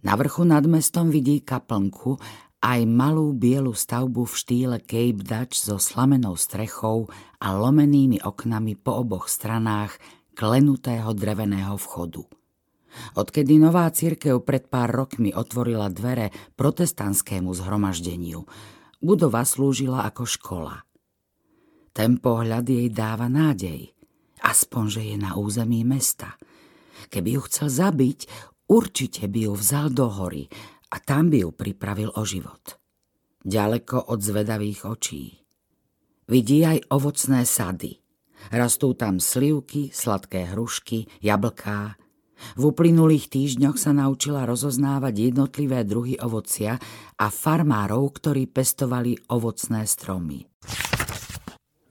Na 0.01 0.17
vrchu 0.17 0.49
nad 0.49 0.65
mestom 0.65 1.13
vidí 1.13 1.45
kaplnku 1.45 2.17
aj 2.65 2.81
malú 2.89 3.37
bielu 3.37 3.77
stavbu 3.77 4.25
v 4.25 4.33
štýle 4.33 4.77
Cape 4.81 5.21
Dutch 5.21 5.61
so 5.61 5.77
slamenou 5.77 6.41
strechou 6.41 7.13
a 7.45 7.53
lomenými 7.53 8.25
oknami 8.25 8.81
po 8.81 9.05
oboch 9.05 9.29
stranách 9.29 10.01
klenutého 10.33 11.13
dreveného 11.13 11.77
vchodu. 11.77 12.25
Odkedy 13.13 13.61
nová 13.61 13.93
církev 13.93 14.41
pred 14.41 14.73
pár 14.73 14.89
rokmi 14.89 15.37
otvorila 15.37 15.93
dvere 15.93 16.33
protestantskému 16.57 17.53
zhromaždeniu, 17.53 18.41
Budova 19.05 19.45
slúžila 19.45 20.09
ako 20.09 20.25
škola. 20.25 20.81
Ten 21.93 22.17
pohľad 22.17 22.65
jej 22.65 22.89
dáva 22.89 23.29
nádej, 23.29 23.93
aspoň, 24.41 24.85
že 24.89 25.03
je 25.13 25.17
na 25.21 25.37
území 25.37 25.85
mesta. 25.85 26.41
Keby 27.13 27.37
ju 27.37 27.41
chcel 27.45 27.69
zabiť, 27.69 28.19
určite 28.73 29.29
by 29.29 29.45
ju 29.45 29.53
vzal 29.53 29.93
do 29.93 30.09
hory 30.09 30.49
a 30.89 30.97
tam 31.05 31.29
by 31.29 31.45
ju 31.45 31.53
pripravil 31.53 32.17
o 32.17 32.25
život. 32.25 32.81
Ďaleko 33.45 34.09
od 34.09 34.25
zvedavých 34.25 34.89
očí. 34.89 35.37
Vidí 36.25 36.65
aj 36.65 36.89
ovocné 36.89 37.45
sady. 37.45 38.01
Rastú 38.57 38.97
tam 38.97 39.21
slivky, 39.21 39.93
sladké 39.93 40.57
hrušky, 40.57 41.05
jablká. 41.21 42.01
V 42.55 42.63
uplynulých 42.71 43.33
týždňoch 43.33 43.77
sa 43.81 43.97
naučila 43.97 44.45
rozoznávať 44.45 45.35
jednotlivé 45.35 45.83
druhy 45.83 46.21
ovocia 46.21 46.77
a 47.19 47.27
farmárov, 47.29 48.11
ktorí 48.15 48.51
pestovali 48.51 49.17
ovocné 49.31 49.89
stromy. 49.89 50.45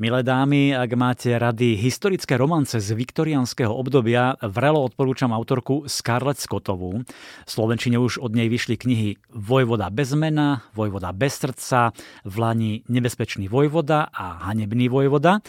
Milé 0.03 0.19
dámy, 0.19 0.75
ak 0.75 0.99
máte 0.99 1.31
rady 1.31 1.79
historické 1.79 2.35
romance 2.35 2.75
z 2.75 2.91
viktoriánskeho 2.91 3.71
obdobia, 3.71 4.35
vrelo 4.41 4.83
odporúčam 4.83 5.31
autorku 5.31 5.87
Scarlett 5.87 6.43
Scottovú. 6.43 7.07
V 7.45 7.49
Slovenčine 7.49 7.95
už 7.95 8.19
od 8.19 8.35
nej 8.35 8.51
vyšli 8.51 8.75
knihy 8.75 9.15
Vojvoda 9.31 9.87
bez 9.93 10.11
mena, 10.11 10.65
Vojvoda 10.75 11.15
bez 11.15 11.39
srdca, 11.39 11.95
v 12.25 12.35
Lani 12.35 12.73
Nebezpečný 12.91 13.47
vojvoda 13.47 14.11
a 14.11 14.49
Hanebný 14.49 14.91
vojvoda. 14.91 15.39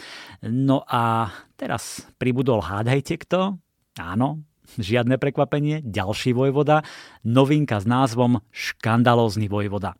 No 0.47 0.87
a 0.87 1.35
teraz 1.59 2.07
pribudol 2.15 2.63
hádajte 2.63 3.27
kto? 3.27 3.59
Áno, 3.99 4.39
žiadne 4.79 5.19
prekvapenie, 5.19 5.83
ďalší 5.83 6.35
vojvoda, 6.35 6.83
novinka 7.23 7.79
s 7.79 7.85
názvom 7.87 8.43
Škandalózny 8.51 9.47
vojvoda. 9.51 9.95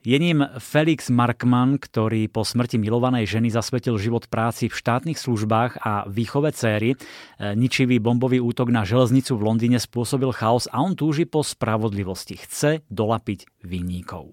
Je 0.00 0.16
ním 0.16 0.40
Felix 0.56 1.12
Markman, 1.12 1.76
ktorý 1.76 2.32
po 2.32 2.40
smrti 2.40 2.80
milovanej 2.80 3.36
ženy 3.36 3.52
zasvetil 3.52 4.00
život 4.00 4.32
práci 4.32 4.72
v 4.72 4.78
štátnych 4.80 5.20
službách 5.20 5.84
a 5.84 6.08
výchove 6.08 6.56
céry. 6.56 6.96
E, 6.96 7.52
ničivý 7.52 8.00
bombový 8.00 8.40
útok 8.40 8.72
na 8.72 8.88
železnicu 8.88 9.36
v 9.36 9.44
Londýne 9.44 9.76
spôsobil 9.76 10.32
chaos 10.32 10.72
a 10.72 10.80
on 10.80 10.96
túži 10.96 11.28
po 11.28 11.44
spravodlivosti. 11.44 12.40
Chce 12.40 12.80
dolapiť 12.88 13.44
vinníkov. 13.60 14.32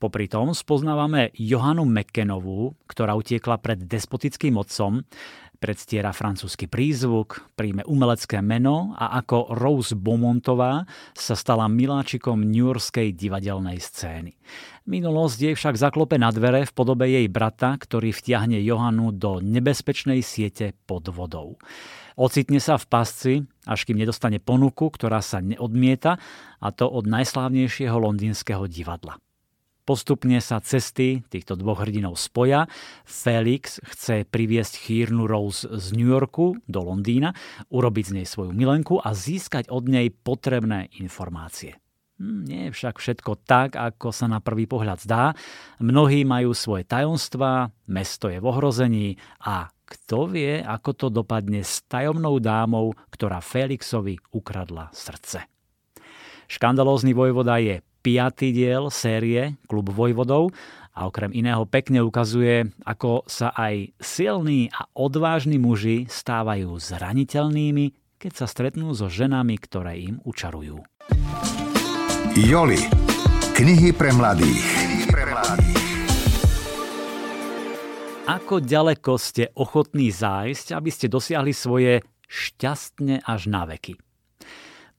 Popri 0.00 0.26
tom 0.26 0.56
spoznávame 0.56 1.30
Johanu 1.36 1.84
McKenovú, 1.84 2.74
ktorá 2.88 3.14
utiekla 3.14 3.60
pred 3.60 3.86
despotickým 3.86 4.56
otcom 4.56 5.06
predstiera 5.62 6.10
francúzsky 6.10 6.66
prízvuk, 6.66 7.54
príjme 7.54 7.86
umelecké 7.86 8.42
meno 8.42 8.98
a 8.98 9.14
ako 9.22 9.54
Rose 9.54 9.94
Beaumontová 9.94 10.82
sa 11.14 11.38
stala 11.38 11.70
miláčikom 11.70 12.42
newyorskej 12.42 13.14
divadelnej 13.14 13.78
scény. 13.78 14.34
Minulosť 14.90 15.38
jej 15.38 15.54
však 15.54 15.78
zaklope 15.78 16.18
na 16.18 16.34
dvere 16.34 16.66
v 16.66 16.74
podobe 16.74 17.06
jej 17.06 17.30
brata, 17.30 17.78
ktorý 17.78 18.10
vtiahne 18.10 18.58
Johanu 18.58 19.14
do 19.14 19.38
nebezpečnej 19.38 20.26
siete 20.26 20.74
pod 20.90 21.06
vodou. 21.14 21.62
Ocitne 22.18 22.58
sa 22.58 22.74
v 22.74 22.84
pasci, 22.90 23.34
až 23.62 23.86
kým 23.86 24.02
nedostane 24.02 24.42
ponuku, 24.42 24.90
ktorá 24.90 25.22
sa 25.22 25.38
neodmieta, 25.38 26.18
a 26.58 26.68
to 26.74 26.90
od 26.90 27.06
najslávnejšieho 27.06 27.94
londýnskeho 27.94 28.66
divadla. 28.66 29.22
Postupne 29.82 30.38
sa 30.38 30.62
cesty 30.62 31.26
týchto 31.26 31.58
dvoch 31.58 31.82
hrdinov 31.82 32.14
spoja. 32.14 32.70
Felix 33.02 33.82
chce 33.82 34.22
priviesť 34.22 34.78
chýrnu 34.78 35.26
Rose 35.26 35.66
z 35.66 35.86
New 35.98 36.06
Yorku 36.06 36.54
do 36.70 36.86
Londýna, 36.86 37.34
urobiť 37.66 38.04
z 38.06 38.12
nej 38.22 38.26
svoju 38.30 38.54
milenku 38.54 39.02
a 39.02 39.10
získať 39.10 39.66
od 39.74 39.90
nej 39.90 40.14
potrebné 40.14 40.86
informácie. 41.02 41.82
Hm, 42.22 42.46
nie 42.46 42.62
je 42.70 42.74
však 42.78 43.02
všetko 43.02 43.42
tak, 43.42 43.74
ako 43.74 44.14
sa 44.14 44.30
na 44.30 44.38
prvý 44.38 44.70
pohľad 44.70 45.02
zdá. 45.02 45.34
Mnohí 45.82 46.22
majú 46.22 46.54
svoje 46.54 46.86
tajomstvá, 46.86 47.74
mesto 47.90 48.30
je 48.30 48.38
v 48.38 48.46
ohrození 48.46 49.18
a 49.42 49.66
kto 49.82 50.30
vie, 50.30 50.62
ako 50.62 50.90
to 50.94 51.06
dopadne 51.10 51.66
s 51.66 51.82
tajomnou 51.90 52.38
dámou, 52.38 52.94
ktorá 53.10 53.42
Felixovi 53.42 54.14
ukradla 54.30 54.94
srdce. 54.94 55.42
Škandalózny 56.46 57.16
vojvoda 57.16 57.58
je 57.58 57.82
piatý 58.02 58.50
diel 58.50 58.90
série 58.90 59.56
Klub 59.70 59.88
Vojvodov 59.94 60.50
a 60.92 61.08
okrem 61.08 61.32
iného 61.32 61.64
pekne 61.64 62.04
ukazuje, 62.04 62.68
ako 62.84 63.24
sa 63.24 63.54
aj 63.56 63.96
silní 63.96 64.68
a 64.74 64.84
odvážni 64.92 65.56
muži 65.56 66.04
stávajú 66.10 66.76
zraniteľnými, 66.76 68.18
keď 68.20 68.32
sa 68.34 68.46
stretnú 68.50 68.92
so 68.92 69.08
ženami, 69.08 69.56
ktoré 69.56 69.96
im 70.02 70.20
učarujú. 70.26 70.84
Joli. 72.36 72.80
Knihy 73.52 73.92
pre 73.96 74.10
mladých. 74.12 74.66
pre 75.08 75.24
mladých. 75.28 75.80
Ako 78.22 78.62
ďaleko 78.62 79.18
ste 79.18 79.50
ochotní 79.58 80.14
zájsť, 80.14 80.78
aby 80.78 80.90
ste 80.94 81.10
dosiahli 81.10 81.50
svoje 81.50 82.06
šťastne 82.30 83.26
až 83.26 83.50
na 83.50 83.66
veky? 83.66 83.98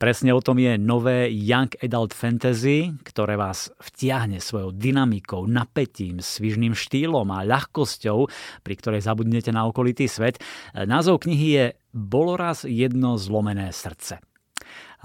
Presne 0.03 0.35
o 0.35 0.43
tom 0.43 0.59
je 0.59 0.75
nové 0.75 1.31
Young 1.31 1.71
Adult 1.79 2.11
Fantasy, 2.11 2.91
ktoré 3.07 3.39
vás 3.39 3.71
vtiahne 3.79 4.43
svojou 4.43 4.75
dynamikou, 4.75 5.47
napätím, 5.47 6.19
svižným 6.19 6.75
štýlom 6.75 7.23
a 7.31 7.47
ľahkosťou, 7.47 8.27
pri 8.67 8.73
ktorej 8.83 8.99
zabudnete 8.99 9.55
na 9.55 9.63
okolitý 9.63 10.11
svet. 10.11 10.43
Názov 10.75 11.23
knihy 11.23 11.47
je 11.55 11.65
Bolo 11.95 12.35
jedno 12.67 13.15
zlomené 13.15 13.71
srdce. 13.71 14.19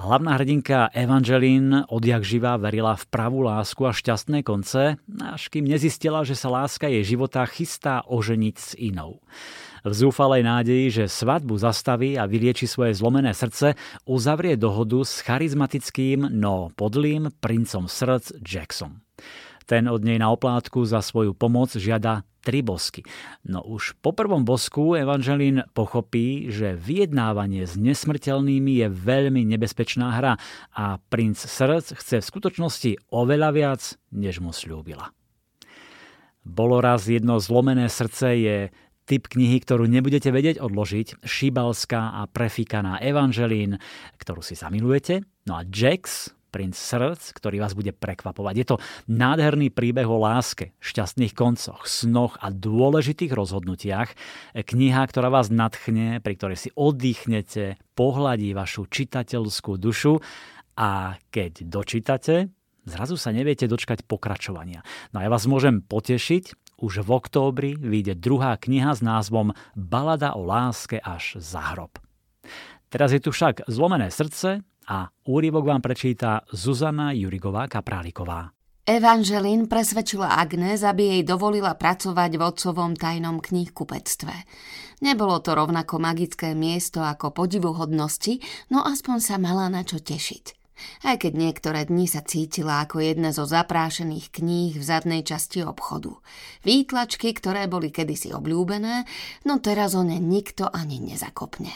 Hlavná 0.02 0.34
hrdinka 0.34 0.90
Evangeline 0.90 1.86
odjak 1.86 2.26
živá 2.26 2.58
verila 2.58 2.98
v 2.98 3.06
pravú 3.06 3.46
lásku 3.46 3.86
a 3.86 3.94
šťastné 3.94 4.42
konce, 4.42 4.98
až 5.22 5.42
kým 5.46 5.62
nezistila, 5.62 6.26
že 6.26 6.34
sa 6.34 6.50
láska 6.50 6.90
jej 6.90 7.06
života 7.06 7.46
chystá 7.46 8.02
oženiť 8.02 8.56
s 8.58 8.74
inou. 8.74 9.22
V 9.88 9.96
zúfalej 9.96 10.44
nádeji, 10.44 10.86
že 10.92 11.04
svadbu 11.08 11.56
zastaví 11.56 12.20
a 12.20 12.28
vylieči 12.28 12.68
svoje 12.68 12.92
zlomené 12.92 13.32
srdce, 13.32 13.72
uzavrie 14.04 14.60
dohodu 14.60 15.00
s 15.00 15.24
charizmatickým, 15.24 16.28
no 16.28 16.68
podlým 16.76 17.32
princom 17.40 17.88
srdc 17.88 18.36
Jackson. 18.44 19.00
Ten 19.64 19.88
od 19.88 20.04
nej 20.04 20.20
na 20.20 20.28
oplátku 20.28 20.84
za 20.84 21.00
svoju 21.00 21.32
pomoc 21.32 21.72
žiada 21.72 22.28
tri 22.44 22.60
bosky. 22.60 23.00
No 23.48 23.64
už 23.64 23.96
po 24.04 24.12
prvom 24.12 24.44
bosku 24.44 24.92
Evangelín 24.92 25.64
pochopí, 25.72 26.52
že 26.52 26.76
vyjednávanie 26.76 27.64
s 27.64 27.80
nesmrteľnými 27.80 28.84
je 28.84 28.88
veľmi 28.92 29.40
nebezpečná 29.56 30.20
hra 30.20 30.36
a 30.76 31.00
princ 31.08 31.40
srdc 31.40 31.96
chce 31.96 32.20
v 32.20 32.28
skutočnosti 32.28 32.90
oveľa 33.08 33.50
viac, 33.56 33.80
než 34.12 34.44
mu 34.44 34.52
slúbila. 34.52 35.16
Bolo 36.44 36.80
raz 36.80 37.08
jedno 37.08 37.40
zlomené 37.40 37.92
srdce 37.92 38.28
je 38.40 38.56
typ 39.08 39.32
knihy, 39.32 39.64
ktorú 39.64 39.88
nebudete 39.88 40.28
vedieť 40.28 40.60
odložiť, 40.60 41.24
šibalská 41.24 42.20
a 42.20 42.28
prefikaná 42.28 43.00
Evangelín, 43.00 43.80
ktorú 44.20 44.44
si 44.44 44.52
zamilujete. 44.52 45.24
No 45.48 45.56
a 45.56 45.64
Jax, 45.64 46.36
princ 46.48 46.76
srdc, 46.76 47.20
ktorý 47.36 47.60
vás 47.60 47.72
bude 47.72 47.92
prekvapovať. 47.92 48.54
Je 48.56 48.66
to 48.68 48.76
nádherný 49.08 49.72
príbeh 49.72 50.08
o 50.08 50.20
láske, 50.20 50.76
šťastných 50.80 51.36
koncoch, 51.36 51.84
snoch 51.84 52.40
a 52.40 52.52
dôležitých 52.52 53.32
rozhodnutiach. 53.32 54.12
Kniha, 54.56 55.02
ktorá 55.08 55.28
vás 55.32 55.52
nadchne, 55.52 56.20
pri 56.24 56.34
ktorej 56.36 56.68
si 56.68 56.70
oddychnete, 56.76 57.80
pohľadí 57.96 58.52
vašu 58.56 58.88
čitateľskú 58.88 59.76
dušu 59.76 60.20
a 60.76 61.20
keď 61.32 61.68
dočítate, 61.68 62.48
zrazu 62.88 63.20
sa 63.20 63.32
neviete 63.32 63.68
dočkať 63.68 64.08
pokračovania. 64.08 64.80
No 65.12 65.20
a 65.20 65.28
ja 65.28 65.30
vás 65.32 65.44
môžem 65.44 65.84
potešiť, 65.84 66.67
už 66.78 67.02
v 67.02 67.10
októbri 67.10 67.70
vyjde 67.74 68.16
druhá 68.16 68.54
kniha 68.56 68.94
s 68.94 69.02
názvom 69.02 69.52
Balada 69.74 70.38
o 70.38 70.46
láske 70.46 71.02
až 71.02 71.38
za 71.42 71.74
hrob. 71.74 71.98
Teraz 72.88 73.12
je 73.12 73.20
tu 73.20 73.34
však 73.34 73.68
zlomené 73.68 74.08
srdce 74.08 74.64
a 74.88 75.12
úryvok 75.28 75.68
vám 75.68 75.84
prečíta 75.84 76.40
Zuzana 76.48 77.12
Jurigová 77.12 77.68
Kapráliková. 77.68 78.56
Evangelín 78.88 79.68
presvedčila 79.68 80.40
Agnes, 80.40 80.80
aby 80.80 81.12
jej 81.12 81.22
dovolila 81.28 81.76
pracovať 81.76 82.40
v 82.40 82.42
otcovom 82.42 82.96
tajnom 82.96 83.36
knihkupectve. 83.36 84.32
Nebolo 85.04 85.44
to 85.44 85.52
rovnako 85.52 86.00
magické 86.00 86.56
miesto 86.56 87.04
ako 87.04 87.36
podivuhodnosti, 87.36 88.40
no 88.72 88.80
aspoň 88.80 89.16
sa 89.20 89.36
mala 89.36 89.68
na 89.68 89.84
čo 89.84 90.00
tešiť. 90.00 90.57
Aj 91.02 91.18
keď 91.18 91.32
niektoré 91.34 91.86
dni 91.86 92.06
sa 92.06 92.22
cítila 92.22 92.82
ako 92.86 93.02
jedna 93.02 93.34
zo 93.34 93.46
zaprášených 93.46 94.30
kníh 94.30 94.72
v 94.78 94.84
zadnej 94.84 95.22
časti 95.26 95.62
obchodu. 95.62 96.14
Výtlačky, 96.62 97.34
ktoré 97.34 97.66
boli 97.66 97.90
kedysi 97.90 98.30
obľúbené, 98.34 99.06
no 99.46 99.54
teraz 99.58 99.94
o 99.98 100.02
ne 100.02 100.18
nikto 100.22 100.70
ani 100.70 101.02
nezakopne. 101.02 101.72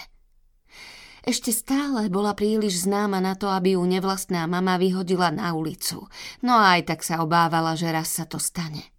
Ešte 1.22 1.54
stále 1.54 2.10
bola 2.10 2.34
príliš 2.34 2.82
známa 2.82 3.22
na 3.22 3.38
to, 3.38 3.46
aby 3.46 3.78
ju 3.78 3.82
nevlastná 3.86 4.50
mama 4.50 4.74
vyhodila 4.74 5.30
na 5.30 5.54
ulicu, 5.54 6.10
no 6.42 6.58
aj 6.58 6.90
tak 6.90 7.06
sa 7.06 7.22
obávala, 7.22 7.78
že 7.78 7.94
raz 7.94 8.10
sa 8.10 8.26
to 8.26 8.42
stane. 8.42 8.90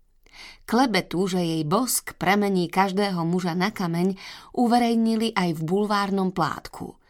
Klebetu, 0.64 1.28
že 1.28 1.44
jej 1.44 1.68
bosk 1.68 2.16
premení 2.16 2.72
každého 2.72 3.28
muža 3.28 3.52
na 3.60 3.76
kameň, 3.76 4.16
uverejnili 4.56 5.36
aj 5.36 5.60
v 5.60 5.62
bulvárnom 5.68 6.32
plátku– 6.32 6.96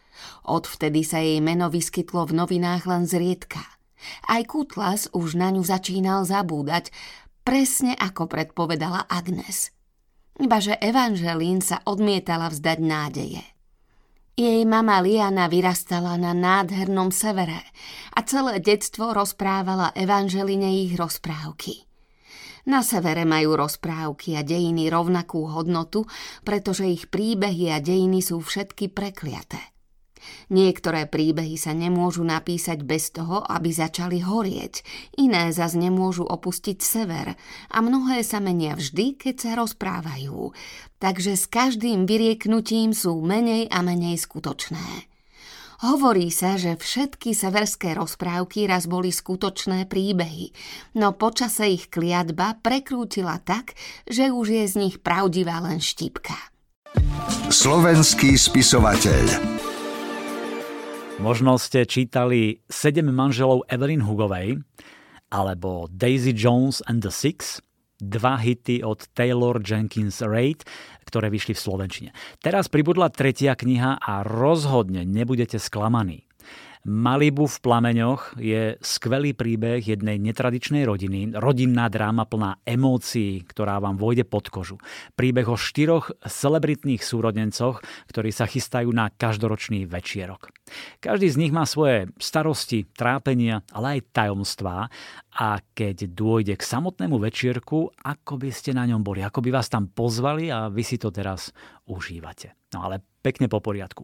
Odvtedy 0.46 1.02
sa 1.06 1.20
jej 1.22 1.40
meno 1.40 1.72
vyskytlo 1.72 2.30
v 2.30 2.44
novinách 2.44 2.84
len 2.90 3.04
zriedka. 3.08 3.64
Aj 4.28 4.44
Kutlas 4.44 5.08
už 5.16 5.40
na 5.40 5.50
ňu 5.52 5.64
začínal 5.64 6.28
zabúdať, 6.28 6.92
presne 7.48 7.96
ako 7.96 8.28
predpovedala 8.28 9.08
Agnes. 9.08 9.72
Ibaže 10.40 10.76
Evangelín 10.82 11.62
sa 11.62 11.80
odmietala 11.86 12.50
vzdať 12.50 12.80
nádeje. 12.82 13.44
Jej 14.34 14.66
mama 14.66 14.98
Liana 14.98 15.46
vyrastala 15.46 16.18
na 16.18 16.34
nádhernom 16.34 17.14
severe 17.14 17.70
a 18.18 18.26
celé 18.26 18.58
detstvo 18.58 19.14
rozprávala 19.14 19.94
Evangeline 19.94 20.74
ich 20.74 20.98
rozprávky. 20.98 21.86
Na 22.66 22.82
severe 22.82 23.30
majú 23.30 23.60
rozprávky 23.60 24.40
a 24.40 24.42
dejiny 24.42 24.90
rovnakú 24.90 25.52
hodnotu, 25.52 26.10
pretože 26.42 26.88
ich 26.90 27.12
príbehy 27.12 27.76
a 27.76 27.84
dejiny 27.84 28.24
sú 28.26 28.42
všetky 28.42 28.90
prekliaté. 28.90 29.73
Niektoré 30.52 31.08
príbehy 31.08 31.56
sa 31.56 31.72
nemôžu 31.72 32.22
napísať 32.28 32.84
bez 32.84 33.12
toho, 33.14 33.42
aby 33.46 33.72
začali 33.72 34.22
horieť, 34.22 34.84
iné 35.18 35.50
zas 35.56 35.74
nemôžu 35.74 36.28
opustiť 36.28 36.78
sever 36.84 37.34
a 37.70 37.78
mnohé 37.80 38.22
sa 38.22 38.44
menia 38.44 38.76
vždy, 38.76 39.18
keď 39.18 39.36
sa 39.40 39.52
rozprávajú. 39.58 40.54
Takže 41.00 41.36
s 41.36 41.46
každým 41.48 42.06
vyrieknutím 42.06 42.96
sú 42.96 43.20
menej 43.20 43.68
a 43.72 43.84
menej 43.84 44.20
skutočné. 44.20 45.14
Hovorí 45.84 46.32
sa, 46.32 46.56
že 46.56 46.80
všetky 46.80 47.36
severské 47.36 47.92
rozprávky 47.92 48.72
raz 48.72 48.88
boli 48.88 49.12
skutočné 49.12 49.84
príbehy, 49.92 50.56
no 50.96 51.12
počase 51.12 51.76
ich 51.76 51.92
kliatba 51.92 52.56
prekrútila 52.64 53.44
tak, 53.44 53.76
že 54.08 54.32
už 54.32 54.48
je 54.48 54.64
z 54.64 54.76
nich 54.80 54.96
pravdivá 55.04 55.60
len 55.60 55.84
štipka. 55.84 56.40
Slovenský 57.52 58.40
spisovateľ 58.40 59.26
Možno 61.22 61.62
ste 61.62 61.86
čítali 61.86 62.66
Sedem 62.66 63.14
manželov 63.14 63.70
Evelyn 63.70 64.02
Hugovej 64.02 64.66
alebo 65.30 65.86
Daisy 65.94 66.34
Jones 66.34 66.82
and 66.90 67.06
the 67.06 67.14
Six, 67.14 67.62
dva 68.02 68.42
hity 68.42 68.82
od 68.82 69.06
Taylor 69.14 69.62
Jenkins 69.62 70.26
Reid, 70.26 70.66
ktoré 71.06 71.30
vyšli 71.30 71.54
v 71.54 71.62
Slovenčine. 71.62 72.10
Teraz 72.42 72.66
pribudla 72.66 73.14
tretia 73.14 73.54
kniha 73.54 74.02
a 74.02 74.26
rozhodne 74.26 75.06
nebudete 75.06 75.62
sklamaní. 75.62 76.26
Malibu 76.84 77.48
v 77.48 77.58
plameňoch 77.64 78.36
je 78.44 78.76
skvelý 78.84 79.32
príbeh 79.32 79.80
jednej 79.80 80.20
netradičnej 80.20 80.84
rodiny, 80.84 81.32
rodinná 81.32 81.88
dráma 81.88 82.28
plná 82.28 82.60
emócií, 82.68 83.40
ktorá 83.48 83.80
vám 83.80 83.96
vojde 83.96 84.28
pod 84.28 84.52
kožu. 84.52 84.76
Príbeh 85.16 85.48
o 85.48 85.56
štyroch 85.56 86.12
celebritných 86.28 87.00
súrodencoch, 87.00 87.80
ktorí 88.12 88.36
sa 88.36 88.52
chystajú 88.52 88.92
na 88.92 89.08
každoročný 89.08 89.88
večierok. 89.88 90.52
Každý 91.00 91.32
z 91.32 91.40
nich 91.40 91.56
má 91.56 91.64
svoje 91.64 92.12
starosti, 92.20 92.84
trápenia, 92.92 93.64
ale 93.72 94.04
aj 94.04 94.12
tajomstvá 94.12 94.92
a 95.40 95.48
keď 95.72 96.12
dôjde 96.12 96.60
k 96.60 96.68
samotnému 96.68 97.16
večierku, 97.16 97.96
ako 98.04 98.36
by 98.36 98.52
ste 98.52 98.76
na 98.76 98.84
ňom 98.92 99.00
boli, 99.08 99.24
ako 99.24 99.40
by 99.40 99.56
vás 99.56 99.72
tam 99.72 99.88
pozvali 99.88 100.52
a 100.52 100.68
vy 100.68 100.84
si 100.84 101.00
to 101.00 101.16
teraz 101.16 101.56
užívate. 101.88 102.60
No 102.76 102.84
ale 102.84 103.00
pekne 103.24 103.48
po 103.48 103.64
poriadku. 103.64 104.04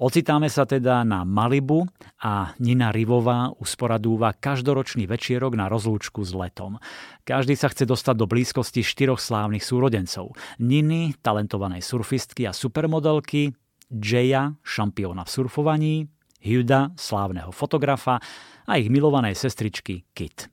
Ocitáme 0.00 0.48
sa 0.48 0.64
teda 0.64 1.04
na 1.04 1.28
Malibu 1.28 1.84
a 2.24 2.56
Nina 2.56 2.88
Rivová 2.88 3.52
usporadúva 3.60 4.32
každoročný 4.32 5.04
večierok 5.04 5.52
na 5.52 5.68
rozlúčku 5.68 6.24
s 6.24 6.32
letom. 6.32 6.80
Každý 7.28 7.52
sa 7.52 7.68
chce 7.68 7.84
dostať 7.84 8.16
do 8.16 8.24
blízkosti 8.24 8.80
štyroch 8.80 9.20
slávnych 9.20 9.60
súrodencov. 9.60 10.32
Niny, 10.56 11.20
talentovanej 11.20 11.84
surfistky 11.84 12.48
a 12.48 12.56
supermodelky, 12.56 13.52
Jaya, 13.92 14.56
šampióna 14.64 15.28
v 15.28 15.32
surfovaní, 15.36 15.94
Huda, 16.40 16.96
slávneho 16.96 17.52
fotografa 17.52 18.24
a 18.64 18.80
ich 18.80 18.88
milovanej 18.88 19.36
sestričky 19.36 20.08
Kit. 20.16 20.48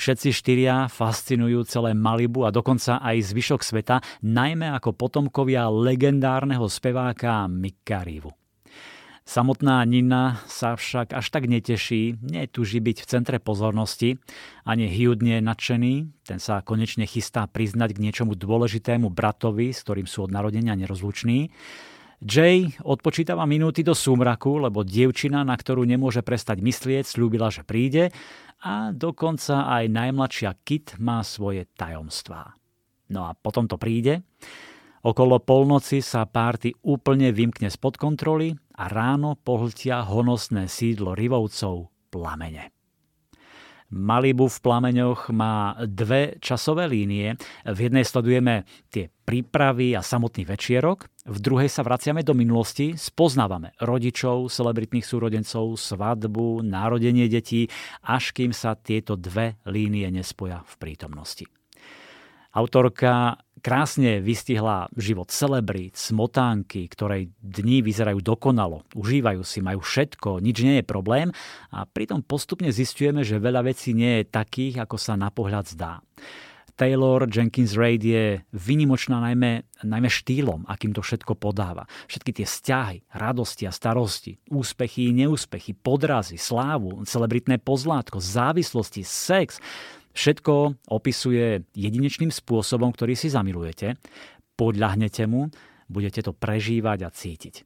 Všetci 0.00 0.32
štyria 0.32 0.88
fascinujú 0.88 1.68
celé 1.68 1.92
Malibu 1.92 2.48
a 2.48 2.50
dokonca 2.50 2.96
aj 3.04 3.28
zvyšok 3.28 3.60
sveta, 3.60 4.00
najmä 4.24 4.72
ako 4.72 4.96
potomkovia 4.96 5.68
legendárneho 5.68 6.64
speváka 6.64 7.44
Mika 7.44 8.00
Rivu. 8.08 8.39
Samotná 9.30 9.78
Nina 9.86 10.42
sa 10.50 10.74
však 10.74 11.14
až 11.14 11.26
tak 11.30 11.46
neteší, 11.46 12.18
netúži 12.18 12.82
byť 12.82 12.96
v 12.98 13.06
centre 13.06 13.38
pozornosti, 13.38 14.18
ani 14.66 14.90
Hugh 14.90 15.22
nie 15.22 15.38
je 15.38 15.46
nadšený, 15.46 15.94
ten 16.26 16.42
sa 16.42 16.66
konečne 16.66 17.06
chystá 17.06 17.46
priznať 17.46 17.94
k 17.94 18.02
niečomu 18.02 18.34
dôležitému 18.34 19.06
bratovi, 19.06 19.70
s 19.70 19.86
ktorým 19.86 20.10
sú 20.10 20.26
od 20.26 20.34
narodenia 20.34 20.74
nerozluční. 20.74 21.46
Jay 22.18 22.74
odpočítava 22.82 23.46
minúty 23.46 23.86
do 23.86 23.94
súmraku, 23.94 24.66
lebo 24.66 24.82
dievčina, 24.82 25.46
na 25.46 25.54
ktorú 25.54 25.86
nemôže 25.86 26.26
prestať 26.26 26.58
myslieť, 26.58 27.06
slúbila, 27.06 27.54
že 27.54 27.62
príde 27.62 28.10
a 28.66 28.90
dokonca 28.90 29.78
aj 29.78 29.94
najmladšia 29.94 30.58
Kit 30.66 30.98
má 30.98 31.22
svoje 31.22 31.70
tajomstvá. 31.78 32.58
No 33.14 33.30
a 33.30 33.38
potom 33.38 33.70
to 33.70 33.78
príde. 33.78 34.26
Okolo 35.00 35.40
polnoci 35.40 36.04
sa 36.04 36.28
párty 36.28 36.76
úplne 36.84 37.32
vymkne 37.32 37.72
spod 37.72 37.96
kontroly 37.96 38.52
a 38.76 38.92
ráno 38.92 39.32
pohltia 39.32 40.04
honosné 40.04 40.68
sídlo 40.68 41.16
rivovcov 41.16 41.88
plamene. 42.12 42.68
Malibu 43.90 44.46
v 44.46 44.58
plameňoch 44.62 45.34
má 45.34 45.74
dve 45.82 46.38
časové 46.38 46.86
línie. 46.86 47.34
V 47.66 47.90
jednej 47.90 48.06
sledujeme 48.06 48.62
tie 48.86 49.10
prípravy 49.10 49.98
a 49.98 50.04
samotný 50.04 50.46
večierok, 50.46 51.10
v 51.26 51.38
druhej 51.42 51.66
sa 51.66 51.82
vraciame 51.82 52.22
do 52.22 52.30
minulosti, 52.30 52.94
spoznávame 52.94 53.74
rodičov, 53.82 54.46
celebritných 54.46 55.02
súrodencov, 55.02 55.74
svadbu, 55.74 56.62
narodenie 56.62 57.26
detí, 57.26 57.66
až 58.06 58.30
kým 58.30 58.54
sa 58.54 58.78
tieto 58.78 59.18
dve 59.18 59.58
línie 59.66 60.06
nespoja 60.14 60.62
v 60.62 60.74
prítomnosti. 60.78 61.59
Autorka 62.50 63.38
krásne 63.62 64.18
vystihla 64.18 64.90
život 64.96 65.30
celebrít, 65.30 65.94
smotánky, 65.94 66.88
ktorej 66.90 67.30
dni 67.38 67.84
vyzerajú 67.84 68.18
dokonalo, 68.24 68.82
užívajú 68.96 69.44
si, 69.44 69.62
majú 69.62 69.84
všetko, 69.84 70.42
nič 70.42 70.56
nie 70.64 70.80
je 70.80 70.84
problém 70.84 71.30
a 71.70 71.84
pritom 71.86 72.24
postupne 72.24 72.72
zistujeme, 72.72 73.22
že 73.22 73.38
veľa 73.38 73.70
vecí 73.70 73.94
nie 73.94 74.24
je 74.24 74.32
takých, 74.32 74.82
ako 74.82 74.96
sa 74.98 75.14
na 75.14 75.30
pohľad 75.30 75.68
zdá. 75.70 76.02
Taylor 76.80 77.28
Jenkins 77.28 77.76
Reid 77.76 78.00
je 78.00 78.40
vynimočná 78.56 79.20
najmä, 79.20 79.68
najmä 79.84 80.08
štýlom, 80.08 80.64
akým 80.64 80.96
to 80.96 81.04
všetko 81.04 81.36
podáva. 81.36 81.84
Všetky 82.08 82.40
tie 82.40 82.46
vzťahy, 82.48 82.98
radosti 83.20 83.68
a 83.68 83.72
starosti, 83.76 84.40
úspechy, 84.48 85.12
neúspechy, 85.12 85.76
podrazy, 85.76 86.40
slávu, 86.40 87.04
celebritné 87.04 87.60
pozlátko, 87.60 88.16
závislosti, 88.24 89.04
sex, 89.04 89.60
Všetko 90.20 90.84
opisuje 90.92 91.64
jedinečným 91.72 92.28
spôsobom, 92.28 92.92
ktorý 92.92 93.16
si 93.16 93.32
zamilujete, 93.32 93.96
podľahnete 94.52 95.24
mu, 95.24 95.48
budete 95.88 96.20
to 96.20 96.36
prežívať 96.36 96.98
a 97.00 97.08
cítiť. 97.08 97.64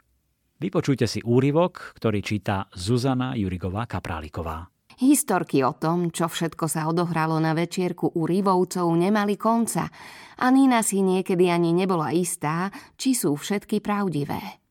Vypočujte 0.62 1.10
si 1.10 1.18
úryvok, 1.18 1.98
ktorý 1.98 2.22
číta 2.22 2.70
Zuzana 2.70 3.34
Jurigová 3.34 3.90
Kapráliková. 3.90 4.70
Historky 5.02 5.66
o 5.66 5.74
tom, 5.74 6.14
čo 6.14 6.30
všetko 6.30 6.70
sa 6.70 6.86
odohralo 6.86 7.42
na 7.42 7.58
večierku 7.58 8.14
u 8.14 8.22
Rivovcov, 8.22 8.86
nemali 8.86 9.34
konca 9.34 9.90
a 10.38 10.46
Nina 10.54 10.86
si 10.86 11.02
niekedy 11.02 11.50
ani 11.50 11.74
nebola 11.74 12.14
istá, 12.14 12.70
či 12.94 13.18
sú 13.18 13.34
všetky 13.34 13.82
pravdivé. 13.82 14.62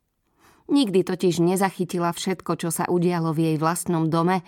Nikdy 0.72 1.04
totiž 1.04 1.44
nezachytila 1.44 2.16
všetko, 2.16 2.56
čo 2.56 2.72
sa 2.72 2.88
udialo 2.88 3.36
v 3.36 3.52
jej 3.52 3.58
vlastnom 3.60 4.08
dome, 4.08 4.40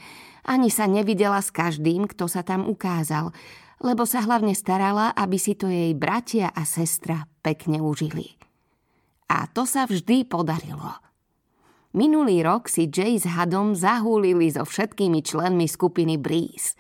ani 0.45 0.69
sa 0.69 0.85
nevidela 0.85 1.41
s 1.41 1.49
každým, 1.49 2.05
kto 2.05 2.29
sa 2.29 2.45
tam 2.45 2.69
ukázal, 2.69 3.33
lebo 3.81 4.07
sa 4.07 4.23
hlavne 4.23 4.53
starala, 4.53 5.11
aby 5.17 5.35
si 5.35 5.57
to 5.57 5.67
jej 5.67 5.91
bratia 5.97 6.53
a 6.53 6.63
sestra 6.63 7.27
pekne 7.43 7.81
užili. 7.83 8.37
A 9.27 9.49
to 9.49 9.65
sa 9.65 9.89
vždy 9.89 10.29
podarilo. 10.29 11.01
Minulý 11.95 12.43
rok 12.43 12.67
si 12.67 12.91
Jay 12.91 13.15
s 13.15 13.25
Hadom 13.25 13.71
zahúlili 13.71 14.51
so 14.51 14.67
všetkými 14.67 15.23
členmi 15.23 15.65
skupiny 15.65 16.19
Breeze. 16.19 16.75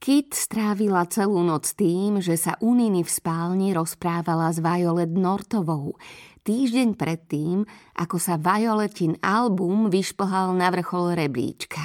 Kit 0.00 0.32
strávila 0.32 1.04
celú 1.10 1.44
noc 1.44 1.76
tým, 1.76 2.24
že 2.24 2.38
sa 2.40 2.56
u 2.64 2.72
Niny 2.72 3.04
v 3.04 3.10
spálni 3.10 3.76
rozprávala 3.76 4.48
s 4.48 4.62
Violet 4.62 5.12
Nortovou, 5.12 5.98
týždeň 6.46 6.96
predtým, 6.96 7.68
ako 7.98 8.16
sa 8.16 8.40
Violetin 8.40 9.20
album 9.20 9.92
vyšplhal 9.92 10.56
na 10.56 10.72
vrchol 10.72 11.18
rebríčka. 11.18 11.84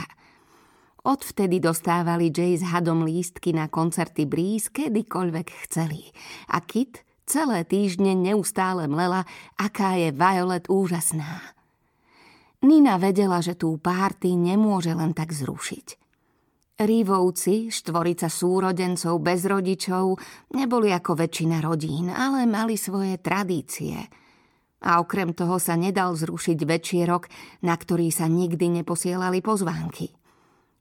Odvtedy 1.05 1.61
dostávali 1.61 2.33
Jay 2.33 2.57
s 2.57 2.65
Hadom 2.65 3.05
lístky 3.05 3.53
na 3.53 3.69
koncerty 3.69 4.25
Breeze 4.25 4.73
kedykoľvek 4.73 5.47
chceli. 5.69 6.09
A 6.49 6.57
Kit 6.65 7.05
celé 7.29 7.61
týždne 7.61 8.17
neustále 8.17 8.89
mlela, 8.89 9.29
aká 9.53 10.01
je 10.01 10.09
Violet 10.09 10.65
úžasná. 10.65 11.53
Nina 12.65 12.97
vedela, 12.97 13.37
že 13.45 13.53
tú 13.53 13.77
párty 13.77 14.33
nemôže 14.33 14.97
len 14.97 15.13
tak 15.13 15.29
zrušiť. 15.29 16.01
Rívovci, 16.81 17.69
štvorica 17.69 18.25
súrodencov 18.25 19.21
bez 19.21 19.45
rodičov, 19.45 20.17
neboli 20.57 20.89
ako 20.89 21.21
väčšina 21.21 21.61
rodín, 21.61 22.09
ale 22.09 22.49
mali 22.49 22.81
svoje 22.81 23.21
tradície– 23.21 24.01
a 24.85 25.01
okrem 25.01 25.33
toho 25.33 25.57
sa 25.57 25.73
nedal 25.73 26.13
zrušiť 26.13 26.61
večierok, 26.61 27.25
na 27.65 27.73
ktorý 27.73 28.13
sa 28.13 28.29
nikdy 28.29 28.69
neposielali 28.69 29.41
pozvánky. 29.41 30.13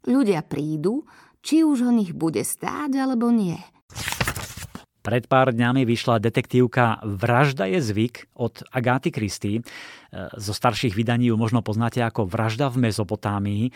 Ľudia 0.05 0.45
prídu, 0.45 1.09
či 1.41 1.65
už 1.65 1.89
o 1.89 1.93
nich 1.93 2.13
bude 2.13 2.45
stáť 2.45 2.93
alebo 3.01 3.33
nie. 3.33 3.57
Pred 5.05 5.29
pár 5.29 5.53
dňami 5.53 5.85
vyšla 5.85 6.17
detektívka 6.17 6.97
Vražda 7.05 7.69
je 7.69 7.77
zvyk 7.77 8.33
od 8.41 8.65
Agáty 8.73 9.13
Kristy. 9.13 9.61
E, 9.61 9.63
zo 10.41 10.57
starších 10.57 10.97
vydaní 10.97 11.29
ju 11.29 11.37
možno 11.37 11.61
poznáte 11.61 12.01
ako 12.01 12.25
Vražda 12.25 12.73
v 12.73 12.89
Mezopotámii. 12.89 13.69
E, 13.69 13.73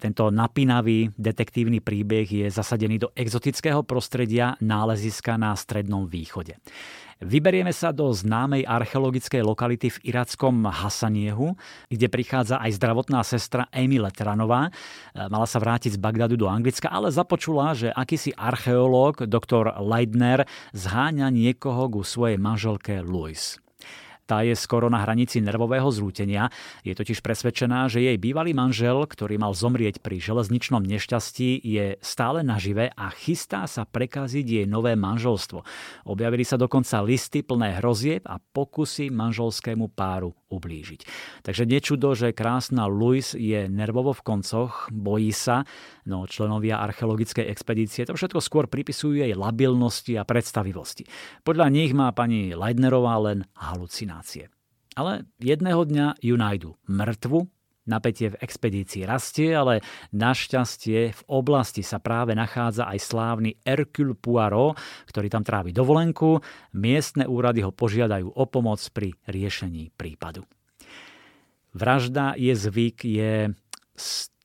tento 0.00 0.32
napínavý 0.32 1.12
detektívny 1.20 1.84
príbeh 1.84 2.24
je 2.24 2.46
zasadený 2.48 2.96
do 2.96 3.12
exotického 3.12 3.84
prostredia 3.84 4.56
náleziska 4.64 5.36
na 5.36 5.52
Strednom 5.52 6.08
východe. 6.08 6.56
Vyberieme 7.20 7.68
sa 7.76 7.92
do 7.92 8.08
známej 8.08 8.64
archeologickej 8.64 9.44
lokality 9.44 9.92
v 9.92 10.08
irackom 10.08 10.64
Hasaniehu, 10.64 11.52
kde 11.92 12.08
prichádza 12.08 12.56
aj 12.56 12.80
zdravotná 12.80 13.20
sestra 13.20 13.68
Amy 13.76 14.00
Leteranová. 14.00 14.72
Mala 15.12 15.44
sa 15.44 15.60
vrátiť 15.60 15.94
z 15.94 16.02
Bagdadu 16.02 16.40
do 16.40 16.48
Anglicka, 16.48 16.88
ale 16.88 17.12
započula, 17.12 17.76
že 17.76 17.92
akýsi 17.92 18.32
archeológ, 18.32 19.28
doktor 19.28 19.68
Leidner, 19.84 20.48
zháňa 20.72 21.28
niekoho 21.28 21.92
ku 21.92 22.00
svojej 22.00 22.40
manželke 22.40 23.04
Louis. 23.04 23.60
Tá 24.30 24.46
je 24.46 24.54
skoro 24.54 24.86
na 24.86 25.02
hranici 25.02 25.42
nervového 25.42 25.90
zrútenia. 25.90 26.54
Je 26.86 26.94
totiž 26.94 27.18
presvedčená, 27.18 27.90
že 27.90 27.98
jej 27.98 28.14
bývalý 28.14 28.54
manžel, 28.54 29.02
ktorý 29.02 29.42
mal 29.42 29.58
zomrieť 29.58 29.98
pri 29.98 30.22
železničnom 30.22 30.86
nešťastí, 30.86 31.58
je 31.58 31.98
stále 31.98 32.46
nažive 32.46 32.94
a 32.94 33.10
chystá 33.10 33.66
sa 33.66 33.82
prekaziť 33.82 34.46
jej 34.46 34.66
nové 34.70 34.94
manželstvo. 34.94 35.66
Objavili 36.06 36.46
sa 36.46 36.54
dokonca 36.54 37.02
listy 37.02 37.42
plné 37.42 37.82
hrozieb 37.82 38.22
a 38.30 38.38
pokusy 38.38 39.10
manželskému 39.10 39.90
páru 39.98 40.30
ublížiť. 40.50 41.06
Takže 41.46 41.66
nečudo, 41.66 42.14
že 42.14 42.34
krásna 42.34 42.90
Louis 42.90 43.34
je 43.34 43.70
nervovo 43.70 44.10
v 44.10 44.22
koncoch, 44.26 44.90
bojí 44.90 45.30
sa, 45.30 45.62
no 46.06 46.26
členovia 46.26 46.82
archeologickej 46.82 47.46
expedície 47.46 48.02
to 48.06 48.18
všetko 48.18 48.42
skôr 48.42 48.64
pripisujú 48.66 49.22
jej 49.22 49.32
labilnosti 49.34 50.18
a 50.18 50.26
predstavivosti. 50.26 51.06
Podľa 51.46 51.66
nich 51.70 51.94
má 51.94 52.10
pani 52.10 52.50
Leidnerová 52.54 53.18
len 53.30 53.46
halucinácie. 53.54 54.19
Ale 54.98 55.24
jedného 55.38 55.86
dňa 55.86 56.18
ju 56.20 56.34
nájdu 56.34 56.70
mŕtvu, 56.90 57.46
Napätie 57.88 58.30
v 58.30 58.38
expedícii 58.44 59.02
rastie, 59.02 59.50
ale 59.50 59.82
našťastie 60.14 61.10
v 61.10 61.22
oblasti 61.26 61.82
sa 61.82 61.98
práve 61.98 62.36
nachádza 62.38 62.86
aj 62.86 62.98
slávny 63.02 63.58
Hercule 63.66 64.14
Poirot, 64.14 64.78
ktorý 65.10 65.26
tam 65.26 65.42
trávi 65.42 65.74
dovolenku. 65.74 66.38
Miestne 66.76 67.26
úrady 67.26 67.66
ho 67.66 67.74
požiadajú 67.74 68.30
o 68.30 68.44
pomoc 68.46 68.78
pri 68.94 69.16
riešení 69.26 69.90
prípadu. 69.96 70.46
Vražda 71.74 72.38
je 72.38 72.54
zvyk, 72.54 72.98
je 73.02 73.34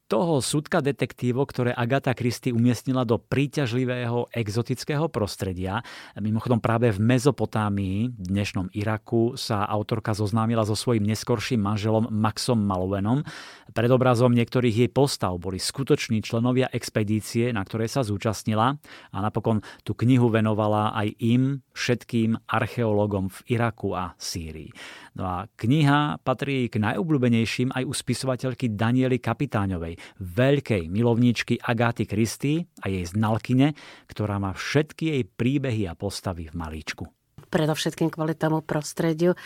toho 0.05 0.37
súdka 0.37 0.85
detektívov, 0.85 1.49
ktoré 1.49 1.73
Agatha 1.73 2.13
Christie 2.13 2.53
umiestnila 2.53 3.01
do 3.09 3.17
príťažlivého 3.17 4.29
exotického 4.29 5.09
prostredia. 5.09 5.81
Mimochodom 6.13 6.61
práve 6.61 6.93
v 6.93 7.01
Mezopotámii, 7.01 8.13
dnešnom 8.13 8.69
Iraku, 8.77 9.33
sa 9.33 9.65
autorka 9.65 10.13
zoznámila 10.13 10.61
so 10.61 10.77
svojím 10.77 11.09
neskorším 11.09 11.57
manželom 11.57 12.05
Maxom 12.13 12.61
Malovenom. 12.61 13.25
Pred 13.73 13.89
obrazom 13.89 14.29
niektorých 14.37 14.85
jej 14.85 14.89
postav 14.93 15.33
boli 15.41 15.57
skutoční 15.57 16.21
členovia 16.21 16.69
expedície, 16.69 17.49
na 17.49 17.65
ktorej 17.65 17.89
sa 17.89 18.05
zúčastnila 18.05 18.77
a 19.09 19.17
napokon 19.17 19.65
tú 19.81 19.97
knihu 19.97 20.29
venovala 20.29 20.93
aj 20.93 21.17
im, 21.17 21.65
všetkým 21.73 22.45
archeológom 22.45 23.33
v 23.33 23.57
Iraku 23.57 23.97
a 23.97 24.13
Sýrii. 24.21 24.69
No 25.15 25.23
a 25.23 25.47
kniha 25.47 26.19
patrí 26.19 26.67
k 26.67 26.75
najobľúbenejším 26.75 27.71
aj 27.71 27.83
u 27.87 27.93
spisovateľky 27.95 28.75
Daniely 28.75 29.23
Kapitáňovej, 29.23 29.95
veľkej 30.19 30.91
milovníčky 30.91 31.55
Agáty 31.63 32.03
Kristy 32.03 32.67
a 32.83 32.91
jej 32.91 33.07
znalkyne, 33.07 33.71
ktorá 34.11 34.43
má 34.43 34.51
všetky 34.51 35.15
jej 35.15 35.23
príbehy 35.23 35.87
a 35.87 35.95
postavy 35.95 36.51
v 36.51 36.59
malíčku. 36.59 37.03
Predovšetkým 37.47 38.11
kvôli 38.11 38.35
tomu 38.35 38.59
prostrediu 38.59 39.39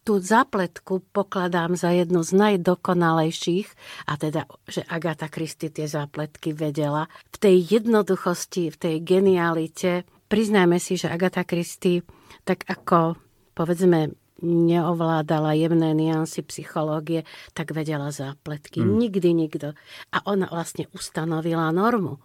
tú 0.00 0.16
zápletku 0.16 1.04
pokladám 1.12 1.76
za 1.76 1.92
jednu 1.92 2.24
z 2.24 2.32
najdokonalejších, 2.32 3.68
a 4.08 4.16
teda, 4.16 4.48
že 4.64 4.80
Agatha 4.88 5.28
Christie 5.28 5.68
tie 5.68 5.84
zápletky 5.84 6.56
vedela. 6.56 7.12
V 7.28 7.36
tej 7.36 7.56
jednoduchosti, 7.78 8.72
v 8.72 8.76
tej 8.80 8.96
genialite, 9.04 10.08
priznajme 10.32 10.80
si, 10.80 10.96
že 10.96 11.12
Agatha 11.12 11.44
Christie, 11.44 12.00
tak 12.48 12.64
ako 12.64 13.20
povedzme 13.52 14.16
neovládala 14.42 15.56
jemné 15.56 15.94
niansy 15.94 16.42
psychológie, 16.44 17.24
tak 17.52 17.72
vedela 17.72 18.10
zápletky. 18.10 18.80
Hmm. 18.80 18.98
Nikdy 18.98 19.30
nikto. 19.32 19.68
A 20.12 20.18
ona 20.26 20.48
vlastne 20.48 20.88
ustanovila 20.92 21.70
normu. 21.70 22.18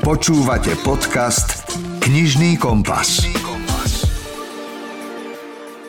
Počúvate 0.00 0.72
podcast 0.80 1.68
Knižný 2.00 2.56
kompas. 2.56 3.28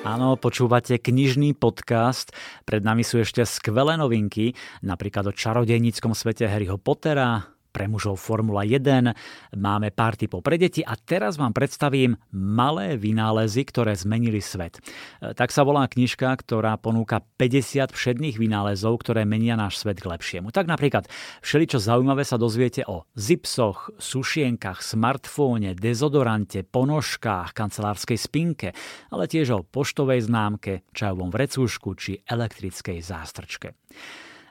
Áno, 0.09 0.39
počúvate 0.39 0.97
knižný 0.97 1.53
podcast. 1.59 2.32
Pred 2.63 2.82
nami 2.82 3.05
sú 3.05 3.21
ešte 3.21 3.43
skvelé 3.43 3.93
novinky, 3.99 4.55
napríklad 4.82 5.30
o 5.30 5.34
čarodejníckom 5.36 6.17
svete 6.17 6.47
Harryho 6.49 6.80
Pottera, 6.82 7.59
pre 7.70 7.86
mužov 7.86 8.17
Formula 8.17 8.65
1, 8.65 9.13
máme 9.57 9.93
pár 9.93 10.17
typov 10.17 10.41
pre 10.41 10.57
deti 10.57 10.82
a 10.82 10.97
teraz 10.97 11.38
vám 11.38 11.53
predstavím 11.53 12.17
malé 12.34 12.97
vynálezy, 12.97 13.65
ktoré 13.70 13.93
zmenili 13.93 14.41
svet. 14.41 14.82
E, 15.22 15.34
tak 15.38 15.53
sa 15.53 15.61
volá 15.61 15.86
knižka, 15.86 16.30
ktorá 16.34 16.76
ponúka 16.82 17.22
50 17.38 17.93
všedných 17.93 18.41
vynálezov, 18.41 19.01
ktoré 19.05 19.24
menia 19.24 19.53
náš 19.53 19.82
svet 19.82 20.01
k 20.01 20.09
lepšiemu. 20.09 20.49
Tak 20.49 20.65
napríklad 20.65 21.05
všeličo 21.45 21.78
zaujímavé 21.78 22.26
sa 22.26 22.41
dozviete 22.41 22.86
o 22.89 23.05
zipsoch, 23.13 23.93
sušienkach, 24.01 24.82
smartfóne, 24.82 25.78
dezodorante, 25.78 26.65
ponožkách, 26.65 27.53
kancelárskej 27.53 28.17
spinke, 28.17 28.70
ale 29.13 29.30
tiež 29.30 29.47
o 29.53 29.65
poštovej 29.65 30.26
známke, 30.26 30.86
čajovom 30.93 31.30
vrecúšku 31.30 31.93
či 31.95 32.22
elektrickej 32.26 32.99
zástrčke. 32.99 33.78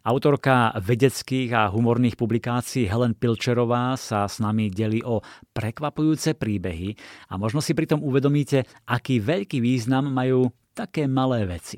Autorka 0.08 0.72
vedeckých 0.80 1.52
a 1.52 1.68
humorných 1.68 2.16
publikácií 2.16 2.88
Helen 2.88 3.12
Pilčerová 3.12 3.92
sa 4.00 4.24
s 4.24 4.40
nami 4.40 4.72
delí 4.72 5.04
o 5.04 5.20
prekvapujúce 5.52 6.32
príbehy 6.32 6.96
a 7.28 7.36
možno 7.36 7.60
si 7.60 7.76
pritom 7.76 8.00
uvedomíte, 8.00 8.64
aký 8.88 9.20
veľký 9.20 9.60
význam 9.60 10.08
majú 10.08 10.48
také 10.72 11.04
malé 11.04 11.44
veci. 11.44 11.76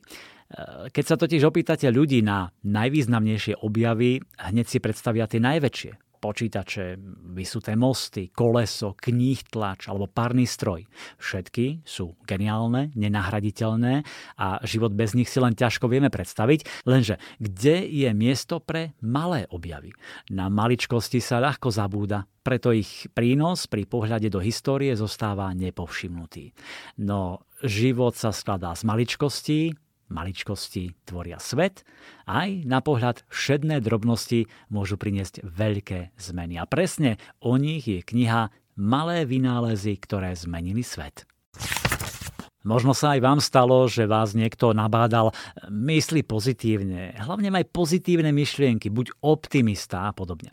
Keď 0.95 1.05
sa 1.11 1.18
totiž 1.18 1.43
opýtate 1.43 1.91
ľudí 1.91 2.22
na 2.22 2.55
najvýznamnejšie 2.62 3.66
objavy, 3.66 4.22
hneď 4.39 4.66
si 4.70 4.78
predstavia 4.78 5.26
tie 5.26 5.43
najväčšie 5.43 6.10
počítače, 6.21 7.01
vysuté 7.33 7.75
mosty, 7.75 8.29
koleso, 8.31 8.93
kníh 8.95 9.41
tlač 9.49 9.89
alebo 9.89 10.07
párny 10.07 10.45
stroj. 10.45 10.85
Všetky 11.16 11.83
sú 11.83 12.14
geniálne, 12.29 12.93
nenahraditeľné 12.93 14.05
a 14.37 14.61
život 14.68 14.93
bez 14.93 15.16
nich 15.16 15.33
si 15.33 15.41
len 15.41 15.57
ťažko 15.57 15.89
vieme 15.89 16.12
predstaviť, 16.12 16.85
lenže 16.85 17.16
kde 17.41 17.89
je 17.89 18.11
miesto 18.12 18.61
pre 18.61 18.93
malé 19.01 19.49
objavy? 19.49 19.97
Na 20.29 20.53
maličkosti 20.53 21.18
sa 21.18 21.41
ľahko 21.41 21.73
zabúda, 21.73 22.29
preto 22.45 22.73
ich 22.73 23.09
prínos 23.16 23.64
pri 23.64 23.89
pohľade 23.89 24.29
do 24.29 24.45
histórie 24.45 24.93
zostáva 24.93 25.53
nepovšimnutý. 25.57 26.53
No 27.01 27.49
život 27.64 28.16
sa 28.16 28.33
skladá 28.33 28.77
z 28.77 28.85
maličkostí, 28.85 29.61
maličkosti 30.11 31.07
tvoria 31.07 31.39
svet, 31.39 31.87
aj 32.27 32.67
na 32.67 32.83
pohľad 32.83 33.23
všedné 33.31 33.81
drobnosti 33.81 34.51
môžu 34.69 34.99
priniesť 34.99 35.47
veľké 35.47 36.19
zmeny. 36.19 36.59
A 36.59 36.67
presne 36.67 37.17
o 37.41 37.55
nich 37.57 37.87
je 37.87 38.03
kniha 38.03 38.51
Malé 38.81 39.29
vynálezy, 39.29 39.93
ktoré 40.01 40.33
zmenili 40.33 40.81
svet. 40.81 41.29
Možno 42.65 42.93
sa 42.93 43.17
aj 43.17 43.21
vám 43.25 43.41
stalo, 43.41 43.89
že 43.89 44.05
vás 44.09 44.37
niekto 44.37 44.77
nabádal, 44.77 45.33
mysli 45.69 46.21
pozitívne, 46.21 47.17
hlavne 47.17 47.49
aj 47.53 47.73
pozitívne 47.73 48.33
myšlienky, 48.37 48.93
buď 48.93 49.17
optimista 49.25 50.09
a 50.09 50.13
podobne. 50.13 50.53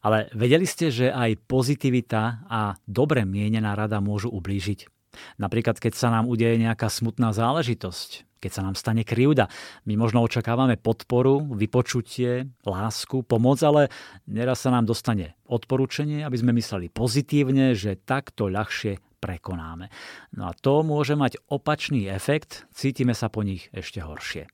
Ale 0.00 0.30
vedeli 0.32 0.64
ste, 0.64 0.94
že 0.94 1.10
aj 1.10 1.42
pozitivita 1.50 2.46
a 2.46 2.78
dobre 2.86 3.26
mienená 3.26 3.74
rada 3.74 3.98
môžu 3.98 4.30
ublížiť? 4.30 4.99
Napríklad, 5.38 5.78
keď 5.82 5.92
sa 5.96 6.08
nám 6.10 6.30
udeje 6.30 6.58
nejaká 6.58 6.86
smutná 6.86 7.34
záležitosť, 7.34 8.30
keď 8.40 8.50
sa 8.50 8.64
nám 8.64 8.74
stane 8.74 9.04
krivda. 9.04 9.52
My 9.84 10.00
možno 10.00 10.24
očakávame 10.24 10.80
podporu, 10.80 11.44
vypočutie, 11.52 12.48
lásku, 12.64 13.20
pomoc, 13.22 13.60
ale 13.60 13.92
neraz 14.24 14.64
sa 14.64 14.72
nám 14.72 14.88
dostane 14.88 15.36
odporúčanie, 15.44 16.24
aby 16.24 16.36
sme 16.40 16.56
mysleli 16.56 16.88
pozitívne, 16.88 17.76
že 17.76 18.00
takto 18.00 18.48
ľahšie 18.48 19.20
prekonáme. 19.20 19.92
No 20.34 20.48
a 20.48 20.56
to 20.56 20.80
môže 20.80 21.14
mať 21.14 21.36
opačný 21.52 22.08
efekt, 22.08 22.64
cítime 22.72 23.12
sa 23.12 23.28
po 23.28 23.44
nich 23.44 23.68
ešte 23.76 24.00
horšie. 24.00 24.48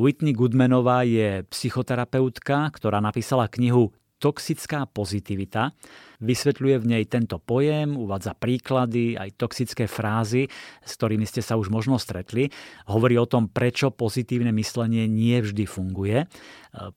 Whitney 0.00 0.32
Goodmanová 0.32 1.04
je 1.04 1.44
psychoterapeutka, 1.52 2.72
ktorá 2.72 3.04
napísala 3.04 3.52
knihu 3.52 3.92
Toxická 4.20 4.84
pozitivita 4.84 5.72
Vysvetľuje 6.20 6.76
v 6.84 6.86
nej 6.86 7.04
tento 7.08 7.40
pojem, 7.40 7.96
uvádza 7.96 8.36
príklady, 8.36 9.16
aj 9.16 9.40
toxické 9.40 9.88
frázy, 9.88 10.52
s 10.84 10.92
ktorými 11.00 11.24
ste 11.24 11.40
sa 11.40 11.56
už 11.56 11.72
možno 11.72 11.96
stretli. 11.96 12.52
Hovorí 12.92 13.16
o 13.16 13.24
tom, 13.24 13.48
prečo 13.48 13.88
pozitívne 13.88 14.52
myslenie 14.52 15.08
nie 15.08 15.40
vždy 15.40 15.64
funguje. 15.64 16.28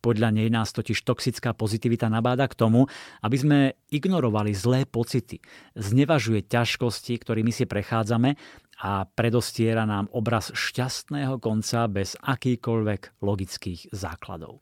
Podľa 0.04 0.30
nej 0.36 0.52
nás 0.52 0.76
totiž 0.76 1.08
toxická 1.08 1.56
pozitivita 1.56 2.12
nabáda 2.12 2.52
k 2.52 2.60
tomu, 2.60 2.92
aby 3.24 3.38
sme 3.40 3.60
ignorovali 3.96 4.52
zlé 4.52 4.84
pocity. 4.84 5.40
Znevažuje 5.80 6.44
ťažkosti, 6.44 7.16
ktorými 7.24 7.56
si 7.56 7.64
prechádzame 7.64 8.36
a 8.84 9.08
predostiera 9.08 9.88
nám 9.88 10.12
obraz 10.12 10.52
šťastného 10.52 11.40
konca 11.40 11.88
bez 11.88 12.20
akýkoľvek 12.20 13.24
logických 13.24 13.96
základov. 13.96 14.60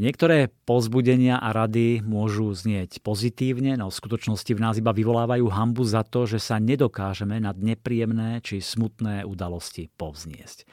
Niektoré 0.00 0.48
pozbudenia 0.64 1.36
a 1.36 1.52
rady 1.52 2.00
môžu 2.00 2.56
znieť 2.56 3.04
pozitívne, 3.04 3.76
no 3.76 3.92
v 3.92 3.98
skutočnosti 4.00 4.48
v 4.48 4.62
nás 4.64 4.80
iba 4.80 4.96
vyvolávajú 4.96 5.44
hambu 5.52 5.84
za 5.84 6.08
to, 6.08 6.24
že 6.24 6.40
sa 6.40 6.56
nedokážeme 6.56 7.36
nad 7.36 7.52
nepríjemné 7.60 8.40
či 8.40 8.64
smutné 8.64 9.28
udalosti 9.28 9.92
povzniesť. 10.00 10.64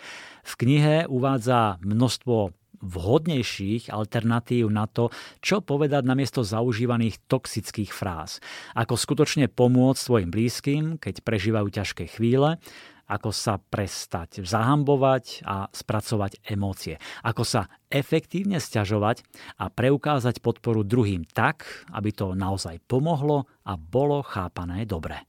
V 0.47 0.53
knihe 0.63 1.11
uvádza 1.11 1.75
množstvo 1.83 2.55
vhodnejších 2.79 3.91
alternatív 3.91 4.71
na 4.71 4.87
to, 4.87 5.11
čo 5.43 5.59
povedať 5.59 6.07
namiesto 6.07 6.47
zaužívaných 6.47 7.19
toxických 7.27 7.91
fráz. 7.91 8.39
Ako 8.79 8.95
skutočne 8.95 9.51
pomôcť 9.51 9.99
svojim 9.99 10.31
blízkym, 10.31 11.03
keď 11.03 11.19
prežívajú 11.27 11.67
ťažké 11.67 12.15
chvíle, 12.15 12.63
ako 13.07 13.31
sa 13.31 13.57
prestať 13.57 14.43
zahambovať 14.43 15.47
a 15.47 15.71
spracovať 15.71 16.43
emócie, 16.51 16.99
ako 17.23 17.43
sa 17.47 17.61
efektívne 17.87 18.59
stiažovať 18.59 19.23
a 19.63 19.71
preukázať 19.71 20.43
podporu 20.43 20.83
druhým 20.83 21.23
tak, 21.23 21.87
aby 21.95 22.11
to 22.11 22.35
naozaj 22.35 22.77
pomohlo 22.85 23.47
a 23.63 23.79
bolo 23.79 24.19
chápané 24.21 24.83
dobre. 24.83 25.23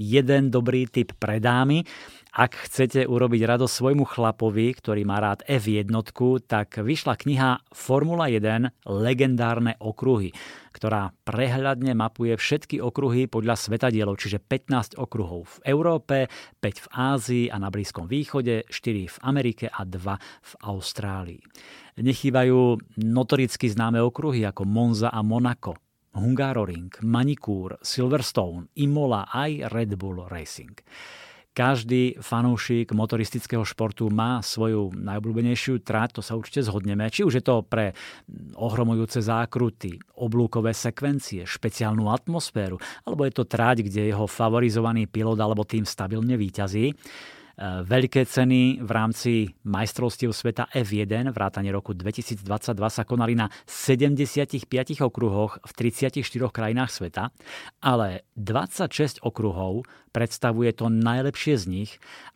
Jeden 0.00 0.48
dobrý 0.48 0.88
tip 0.88 1.12
pre 1.20 1.44
dámy. 1.44 1.84
Ak 2.30 2.54
chcete 2.54 3.10
urobiť 3.10 3.42
radosť 3.42 3.74
svojmu 3.74 4.06
chlapovi, 4.06 4.70
ktorý 4.70 5.02
má 5.02 5.18
rád 5.18 5.42
F1, 5.50 5.90
tak 6.46 6.78
vyšla 6.78 7.18
kniha 7.18 7.66
Formula 7.74 8.30
1 8.30 8.86
Legendárne 8.86 9.74
okruhy, 9.82 10.30
ktorá 10.70 11.10
prehľadne 11.26 11.90
mapuje 11.98 12.38
všetky 12.38 12.78
okruhy 12.78 13.26
podľa 13.26 13.58
svetadielov, 13.58 14.14
čiže 14.14 14.38
15 14.38 14.94
okruhov 14.94 15.58
v 15.58 15.74
Európe, 15.74 16.30
5 16.62 16.86
v 16.86 16.88
Ázii 16.94 17.44
a 17.50 17.58
na 17.58 17.66
Blízkom 17.66 18.06
východe, 18.06 18.62
4 18.70 19.10
v 19.10 19.16
Amerike 19.26 19.66
a 19.66 19.82
2 19.82 19.98
v 20.22 20.52
Austrálii. 20.70 21.42
Nechýbajú 21.98 22.78
notoricky 23.02 23.66
známe 23.66 23.98
okruhy 23.98 24.46
ako 24.46 24.62
Monza 24.70 25.10
a 25.10 25.18
Monaco, 25.26 25.74
Hungaroring, 26.14 26.94
Manicure, 27.02 27.82
Silverstone, 27.82 28.70
Imola 28.78 29.26
aj 29.26 29.74
Red 29.74 29.98
Bull 29.98 30.22
Racing. 30.30 30.78
Každý 31.60 32.16
fanúšik 32.24 32.96
motoristického 32.96 33.68
športu 33.68 34.08
má 34.08 34.40
svoju 34.40 34.96
najobľúbenejšiu 34.96 35.84
trať, 35.84 36.16
to 36.16 36.22
sa 36.24 36.32
určite 36.32 36.64
zhodneme. 36.64 37.04
Či 37.12 37.28
už 37.28 37.36
je 37.36 37.44
to 37.44 37.60
pre 37.60 37.92
ohromujúce 38.56 39.20
zákruty, 39.20 40.00
oblúkové 40.16 40.72
sekvencie, 40.72 41.44
špeciálnu 41.44 42.08
atmosféru, 42.08 42.80
alebo 43.04 43.28
je 43.28 43.36
to 43.36 43.44
trať, 43.44 43.84
kde 43.84 44.08
jeho 44.08 44.24
favorizovaný 44.24 45.04
pilot 45.04 45.36
alebo 45.36 45.68
tým 45.68 45.84
stabilne 45.84 46.40
výťazí. 46.40 46.96
Eh, 47.60 47.84
veľké 47.84 48.24
ceny 48.24 48.80
v 48.80 48.88
rámci 48.88 49.32
majstrovstiev 49.68 50.32
sveta 50.32 50.72
F1 50.72 51.28
vrátane 51.28 51.68
roku 51.68 51.92
2022 51.92 52.48
sa 52.88 53.04
konali 53.04 53.36
na 53.36 53.52
75 53.68 54.64
okruhoch 55.04 55.60
v 55.60 55.72
34 55.92 56.24
krajinách 56.48 56.88
sveta, 56.88 57.28
ale 57.84 58.24
26 58.40 59.20
okruhov 59.20 59.84
predstavuje 60.08 60.72
to 60.72 60.88
najlepšie 60.88 61.60
z 61.60 61.64
nich 61.68 61.90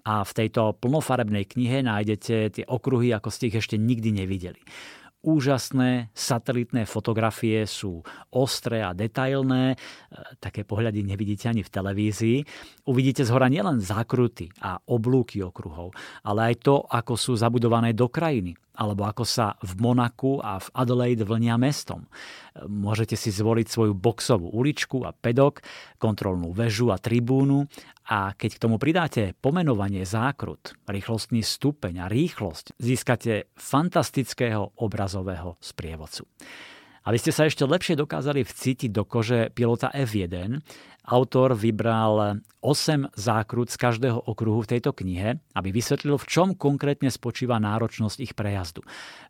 a 0.04 0.28
v 0.28 0.44
tejto 0.44 0.76
plnofarebnej 0.76 1.48
knihe 1.48 1.80
nájdete 1.80 2.60
tie 2.60 2.64
okruhy, 2.68 3.08
ako 3.16 3.32
ste 3.32 3.48
ich 3.48 3.56
ešte 3.56 3.80
nikdy 3.80 4.12
nevideli 4.12 4.60
úžasné 5.24 6.12
satelitné 6.12 6.84
fotografie 6.84 7.64
sú 7.64 8.04
ostré 8.28 8.84
a 8.84 8.92
detailné, 8.92 9.74
e, 9.74 9.76
také 10.36 10.68
pohľady 10.68 11.00
nevidíte 11.00 11.48
ani 11.48 11.64
v 11.64 11.72
televízii. 11.72 12.38
Uvidíte 12.84 13.24
z 13.24 13.32
hora 13.32 13.48
nielen 13.48 13.80
zákruty 13.80 14.52
a 14.60 14.76
oblúky 14.84 15.40
okruhov, 15.40 15.96
ale 16.20 16.52
aj 16.52 16.54
to, 16.60 16.84
ako 16.84 17.16
sú 17.16 17.32
zabudované 17.34 17.96
do 17.96 18.12
krajiny, 18.12 18.52
alebo 18.74 19.06
ako 19.06 19.22
sa 19.22 19.54
v 19.62 19.72
Monaku 19.78 20.42
a 20.42 20.58
v 20.58 20.68
Adelaide 20.74 21.22
vlnia 21.22 21.54
mestom. 21.54 22.10
Môžete 22.66 23.14
si 23.14 23.30
zvoliť 23.30 23.66
svoju 23.70 23.94
boxovú 23.94 24.50
uličku 24.50 25.06
a 25.06 25.14
pedok, 25.14 25.62
kontrolnú 25.98 26.50
väžu 26.50 26.90
a 26.90 26.98
tribúnu 26.98 27.66
a 28.10 28.36
keď 28.36 28.50
k 28.58 28.62
tomu 28.62 28.76
pridáte 28.76 29.32
pomenovanie 29.38 30.04
zákrut, 30.04 30.76
rýchlostný 30.84 31.40
stupeň 31.40 32.04
a 32.04 32.06
rýchlosť, 32.10 32.76
získate 32.76 33.48
fantastického 33.56 34.76
obrazového 34.76 35.56
sprievodcu. 35.62 36.28
Aby 37.04 37.20
ste 37.20 37.36
sa 37.36 37.44
ešte 37.44 37.68
lepšie 37.68 38.00
dokázali 38.00 38.48
vcítiť 38.48 38.88
do 38.88 39.04
kože 39.04 39.52
pilota 39.52 39.92
F1, 39.92 40.56
autor 41.04 41.52
vybral 41.52 42.40
8 42.64 43.12
zákrut 43.12 43.68
z 43.68 43.76
každého 43.76 44.24
okruhu 44.24 44.64
v 44.64 44.76
tejto 44.76 44.96
knihe, 44.96 45.36
aby 45.52 45.68
vysvetlil, 45.68 46.16
v 46.16 46.24
čom 46.24 46.48
konkrétne 46.56 47.12
spočíva 47.12 47.60
náročnosť 47.60 48.18
ich 48.24 48.32
prejazdu. 48.32 48.80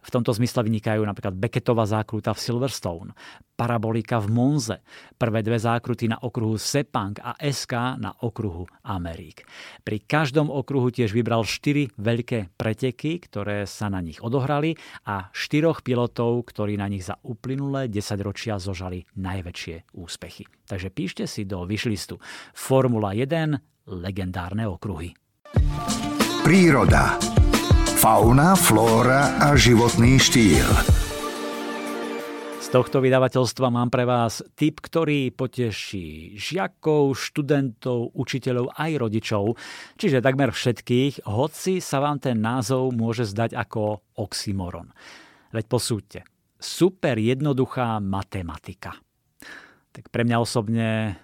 V 0.07 0.09
tomto 0.15 0.31
zmysle 0.31 0.63
vynikajú 0.63 1.03
napríklad 1.03 1.35
Beckettová 1.35 1.83
zákruta 1.83 2.31
v 2.31 2.39
Silverstone, 2.39 3.11
parabolika 3.59 4.23
v 4.23 4.31
Monze, 4.31 4.77
prvé 5.19 5.43
dve 5.43 5.59
zákruty 5.59 6.07
na 6.15 6.23
okruhu 6.23 6.55
Sepang 6.63 7.19
a 7.19 7.35
SK 7.43 7.99
na 7.99 8.15
okruhu 8.23 8.71
Amerik. 8.87 9.43
Pri 9.83 9.99
každom 10.07 10.47
okruhu 10.55 10.95
tiež 10.95 11.11
vybral 11.11 11.43
4 11.43 11.99
veľké 11.99 12.55
preteky, 12.55 13.19
ktoré 13.19 13.67
sa 13.67 13.91
na 13.91 13.99
nich 13.99 14.23
odohrali 14.23 14.79
a 15.11 15.35
štyroch 15.35 15.83
pilotov, 15.83 16.47
ktorí 16.55 16.79
na 16.79 16.87
nich 16.87 17.03
za 17.03 17.19
uplynulé 17.27 17.91
10 17.91 18.15
ročia 18.23 18.63
zožali 18.63 19.03
najväčšie 19.19 19.99
úspechy. 19.99 20.47
Takže 20.75 20.91
píšte 20.91 21.31
si 21.31 21.47
do 21.47 21.63
vyšlistu 21.63 22.19
Formula 22.51 23.15
1 23.15 23.95
legendárne 23.95 24.67
okruhy. 24.67 25.15
Príroda. 26.43 27.15
Fauna, 28.03 28.59
flóra 28.59 29.39
a 29.39 29.55
životný 29.55 30.19
štýl. 30.19 30.67
Z 32.59 32.75
tohto 32.75 32.99
vydavateľstva 32.99 33.71
mám 33.71 33.87
pre 33.87 34.03
vás 34.03 34.43
tip, 34.59 34.83
ktorý 34.83 35.31
poteší 35.31 36.35
žiakov, 36.35 37.15
študentov, 37.15 38.19
učiteľov 38.19 38.75
aj 38.75 38.99
rodičov, 38.99 39.55
čiže 39.95 40.27
takmer 40.27 40.51
všetkých, 40.51 41.23
hoci 41.31 41.79
sa 41.79 42.03
vám 42.03 42.19
ten 42.19 42.43
názov 42.43 42.91
môže 42.91 43.31
zdať 43.31 43.55
ako 43.55 44.03
oxymoron. 44.19 44.91
Veď 45.55 45.71
posúďte. 45.71 46.21
Super 46.59 47.15
jednoduchá 47.23 48.03
matematika. 48.03 49.04
Tak 49.95 50.11
pre 50.11 50.27
mňa 50.27 50.43
osobne 50.43 51.15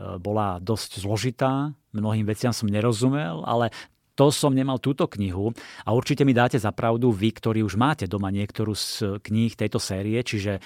E, 0.00 0.16
bola 0.16 0.56
dosť 0.56 1.04
zložitá, 1.04 1.76
mnohým 1.92 2.24
veciam 2.24 2.56
som 2.56 2.64
nerozumel, 2.72 3.44
ale 3.44 3.68
to 4.14 4.32
som 4.34 4.52
nemal 4.52 4.78
túto 4.82 5.06
knihu 5.06 5.52
a 5.86 5.90
určite 5.94 6.26
mi 6.26 6.34
dáte 6.36 6.58
za 6.58 6.70
pravdu 6.74 7.10
vy, 7.10 7.30
ktorí 7.32 7.60
už 7.64 7.78
máte 7.78 8.04
doma 8.10 8.28
niektorú 8.28 8.74
z 8.76 9.18
kníh 9.22 9.52
tejto 9.54 9.78
série, 9.78 10.20
čiže 10.20 10.58
e, 10.58 10.60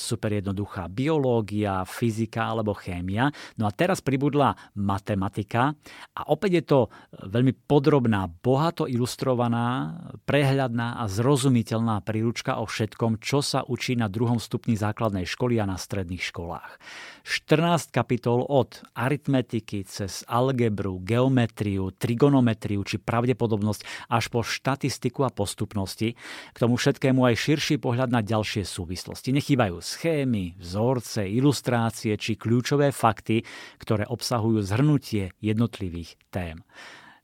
super 0.00 0.34
jednoduchá 0.34 0.88
biológia, 0.90 1.84
fyzika 1.84 2.50
alebo 2.50 2.74
chémia. 2.76 3.30
No 3.58 3.68
a 3.68 3.72
teraz 3.72 4.00
pribudla 4.00 4.54
matematika 4.78 5.74
a 6.14 6.30
opäť 6.30 6.50
je 6.60 6.64
to 6.64 6.80
e, 6.86 6.88
veľmi 7.28 7.52
podrobná, 7.66 8.26
bohato 8.28 8.86
ilustrovaná, 8.90 9.96
prehľadná 10.24 11.00
a 11.00 11.04
zrozumiteľná 11.10 12.02
príručka 12.02 12.58
o 12.58 12.66
všetkom, 12.68 13.22
čo 13.22 13.40
sa 13.44 13.62
učí 13.66 13.96
na 13.98 14.10
druhom 14.10 14.38
stupni 14.38 14.74
základnej 14.78 15.26
školy 15.26 15.58
a 15.60 15.68
na 15.68 15.78
stredných 15.80 16.22
školách. 16.22 16.78
14 17.24 17.88
kapitol 17.88 18.44
od 18.44 18.84
aritmetiky 18.92 19.88
cez 19.88 20.28
algebru, 20.28 21.00
geometriu, 21.00 21.88
trigonometriu 21.96 22.84
či 22.84 23.00
pravdepodobnosť 23.00 24.12
až 24.12 24.28
po 24.28 24.44
štatistiku 24.44 25.24
a 25.24 25.32
postupnosti. 25.32 26.20
K 26.52 26.56
tomu 26.60 26.76
všetkému 26.76 27.24
aj 27.24 27.40
širší 27.40 27.80
pohľad 27.80 28.12
na 28.12 28.20
ďalšie 28.20 28.68
súvislosti. 28.68 29.32
Nechýbajú 29.32 29.80
schémy, 29.80 30.60
vzorce, 30.60 31.24
ilustrácie 31.24 32.12
či 32.20 32.36
kľúčové 32.36 32.92
fakty, 32.92 33.40
ktoré 33.80 34.04
obsahujú 34.04 34.60
zhrnutie 34.60 35.32
jednotlivých 35.40 36.20
tém. 36.28 36.60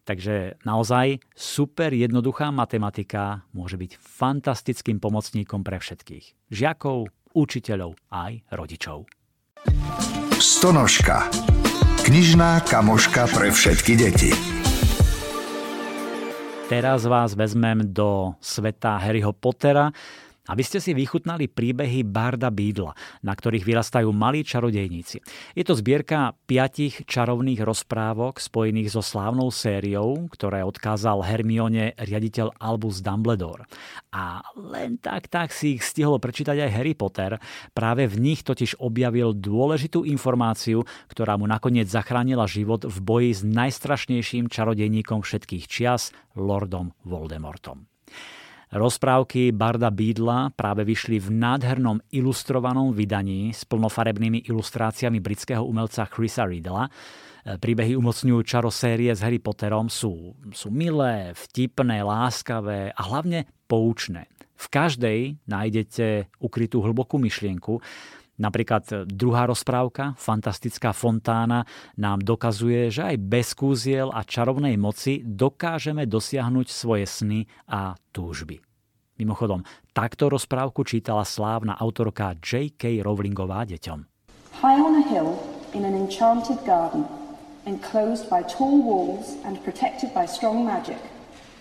Takže 0.08 0.56
naozaj 0.64 1.20
super 1.36 1.92
jednoduchá 1.92 2.48
matematika 2.48 3.44
môže 3.52 3.76
byť 3.76 4.00
fantastickým 4.00 4.96
pomocníkom 4.96 5.60
pre 5.60 5.76
všetkých. 5.76 6.48
Žiakov, 6.48 7.12
učiteľov 7.36 8.00
aj 8.08 8.48
rodičov. 8.48 9.19
Stonožka. 10.40 11.28
Knižná 12.06 12.64
kamoška 12.64 13.28
pre 13.28 13.52
všetky 13.52 13.92
deti. 13.96 14.32
Teraz 16.70 17.02
vás 17.04 17.34
vezmem 17.34 17.82
do 17.82 18.38
sveta 18.38 18.96
Harryho 18.96 19.34
Pottera, 19.34 19.90
aby 20.50 20.62
ste 20.66 20.82
si 20.82 20.90
vychutnali 20.90 21.46
príbehy 21.46 22.02
Barda 22.02 22.50
Beadla, 22.50 22.90
na 23.22 23.32
ktorých 23.38 23.62
vyrastajú 23.62 24.10
malí 24.10 24.42
čarodejníci. 24.42 25.22
Je 25.54 25.62
to 25.62 25.78
zbierka 25.78 26.34
piatich 26.50 27.06
čarovných 27.06 27.62
rozprávok 27.62 28.42
spojených 28.42 28.90
so 28.90 29.02
slávnou 29.06 29.54
sériou, 29.54 30.26
ktoré 30.34 30.66
odkázal 30.66 31.22
Hermione 31.22 31.94
riaditeľ 31.94 32.58
Albus 32.58 32.98
Dumbledore. 32.98 33.70
A 34.10 34.42
len 34.58 34.98
tak 34.98 35.30
tak 35.30 35.54
si 35.54 35.78
ich 35.78 35.86
stihol 35.86 36.18
prečítať 36.18 36.58
aj 36.66 36.74
Harry 36.74 36.98
Potter. 36.98 37.38
Práve 37.70 38.10
v 38.10 38.18
nich 38.18 38.42
totiž 38.42 38.82
objavil 38.82 39.30
dôležitú 39.30 40.02
informáciu, 40.02 40.82
ktorá 41.06 41.38
mu 41.38 41.46
nakoniec 41.46 41.86
zachránila 41.86 42.50
život 42.50 42.82
v 42.82 42.96
boji 42.98 43.30
s 43.38 43.42
najstrašnejším 43.46 44.50
čarodejníkom 44.50 45.22
všetkých 45.22 45.64
čias, 45.70 46.10
Lordom 46.34 46.90
Voldemortom. 47.06 47.86
Rozprávky 48.70 49.50
Barda 49.50 49.90
Bídla 49.90 50.54
práve 50.54 50.86
vyšli 50.86 51.18
v 51.18 51.34
nádhernom 51.34 51.98
ilustrovanom 52.14 52.94
vydaní 52.94 53.50
s 53.50 53.66
plnofarebnými 53.66 54.46
ilustráciami 54.46 55.18
britského 55.18 55.66
umelca 55.66 56.06
Chrisa 56.06 56.46
Riddla. 56.46 56.86
Príbehy 57.58 57.98
umocňujú 57.98 58.38
čaro 58.46 58.70
série 58.70 59.10
s 59.10 59.26
Harry 59.26 59.42
Potterom, 59.42 59.90
sú, 59.90 60.38
sú 60.54 60.70
milé, 60.70 61.34
vtipné, 61.34 62.06
láskavé 62.06 62.94
a 62.94 63.02
hlavne 63.10 63.50
poučné. 63.66 64.30
V 64.54 64.66
každej 64.70 65.42
nájdete 65.50 66.30
ukrytú 66.38 66.78
hlbokú 66.78 67.18
myšlienku, 67.18 67.82
Napríklad 68.40 69.04
druhá 69.04 69.44
rozprávka, 69.44 70.16
Fantastická 70.16 70.96
fontána, 70.96 71.68
nám 72.00 72.24
dokazuje, 72.24 72.88
že 72.88 73.12
aj 73.12 73.16
bez 73.20 73.52
kúziel 73.52 74.08
a 74.08 74.24
čarovnej 74.24 74.80
moci 74.80 75.20
dokážeme 75.20 76.08
dosiahnuť 76.08 76.66
svoje 76.72 77.04
sny 77.04 77.44
a 77.68 77.92
túžby. 78.16 78.64
Mimochodom, 79.20 79.60
takto 79.92 80.32
rozprávku 80.32 80.80
čítala 80.88 81.28
slávna 81.28 81.76
autorka 81.76 82.32
J.K. 82.40 83.04
Rowlingová 83.04 83.68
deťom. 83.68 84.08
High 84.64 84.80
on 84.80 84.96
a 84.96 85.04
hill, 85.04 85.36
in 85.76 85.84
an 85.84 85.92
enchanted 85.92 86.56
garden, 86.64 87.04
enclosed 87.68 88.32
by 88.32 88.40
tall 88.48 88.80
walls 88.80 89.36
and 89.44 89.60
protected 89.60 90.16
by 90.16 90.24
strong 90.24 90.64
magic, 90.64 90.96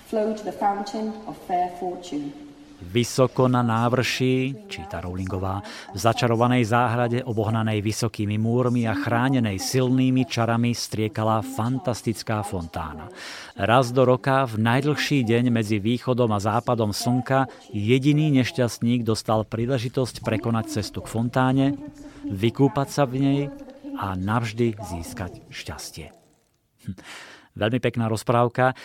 flowed 0.08 0.40
the 0.48 0.56
fountain 0.56 1.12
of 1.28 1.36
fair 1.44 1.68
fortune. 1.76 2.49
Vysoko 2.80 3.52
na 3.52 3.60
návrši, 3.60 4.66
číta 4.72 5.04
Rowlingová, 5.04 5.60
v 5.92 5.98
začarovanej 6.00 6.64
záhrade 6.64 7.20
obohnanej 7.28 7.84
vysokými 7.84 8.40
múrmi 8.40 8.88
a 8.88 8.96
chránenej 8.96 9.60
silnými 9.60 10.24
čarami 10.24 10.72
striekala 10.72 11.44
fantastická 11.44 12.40
fontána. 12.40 13.12
Raz 13.60 13.92
do 13.92 14.08
roka, 14.08 14.48
v 14.48 14.64
najdlhší 14.64 15.28
deň 15.28 15.52
medzi 15.52 15.84
východom 15.84 16.32
a 16.32 16.40
západom 16.40 16.96
slnka, 16.96 17.52
jediný 17.76 18.32
nešťastník 18.40 19.04
dostal 19.04 19.44
príležitosť 19.44 20.24
prekonať 20.24 20.80
cestu 20.80 21.04
k 21.04 21.12
fontáne, 21.12 21.76
vykúpať 22.32 22.88
sa 22.88 23.04
v 23.04 23.14
nej 23.20 23.42
a 24.00 24.16
navždy 24.16 24.80
získať 24.80 25.44
šťastie. 25.52 26.16
Hm. 26.88 26.96
Veľmi 27.58 27.80
pekná 27.82 28.06
rozprávka. 28.12 28.74
E, 28.74 28.76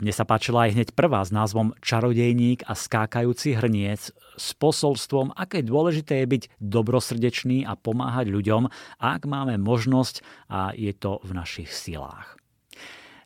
mne 0.00 0.12
sa 0.14 0.26
páčila 0.26 0.66
aj 0.66 0.74
hneď 0.74 0.88
prvá 0.94 1.22
s 1.22 1.30
názvom 1.34 1.74
Čarodejník 1.82 2.66
a 2.66 2.74
skákajúci 2.74 3.58
hrniec 3.58 4.10
s 4.14 4.48
posolstvom, 4.56 5.34
aké 5.34 5.66
dôležité 5.66 6.22
je 6.24 6.26
byť 6.38 6.42
dobrosrdečný 6.62 7.66
a 7.66 7.74
pomáhať 7.74 8.30
ľuďom, 8.30 8.70
ak 9.02 9.20
máme 9.26 9.58
možnosť 9.58 10.22
a 10.48 10.72
je 10.74 10.90
to 10.94 11.18
v 11.26 11.30
našich 11.34 11.70
silách. 11.70 12.38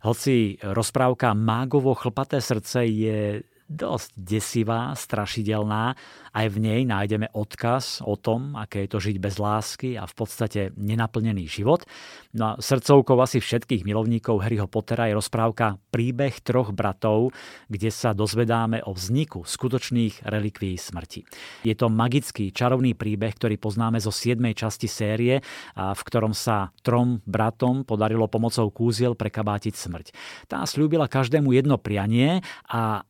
Hoci 0.03 0.59
rozprávka 0.59 1.31
Mágovo 1.31 1.95
chlpaté 1.95 2.43
srdce 2.43 2.91
je 2.91 3.47
dosť 3.73 4.11
desivá, 4.15 4.93
strašidelná. 4.93 5.97
Aj 6.33 6.47
v 6.49 6.57
nej 6.61 6.81
nájdeme 6.89 7.29
odkaz 7.33 8.01
o 8.05 8.17
tom, 8.17 8.57
aké 8.57 8.85
je 8.85 8.91
to 8.93 8.99
žiť 9.01 9.17
bez 9.21 9.37
lásky 9.37 10.01
a 10.01 10.09
v 10.09 10.15
podstate 10.17 10.61
nenaplnený 10.77 11.45
život. 11.45 11.85
No 12.33 12.57
a 12.57 12.57
srdcovkou 12.57 13.21
asi 13.21 13.41
všetkých 13.41 13.85
milovníkov 13.85 14.41
Harryho 14.41 14.65
Pottera 14.65 15.13
je 15.13 15.17
rozprávka 15.17 15.77
Príbeh 15.93 16.33
troch 16.41 16.73
bratov, 16.73 17.37
kde 17.69 17.93
sa 17.93 18.17
dozvedáme 18.17 18.81
o 18.89 18.97
vzniku 18.97 19.45
skutočných 19.45 20.25
relikví 20.25 20.77
smrti. 20.81 21.29
Je 21.69 21.75
to 21.77 21.93
magický, 21.93 22.49
čarovný 22.49 22.97
príbeh, 22.97 23.37
ktorý 23.37 23.61
poznáme 23.61 24.01
zo 24.01 24.09
7. 24.09 24.41
časti 24.57 24.89
série, 24.89 25.45
v 25.77 26.01
ktorom 26.01 26.33
sa 26.33 26.73
trom 26.81 27.21
bratom 27.29 27.85
podarilo 27.85 28.25
pomocou 28.25 28.73
kúziel 28.73 29.13
prekabátiť 29.13 29.75
smrť. 29.77 30.07
Tá 30.49 30.65
slúbila 30.65 31.13
každému 31.13 31.53
jedno 31.53 31.77
prianie 31.77 32.41
a 32.65 33.05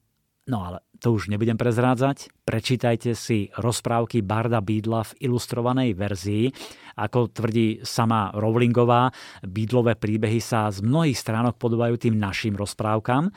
No 0.51 0.67
ale 0.67 0.83
to 0.99 1.15
už 1.15 1.31
nebudem 1.31 1.55
prezrádzať. 1.55 2.31
Prečítajte 2.43 3.15
si 3.15 3.55
rozprávky 3.55 4.27
Barda 4.27 4.59
Bídla 4.59 5.07
v 5.07 5.31
ilustrovanej 5.31 5.95
verzii. 5.95 6.51
Ako 6.99 7.31
tvrdí 7.31 7.87
sama 7.87 8.35
Rowlingová, 8.35 9.15
Bídlové 9.47 9.95
príbehy 9.95 10.43
sa 10.43 10.67
z 10.75 10.83
mnohých 10.83 11.15
stránok 11.15 11.63
podobajú 11.63 11.95
tým 11.95 12.19
našim 12.19 12.59
rozprávkam. 12.59 13.31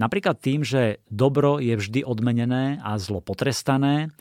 Napríklad 0.00 0.40
tým, 0.40 0.64
že 0.64 1.04
dobro 1.08 1.60
je 1.60 1.76
vždy 1.76 2.04
odmenené 2.04 2.80
a 2.80 2.96
zlo 2.96 3.20
potrestané, 3.20 4.12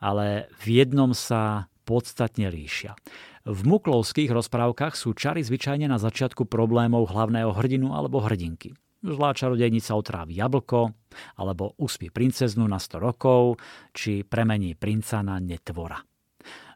ale 0.00 0.48
v 0.64 0.84
jednom 0.84 1.12
sa 1.12 1.72
podstatne 1.84 2.48
líšia. 2.48 2.96
V 3.42 3.60
muklovských 3.68 4.30
rozprávkach 4.30 4.94
sú 4.94 5.12
čary 5.18 5.42
zvyčajne 5.42 5.90
na 5.90 5.98
začiatku 5.98 6.46
problémov 6.46 7.10
hlavného 7.10 7.50
hrdinu 7.52 7.90
alebo 7.92 8.22
hrdinky. 8.22 8.76
Zlá 9.02 9.34
čarodejnica 9.34 9.98
otrávi 9.98 10.38
jablko, 10.38 10.94
alebo 11.42 11.74
uspí 11.82 12.14
princeznu 12.14 12.62
na 12.70 12.78
100 12.78 13.02
rokov, 13.02 13.58
či 13.90 14.22
premení 14.22 14.78
princa 14.78 15.18
na 15.26 15.42
netvora. 15.42 15.98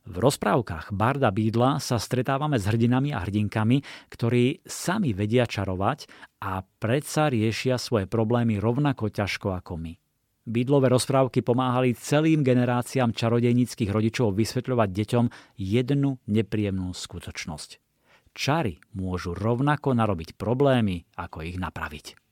V 0.07 0.22
rozprávkach 0.22 0.95
Barda 0.95 1.31
Bídla 1.31 1.83
sa 1.83 1.99
stretávame 1.99 2.59
s 2.59 2.66
hrdinami 2.66 3.11
a 3.14 3.22
hrdinkami, 3.22 4.11
ktorí 4.11 4.62
sami 4.62 5.14
vedia 5.14 5.47
čarovať 5.47 6.07
a 6.43 6.62
predsa 6.62 7.31
riešia 7.31 7.79
svoje 7.79 8.11
problémy 8.11 8.59
rovnako 8.59 9.11
ťažko 9.11 9.59
ako 9.62 9.79
my. 9.79 9.95
Bídlové 10.47 10.95
rozprávky 10.95 11.43
pomáhali 11.43 11.99
celým 11.99 12.47
generáciám 12.47 13.11
čarodejníckých 13.14 13.91
rodičov 13.91 14.35
vysvetľovať 14.35 14.89
deťom 14.95 15.24
jednu 15.59 16.22
nepríjemnú 16.31 16.95
skutočnosť 16.95 17.86
čary 18.37 18.76
môžu 18.93 19.32
rovnako 19.32 19.97
narobiť 19.97 20.37
problémy, 20.37 21.09
ako 21.16 21.49
ich 21.49 21.57
napraviť. 21.57 22.26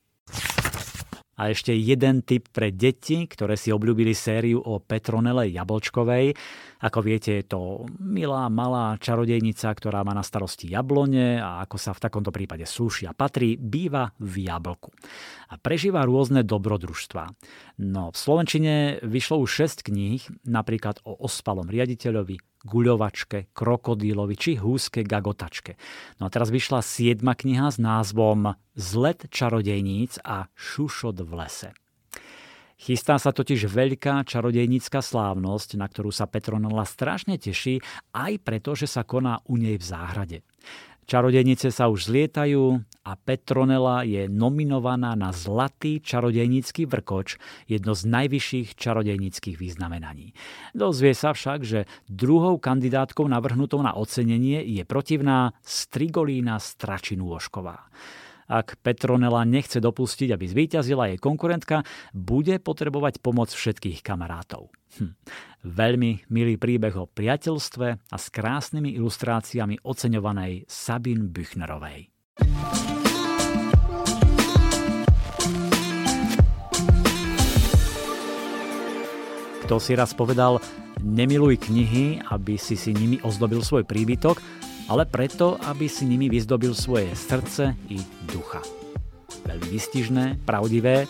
A 1.35 1.51
ešte 1.51 1.75
jeden 1.75 2.23
tip 2.23 2.47
pre 2.55 2.71
deti, 2.71 3.27
ktoré 3.27 3.59
si 3.59 3.75
obľúbili 3.75 4.15
sériu 4.15 4.63
o 4.63 4.79
Petronele 4.79 5.51
Jablčkovej. 5.51 6.31
Ako 6.79 7.03
viete, 7.03 7.43
je 7.43 7.45
to 7.51 7.91
milá, 7.99 8.47
malá 8.47 8.95
čarodejnica, 9.03 9.67
ktorá 9.75 10.07
má 10.07 10.15
na 10.15 10.23
starosti 10.23 10.71
jablone 10.71 11.43
a 11.43 11.59
ako 11.67 11.75
sa 11.75 11.91
v 11.91 12.03
takomto 12.07 12.31
prípade 12.31 12.63
slúši 12.63 13.11
a 13.11 13.17
patrí, 13.19 13.59
býva 13.59 14.15
v 14.23 14.47
jablku. 14.47 14.95
A 15.51 15.59
prežíva 15.59 16.07
rôzne 16.07 16.47
dobrodružstva. 16.47 17.35
No, 17.83 18.15
v 18.15 18.17
Slovenčine 18.17 19.03
vyšlo 19.03 19.43
už 19.43 19.67
6 19.67 19.91
kníh, 19.91 20.23
napríklad 20.47 21.03
o 21.03 21.19
ospalom 21.19 21.67
riaditeľovi, 21.67 22.39
guľovačke, 22.65 23.53
krokodílovi 23.53 24.35
či 24.35 24.57
húske 24.57 25.05
gagotačke. 25.05 25.77
No 26.19 26.27
a 26.27 26.33
teraz 26.33 26.49
vyšla 26.49 26.81
siedma 26.81 27.37
kniha 27.37 27.69
s 27.71 27.79
názvom 27.79 28.57
Zlet 28.75 29.29
čarodejníc 29.31 30.19
a 30.25 30.51
Šušot 30.57 31.23
v 31.23 31.33
lese. 31.37 31.71
Chystá 32.75 33.17
sa 33.23 33.31
totiž 33.31 33.71
veľká 33.71 34.27
čarodejnícka 34.27 34.99
slávnosť, 34.99 35.79
na 35.79 35.87
ktorú 35.87 36.11
sa 36.11 36.27
Petronela 36.27 36.83
strašne 36.83 37.39
teší, 37.39 37.81
aj 38.13 38.43
preto, 38.43 38.75
že 38.75 38.91
sa 38.91 39.07
koná 39.07 39.41
u 39.47 39.57
nej 39.57 39.79
v 39.79 39.85
záhrade. 39.85 40.39
Čarodejnice 41.05 41.69
sa 41.69 41.93
už 41.93 42.09
zlietajú 42.09 42.81
a 43.05 43.13
Petronela 43.21 44.09
je 44.09 44.25
nominovaná 44.33 45.13
na 45.13 45.37
Zlatý 45.37 46.01
čarodejnícky 46.01 46.89
vrkoč, 46.89 47.37
jedno 47.69 47.93
z 47.93 48.09
najvyšších 48.09 48.73
čarodejníckých 48.73 49.61
vyznamenaní. 49.61 50.33
Dozvie 50.73 51.13
sa 51.13 51.37
však, 51.37 51.61
že 51.61 51.85
druhou 52.09 52.57
kandidátkou 52.57 53.29
navrhnutou 53.29 53.85
na 53.85 53.93
ocenenie 53.93 54.65
je 54.65 54.83
protivná 54.89 55.53
Strigolína 55.61 56.57
Stračinôšková. 56.57 57.93
Ak 58.49 58.77
Petronela 58.85 59.45
nechce 59.49 59.81
dopustiť, 59.81 60.33
aby 60.37 60.45
zvíťazila 60.45 61.13
jej 61.13 61.19
konkurentka, 61.21 61.87
bude 62.13 62.61
potrebovať 62.61 63.25
pomoc 63.25 63.53
všetkých 63.53 64.05
kamarátov. 64.05 64.69
Hm. 65.01 65.17
Veľmi 65.65 66.29
milý 66.29 66.61
príbeh 66.61 66.95
o 66.95 67.09
priateľstve 67.09 67.87
a 68.13 68.17
s 68.21 68.27
krásnymi 68.29 68.95
ilustráciami 68.95 69.81
oceňovanej 69.83 70.69
Sabin 70.69 71.33
Büchnerovej. 71.33 72.13
Kto 79.65 79.81
si 79.81 79.97
raz 79.97 80.13
povedal, 80.13 80.61
nemiluj 81.01 81.57
knihy, 81.57 82.21
aby 82.29 82.61
si 82.61 82.77
si 82.77 82.93
nimi 82.93 83.17
ozdobil 83.25 83.65
svoj 83.65 83.89
príbytok, 83.89 84.37
ale 84.89 85.09
preto, 85.09 85.57
aby 85.65 85.89
si 85.89 86.05
nimi 86.05 86.29
vyzdobil 86.29 86.77
svoje 86.77 87.13
srdce 87.17 87.77
i 87.89 88.01
ducha. 88.29 88.61
Veľmi 89.45 89.69
vystižné, 89.69 90.25
pravdivé. 90.45 91.09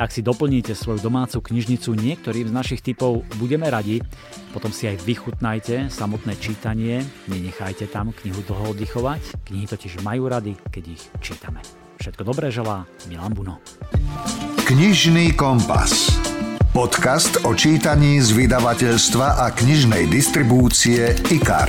Ak 0.00 0.16
si 0.16 0.24
doplníte 0.24 0.72
svoju 0.72 1.04
domácu 1.04 1.44
knižnicu 1.44 1.92
niektorým 1.92 2.48
z 2.48 2.56
našich 2.56 2.80
typov, 2.80 3.20
budeme 3.36 3.68
radi. 3.68 4.00
Potom 4.56 4.72
si 4.72 4.88
aj 4.88 5.04
vychutnajte 5.04 5.92
samotné 5.92 6.40
čítanie, 6.40 7.04
nenechajte 7.28 7.84
tam 7.92 8.16
knihu 8.16 8.40
dlho 8.48 8.72
oddychovať. 8.72 9.44
Knihy 9.44 9.68
totiž 9.68 10.00
majú 10.00 10.32
rady, 10.32 10.56
keď 10.72 10.84
ich 10.88 11.04
čítame. 11.20 11.60
Všetko 12.00 12.24
dobré 12.24 12.48
želá 12.48 12.88
Milan 13.12 13.36
Buno. 13.36 13.60
Knižný 14.64 15.36
kompas. 15.36 16.08
Podcast 16.72 17.44
o 17.44 17.52
čítaní 17.52 18.24
z 18.24 18.32
vydavateľstva 18.32 19.44
a 19.44 19.52
knižnej 19.52 20.08
distribúcie 20.08 21.12
IKAR. 21.28 21.68